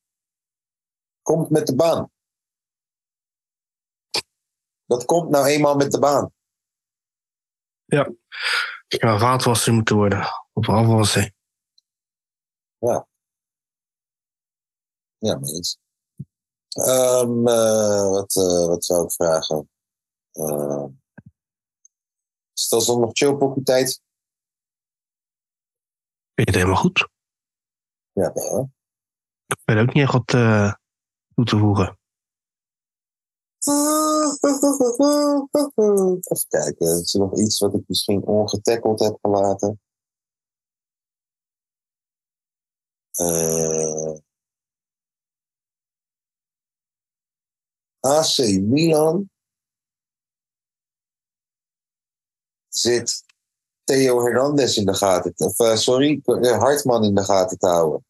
Komt 1.21 1.49
met 1.49 1.67
de 1.67 1.75
baan. 1.75 2.11
Dat 4.85 5.05
komt 5.05 5.29
nou 5.29 5.45
eenmaal 5.45 5.75
met 5.75 5.91
de 5.91 5.99
baan. 5.99 6.31
Ja, 7.85 8.11
vaatwasser 9.19 9.73
moeten 9.73 9.95
worden. 9.95 10.27
Of 10.53 10.69
afwassen. 10.69 11.35
Ja, 12.79 13.07
mens. 15.37 15.77
Ehm 16.77 17.47
eh, 17.47 18.09
wat, 18.09 18.35
eh, 18.35 18.67
wat 18.67 18.85
zou 18.85 19.03
ik 19.03 19.11
vragen? 19.11 19.69
Eh 20.31 20.85
is 22.53 22.63
het 22.63 22.71
al 22.71 22.81
zondag 22.81 23.09
chillpokoe 23.13 23.63
tijd? 23.63 24.01
Vind 26.33 26.35
je 26.35 26.43
het 26.43 26.55
helemaal 26.55 26.75
goed? 26.75 27.09
Ja, 28.11 28.33
wel? 28.33 28.71
Ik 29.45 29.57
ben 29.65 29.77
ook 29.77 29.93
niet 29.93 30.03
echt 30.03 30.13
wat 30.13 30.33
eh, 30.33 30.73
toe 31.35 31.45
te 31.45 31.57
voegen. 31.57 31.97
Even 36.29 36.47
kijken, 36.47 37.01
is 37.01 37.13
er 37.13 37.19
nog 37.19 37.37
iets 37.37 37.59
wat 37.59 37.73
ik 37.73 37.83
misschien 37.87 38.25
ongetackeld 38.25 38.99
heb 38.99 39.17
gelaten? 39.21 39.81
Eh 43.11 44.17
AC 48.07 48.37
Milan 48.61 49.29
zit 52.67 53.23
Theo 53.83 54.23
Hernandez 54.23 54.77
in 54.77 54.85
de 54.85 54.93
gaten, 54.93 55.33
of 55.37 55.59
eh, 55.59 55.75
sorry, 55.75 56.21
eh, 56.23 56.59
Hartman 56.59 57.03
in 57.03 57.15
de 57.15 57.23
gaten 57.23 57.57
te 57.57 57.67
houden. 57.67 58.05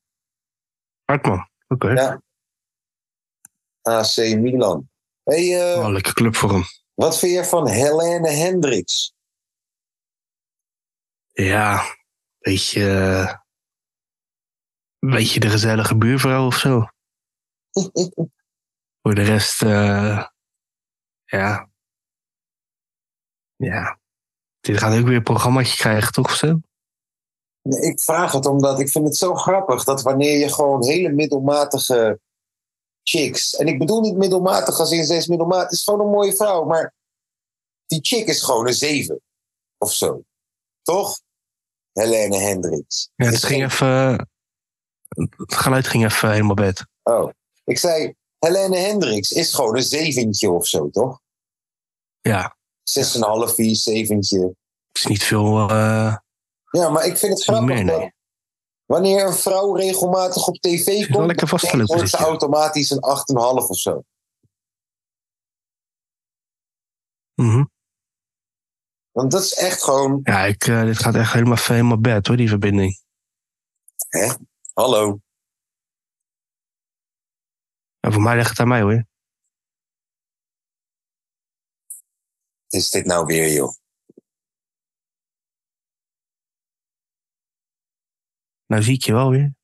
Hartman, 1.05 1.49
oké. 1.67 1.91
Ja. 1.91 2.21
AC 3.81 4.17
Milan. 4.17 4.89
Hey, 5.23 5.75
een 5.75 5.91
leuke 5.91 6.13
club 6.13 6.35
voor 6.35 6.51
hem. 6.51 6.63
wat 6.93 7.19
vind 7.19 7.33
je 7.33 7.45
van 7.45 7.67
Helene 7.67 8.29
Hendricks? 8.29 9.15
Ja, 11.33 11.81
beetje, 12.39 12.89
eh, 12.89 13.33
beetje 14.99 15.39
de 15.39 15.49
gezellige 15.49 15.97
buurvrouw 15.97 16.45
of 16.45 16.57
zo. 16.57 16.85
Voor 19.07 19.15
de 19.15 19.23
rest, 19.23 19.61
eh, 19.61 20.25
ja. 21.25 21.69
Ja. 23.55 23.99
Dit 24.59 24.77
gaat 24.77 24.99
ook 24.99 25.05
weer 25.05 25.15
een 25.15 25.23
programmaatje 25.23 25.75
krijgen, 25.75 26.11
toch? 26.11 26.31
Zo? 26.31 26.59
Nee, 27.61 27.81
Ik 27.81 28.01
vraag 28.01 28.31
het 28.31 28.45
omdat 28.45 28.79
ik 28.79 28.89
vind 28.89 29.05
het 29.05 29.15
zo 29.15 29.35
grappig 29.35 29.83
dat 29.83 30.01
wanneer 30.01 30.37
je 30.37 30.53
gewoon 30.53 30.85
hele 30.85 31.09
middelmatige 31.09 32.19
chicks. 33.03 33.55
En 33.55 33.67
ik 33.67 33.79
bedoel 33.79 34.01
niet 34.01 34.17
middelmatig 34.17 34.79
als 34.79 34.91
in 34.91 35.05
ze 35.05 35.15
is 35.15 35.27
middelmatig. 35.27 35.63
Het 35.63 35.73
is 35.73 35.83
gewoon 35.83 35.99
een 35.99 36.11
mooie 36.11 36.35
vrouw. 36.35 36.63
Maar 36.63 36.93
die 37.85 37.99
chick 38.01 38.27
is 38.27 38.43
gewoon 38.43 38.67
een 38.67 38.73
zeven. 38.73 39.21
Of 39.77 39.93
zo. 39.93 40.23
Toch? 40.81 41.19
Helene 41.91 42.37
Hendricks. 42.37 43.09
Ja, 43.15 43.25
het 43.25 43.43
ging 43.43 43.63
even... 43.63 44.29
Het 45.37 45.53
geluid 45.53 45.87
ging 45.87 46.03
even 46.03 46.31
helemaal 46.31 46.55
bed. 46.55 46.85
Oh. 47.03 47.31
Ik 47.63 47.77
zei, 47.77 48.15
Helene 48.39 48.77
Hendricks 48.77 49.31
is 49.31 49.53
gewoon 49.53 49.75
een 49.75 49.83
zeventje 49.83 50.49
of 50.51 50.67
zo, 50.67 50.89
toch? 50.89 51.19
Ja, 52.21 52.57
Zes 52.83 53.15
en 53.15 53.21
een 53.21 53.27
half, 53.27 53.53
vier, 53.53 53.75
zeventje. 53.75 54.55
is 54.91 55.05
niet 55.05 55.23
veel... 55.23 55.69
eh, 55.69 56.15
Ja, 56.71 56.89
maar 56.89 57.05
ik 57.05 57.17
vind 57.17 57.33
het 57.33 57.43
grappig 57.43 57.65
meer, 57.75 57.83
nee. 57.83 58.13
wanneer 58.85 59.25
een 59.25 59.33
vrouw 59.33 59.75
regelmatig 59.75 60.47
op 60.47 60.55
tv 60.55 61.07
komt, 61.11 61.41
vastgelopen 61.49 61.95
wordt 61.95 62.09
ze 62.09 62.17
automatisch 62.17 62.89
een 62.89 63.03
8,5 63.03 63.69
of 63.69 63.77
zo. 63.77 64.03
mhm. 67.35 67.63
Want 69.11 69.31
dat 69.31 69.41
is 69.41 69.53
echt 69.53 69.83
gewoon, 69.83 70.19
Ja, 70.23 70.45
ik, 70.45 70.67
eh, 70.67 70.83
dit 70.83 70.97
gaat 70.97 71.15
echt 71.15 71.33
helemaal, 71.33 71.57
helemaal 71.59 71.99
bed, 71.99 72.27
hoor, 72.27 72.38
die 72.38 72.49
verbinding. 72.49 72.99
hallo. 74.73 75.19
Voor 78.11 78.21
mij 78.21 78.35
ligt 78.35 78.49
het 78.49 78.59
aan 78.59 78.67
mij, 78.67 78.81
hoor. 78.81 79.05
Is 82.67 82.89
dit 82.89 83.05
nou 83.05 83.25
weer, 83.25 83.53
joh? 83.53 83.73
Nou 88.65 88.83
zie 88.83 88.93
ik 88.93 89.03
je 89.03 89.13
wel 89.13 89.29
weer. 89.29 89.55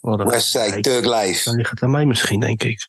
Westside 0.00 1.08
Life. 1.08 1.44
Dan 1.44 1.56
ligt 1.56 1.70
het 1.70 1.82
aan 1.82 1.90
mij 1.90 2.06
misschien, 2.06 2.40
denk 2.40 2.62
ik. 2.62 2.88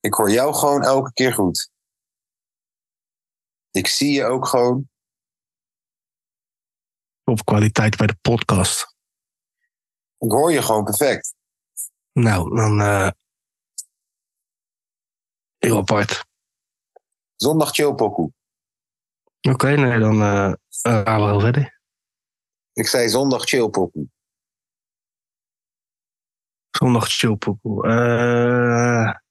Ik 0.00 0.14
hoor 0.14 0.30
jou 0.30 0.54
gewoon 0.54 0.82
elke 0.82 1.12
keer 1.12 1.32
goed. 1.32 1.70
Ik 3.70 3.86
zie 3.86 4.12
je 4.12 4.24
ook 4.24 4.46
gewoon. 4.46 4.88
Op 7.24 7.44
kwaliteit 7.44 7.96
bij 7.96 8.06
de 8.06 8.16
podcast. 8.20 8.93
Ik 10.18 10.30
hoor 10.30 10.52
je 10.52 10.62
gewoon 10.62 10.84
perfect. 10.84 11.34
Nou, 12.12 12.56
dan... 12.56 12.80
eh 12.80 13.10
heel 15.64 15.78
apart. 15.78 16.26
Zondag 17.36 17.70
chillpokoe. 17.70 18.32
Oké, 19.40 19.68
nee, 19.68 19.98
dan 19.98 20.20
eh, 20.22 20.46
eh, 20.46 21.02
gaan 21.04 21.20
we 21.20 21.26
wel 21.26 21.40
verder. 21.40 21.80
Ik 22.72 22.86
zei 22.86 23.08
zondag 23.08 23.42
chillpokoe. 23.42 24.08
Zondag 26.70 27.08
chillpokoe. 27.08 27.86
Eh 27.88 29.22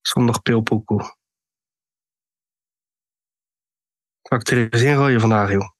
zondag 0.00 0.42
pilpokoe. 0.42 1.16
Zal 4.22 4.38
ik 4.38 4.48
er 4.48 4.72
eens 4.72 4.82
in 4.82 4.96
gooien 4.96 5.20
vandaag, 5.20 5.50
joh? 5.50 5.77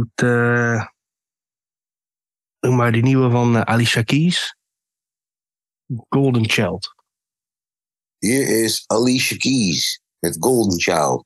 Doet, 0.00 0.22
eh 0.22 0.86
doe 2.58 2.74
maar 2.74 2.92
die 2.92 3.02
nieuwe 3.02 3.30
van 3.30 3.56
eh, 3.56 3.62
Alicia 3.62 4.02
Keys. 4.02 4.56
Golden 6.08 6.50
Child. 6.50 6.94
Hier 8.18 8.62
is 8.64 8.84
Alicia 8.86 9.36
Keys 9.36 10.00
met 10.18 10.36
Golden 10.38 10.80
Child. 10.80 11.24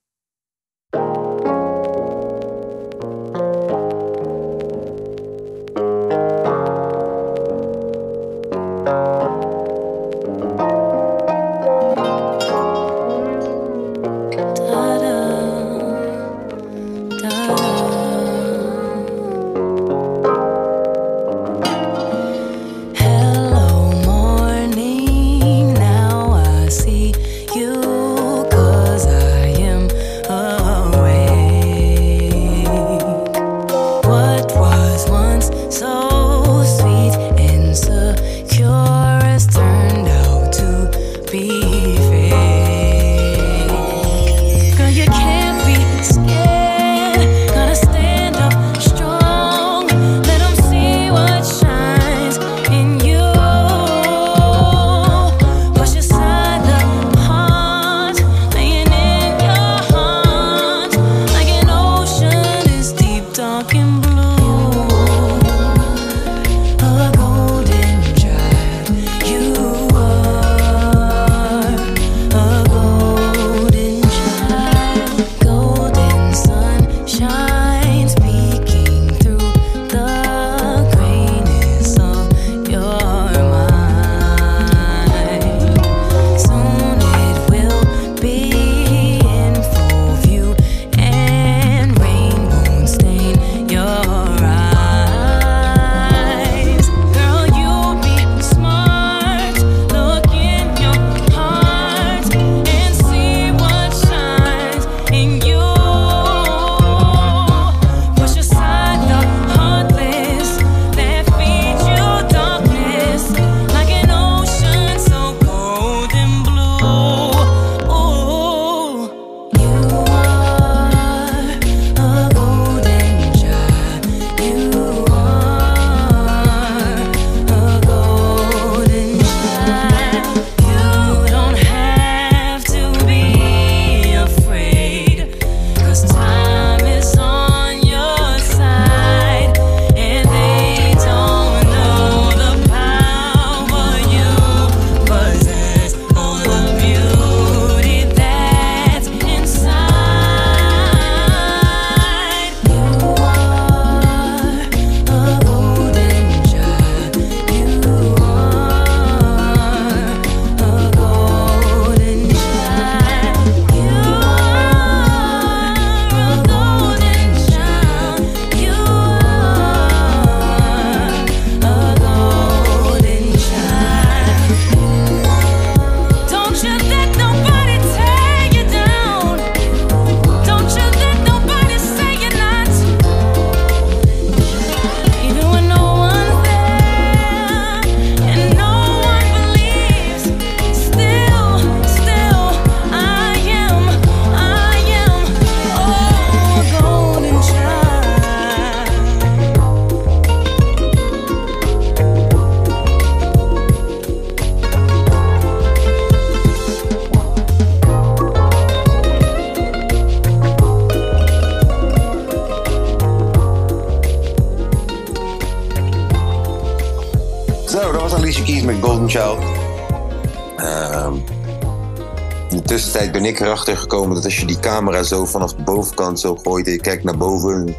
Die 224.47 224.59
camera 224.59 225.03
zo 225.03 225.25
vanaf 225.25 225.55
de 225.55 225.63
bovenkant 225.63 226.21
zo 226.21 226.37
gooit 226.37 226.67
en 226.67 226.73
je 226.73 226.81
kijkt 226.81 227.05
naar 227.05 227.17
boven, 227.17 227.77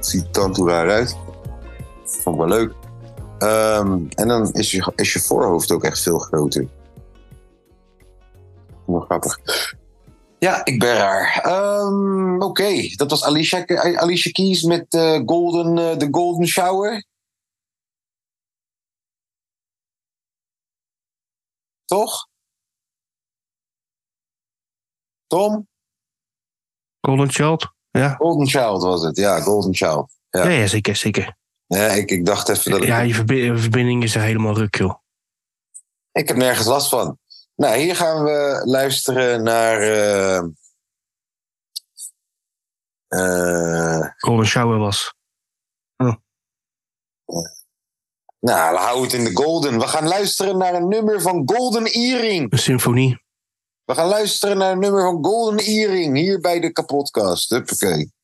ziet 0.00 0.32
toe 0.32 0.68
raar 0.68 0.90
uit. 0.90 1.16
Vond 2.04 2.36
ik 2.36 2.46
wel 2.46 2.58
leuk. 2.58 2.72
Ehm, 3.38 4.00
en 4.08 4.28
dan 4.28 4.52
is 4.52 4.70
je, 4.70 4.92
is 4.94 5.12
je 5.12 5.20
voorhoofd 5.20 5.72
ook 5.72 5.84
echt 5.84 6.00
veel 6.02 6.18
groter. 6.18 6.66
Wel 8.86 9.00
grappig. 9.00 9.38
Ja, 10.38 10.64
ik 10.64 10.78
ben 10.78 10.96
raar. 10.96 11.40
Ehm, 11.42 12.42
Oké, 12.42 12.88
dat 12.96 13.10
was 13.10 13.24
Alicia, 13.24 13.66
Alicia 13.96 14.30
Keys 14.30 14.62
met 14.62 14.94
eh, 14.94 15.20
Golden, 15.26 15.78
eh, 15.78 15.98
de 15.98 16.08
Golden 16.10 16.46
Shower. 16.46 17.04
Toch? 21.84 22.28
Tom? 25.26 25.68
Golden 27.00 27.30
Child. 27.30 27.74
Ja, 27.90 28.14
Golden 28.14 28.46
Child 28.46 28.82
was 28.82 29.02
het, 29.02 29.16
ja, 29.16 29.40
Golden 29.40 29.74
Child. 29.74 30.12
Ja. 30.30 30.42
ja. 30.44 30.50
ja, 30.50 30.66
zeker, 30.66 30.96
zeker. 30.96 31.36
Ja, 31.66 31.86
ik, 31.86 32.10
ik 32.10 32.24
dacht 32.24 32.48
even 32.48 32.70
dat 32.70 32.80
ik... 32.80 32.86
Ja, 32.86 33.00
je 33.00 33.14
verbi- 33.14 33.58
verbinding 33.58 34.02
is 34.02 34.14
er 34.14 34.22
helemaal 34.22 34.54
ruk, 34.54 34.76
joh. 34.76 34.94
Ik 36.12 36.28
heb 36.28 36.36
nergens 36.36 36.66
last 36.66 36.88
van. 36.88 37.18
Nou, 37.54 37.76
hier 37.76 37.96
gaan 37.96 38.24
we 38.24 38.62
luisteren 38.64 39.42
naar... 39.42 39.80
eh 39.80 40.42
eh, 43.08 44.08
Golden 44.16 44.46
Shower 44.46 44.78
was. 44.78 45.14
nou, 48.38 48.76
hou 48.76 49.02
het 49.02 49.12
in 49.12 49.24
de 49.24 49.36
golden. 49.36 49.78
We 49.78 49.86
gaan 49.86 50.08
luisteren 50.08 50.58
naar 50.58 50.74
een 50.74 50.88
nummer 50.88 51.20
van 51.20 51.42
Golden 51.44 51.84
Earring. 51.84 52.52
Een 52.52 52.58
symfonie. 52.58 53.24
We 53.86 53.94
gaan 53.94 54.08
luisteren 54.08 54.58
naar 54.58 54.72
een 54.72 54.78
nummer 54.78 55.02
van 55.02 55.24
Golden 55.24 55.64
Earring. 55.64 56.16
Hier 56.16 56.40
bij 56.40 56.60
de 56.60 56.72
kapotkast. 56.72 57.50
Huppakee. 57.50 58.15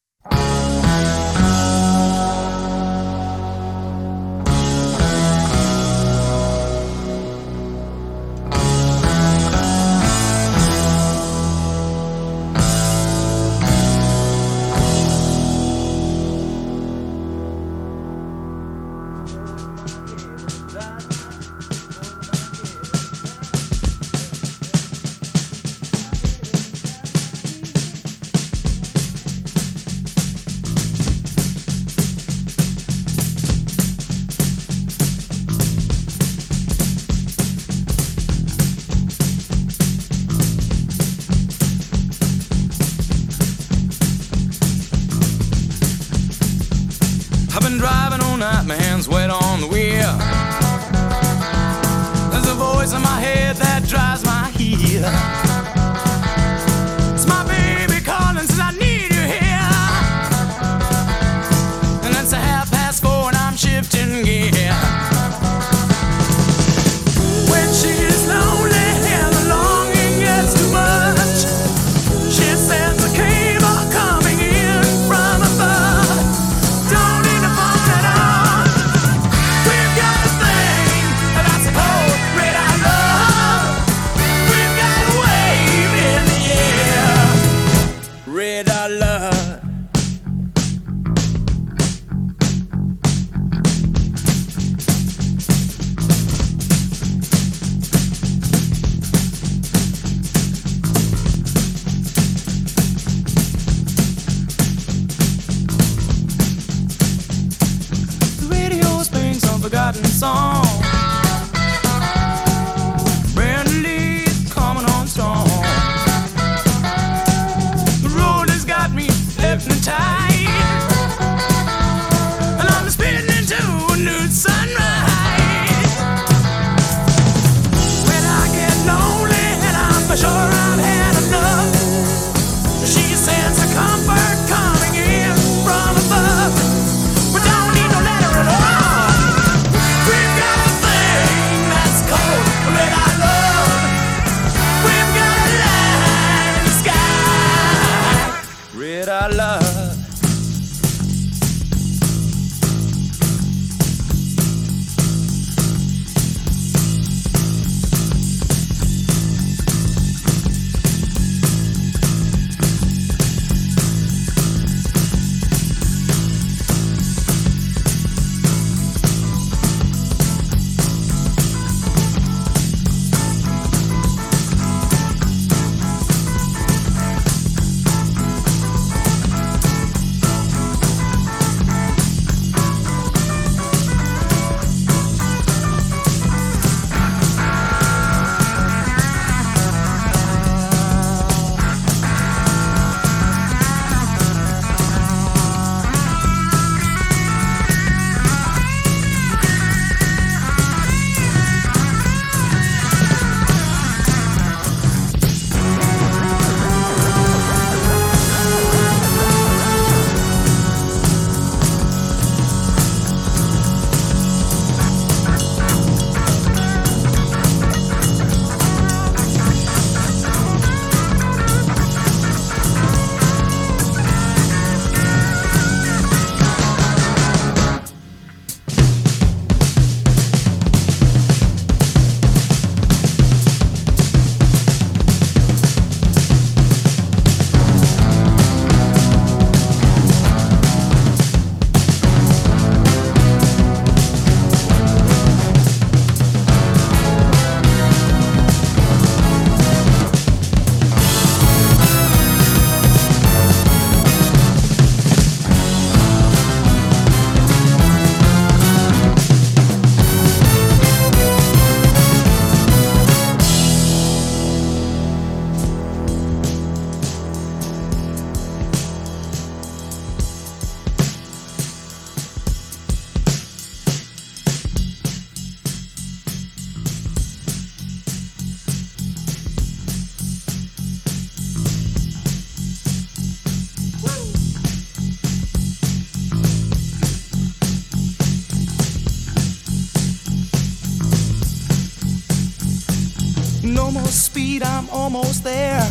More 293.93 294.07
speed, 294.07 294.63
I'm 294.63 294.89
almost 294.89 295.45
there. 295.45 295.87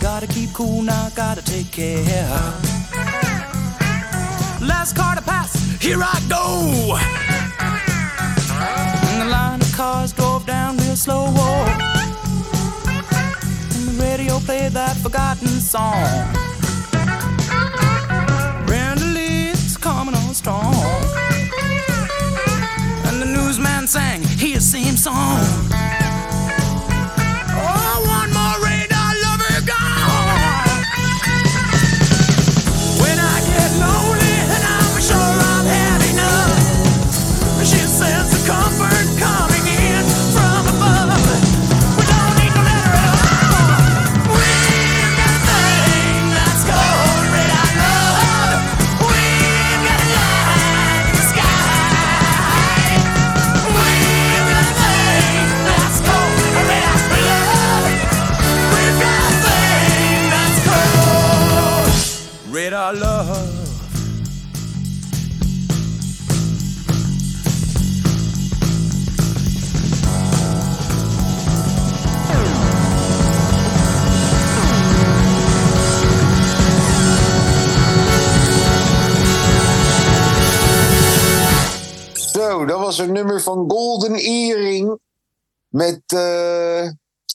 Gotta 0.00 0.26
keep 0.26 0.50
cool 0.54 0.80
now, 0.80 1.10
gotta 1.14 1.42
take 1.42 1.70
care. 1.70 2.26
Last 4.62 4.96
car 4.96 5.14
to 5.14 5.20
pass, 5.20 5.52
here 5.78 5.98
I 6.00 6.18
go. 6.26 6.96
And 9.10 9.20
the 9.20 9.26
line 9.26 9.60
of 9.60 9.70
cars 9.74 10.14
drove 10.14 10.46
down 10.46 10.78
real 10.78 10.96
slow. 10.96 11.26
Oh. 11.28 11.66
And 13.74 13.88
the 13.88 14.02
radio 14.02 14.38
played 14.38 14.72
that 14.72 14.96
forgotten 14.96 15.48
song. 15.48 16.32
Brenda 18.64 19.04
Lee's 19.04 19.76
coming 19.76 20.14
on 20.14 20.32
strong. 20.32 20.74
And 23.04 23.20
the 23.20 23.26
newsman 23.26 23.86
sang 23.86 24.21
hear 24.42 24.56
the 24.56 24.60
same 24.60 24.96
song. 24.96 25.91
Was 82.96 83.06
een 83.06 83.12
nummer 83.12 83.42
van 83.42 83.70
Golden 83.70 84.14
Earring. 84.14 84.98
Met, 85.68 86.02
eh, 86.06 86.90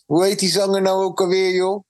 hoe 0.06 0.26
heet 0.26 0.40
die 0.40 0.50
zanger 0.50 0.82
nou 0.82 1.04
ook 1.04 1.22
alweer, 1.22 1.54
joh? 1.56 1.84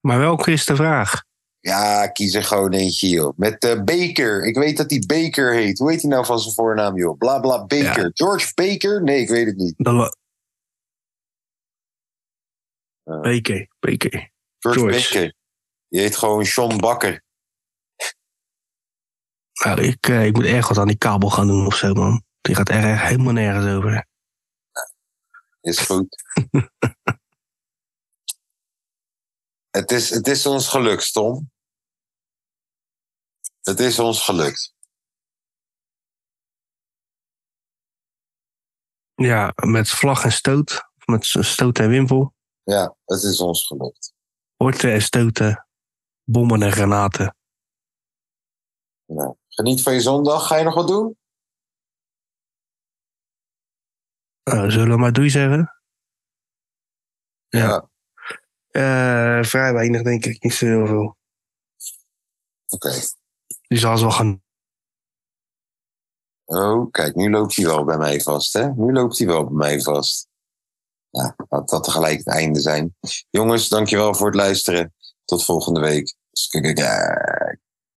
Maar 0.00 0.18
welke 0.18 0.50
is 0.52 0.64
de 0.64 0.76
vraag? 0.76 1.24
Ja, 1.60 2.06
kies 2.08 2.34
er 2.34 2.44
gewoon 2.44 2.72
eentje, 2.72 3.08
joh. 3.08 3.32
Met 3.36 3.64
eh, 3.64 3.82
Baker. 3.82 4.44
Ik 4.46 4.56
weet 4.56 4.76
dat 4.76 4.88
die 4.88 5.06
Baker 5.06 5.54
heet. 5.54 5.78
Hoe 5.78 5.90
heet 5.90 6.00
hij 6.02 6.10
nou 6.10 6.24
van 6.24 6.38
zijn 6.38 6.54
voornaam, 6.54 6.96
joh? 6.96 7.18
Bla 7.18 7.40
bla 7.40 7.58
Baker. 7.66 8.02
Ja. 8.04 8.10
George 8.12 8.52
Baker? 8.54 9.02
Nee, 9.02 9.20
ik 9.20 9.28
weet 9.28 9.46
het 9.46 9.56
niet. 9.56 9.74
Dat 9.76 9.94
wa- 9.94 10.14
Ja. 13.02 13.20
BK, 13.20 13.48
BK. 13.80 14.02
George, 14.58 14.78
George. 14.80 15.14
Baker. 15.14 15.34
Die 15.88 16.00
heet 16.00 16.16
gewoon 16.16 16.42
John 16.42 16.76
Bakker. 16.76 17.23
Nou, 19.62 19.80
ik, 19.82 20.08
eh, 20.08 20.26
ik 20.26 20.34
moet 20.34 20.44
echt 20.44 20.68
wat 20.68 20.78
aan 20.78 20.86
die 20.86 20.98
kabel 20.98 21.30
gaan 21.30 21.46
doen 21.46 21.66
of 21.66 21.76
zo, 21.76 21.92
man. 21.92 22.24
Die 22.40 22.54
gaat 22.54 22.68
er 22.68 22.90
echt 22.90 23.02
helemaal 23.02 23.32
nergens 23.32 23.76
over. 23.76 24.06
Is 25.60 25.78
goed. 25.78 26.22
het, 29.70 29.90
is, 29.90 30.10
het 30.10 30.26
is 30.26 30.46
ons 30.46 30.68
gelukt, 30.68 31.12
Tom. 31.12 31.50
Het 33.60 33.80
is 33.80 33.98
ons 33.98 34.24
gelukt. 34.24 34.74
Ja, 39.14 39.52
met 39.54 39.88
vlag 39.88 40.24
en 40.24 40.32
stoot. 40.32 40.82
Met 41.04 41.24
stoot 41.24 41.78
en 41.78 41.88
wimpel. 41.88 42.34
Ja, 42.62 42.96
het 43.04 43.22
is 43.22 43.40
ons 43.40 43.66
gelukt. 43.66 44.12
Horten 44.56 44.92
en 44.92 45.02
stoten. 45.02 45.66
Bommen 46.24 46.62
en 46.62 46.72
granaten. 46.72 47.36
Nou, 49.06 49.36
geniet 49.54 49.82
van 49.82 49.92
je 49.92 50.00
zondag. 50.00 50.46
Ga 50.46 50.56
je 50.56 50.64
nog 50.64 50.74
wat 50.74 50.88
doen? 50.88 51.16
Nou, 54.44 54.70
zullen 54.70 54.90
we 54.90 54.96
maar 54.96 55.12
doei 55.12 55.30
zeggen? 55.30 55.74
Ja. 57.48 57.58
Ja. 57.58 59.38
Eh, 59.38 59.44
vrij 59.44 59.72
weinig, 59.72 60.02
denk 60.02 60.24
ik. 60.24 60.42
Niet 60.42 60.54
zo 60.54 60.66
heel 60.66 60.86
veel. 60.86 61.16
Oké. 62.68 62.90
Die 63.66 63.78
zal 63.78 63.96
ze 63.96 64.04
wel 64.04 64.12
gaan. 64.12 64.42
Oh, 66.44 66.90
kijk, 66.90 67.14
nu 67.14 67.30
loopt 67.30 67.56
hij 67.56 67.64
wel 67.64 67.84
bij 67.84 67.98
mij 67.98 68.20
vast, 68.20 68.52
hè? 68.52 68.72
Nu 68.74 68.92
loopt 68.92 69.18
hij 69.18 69.26
wel 69.26 69.44
bij 69.44 69.54
mij 69.54 69.80
vast. 69.80 70.28
Ja, 71.10 71.34
laat 71.48 71.68
dat 71.68 71.84
tegelijk 71.84 72.18
het 72.18 72.28
einde 72.28 72.60
zijn. 72.60 72.96
Jongens, 73.30 73.68
dankjewel 73.68 74.14
voor 74.14 74.26
het 74.26 74.36
luisteren. 74.36 74.94
Tot 75.24 75.44
volgende 75.44 75.80
week. 75.80 76.14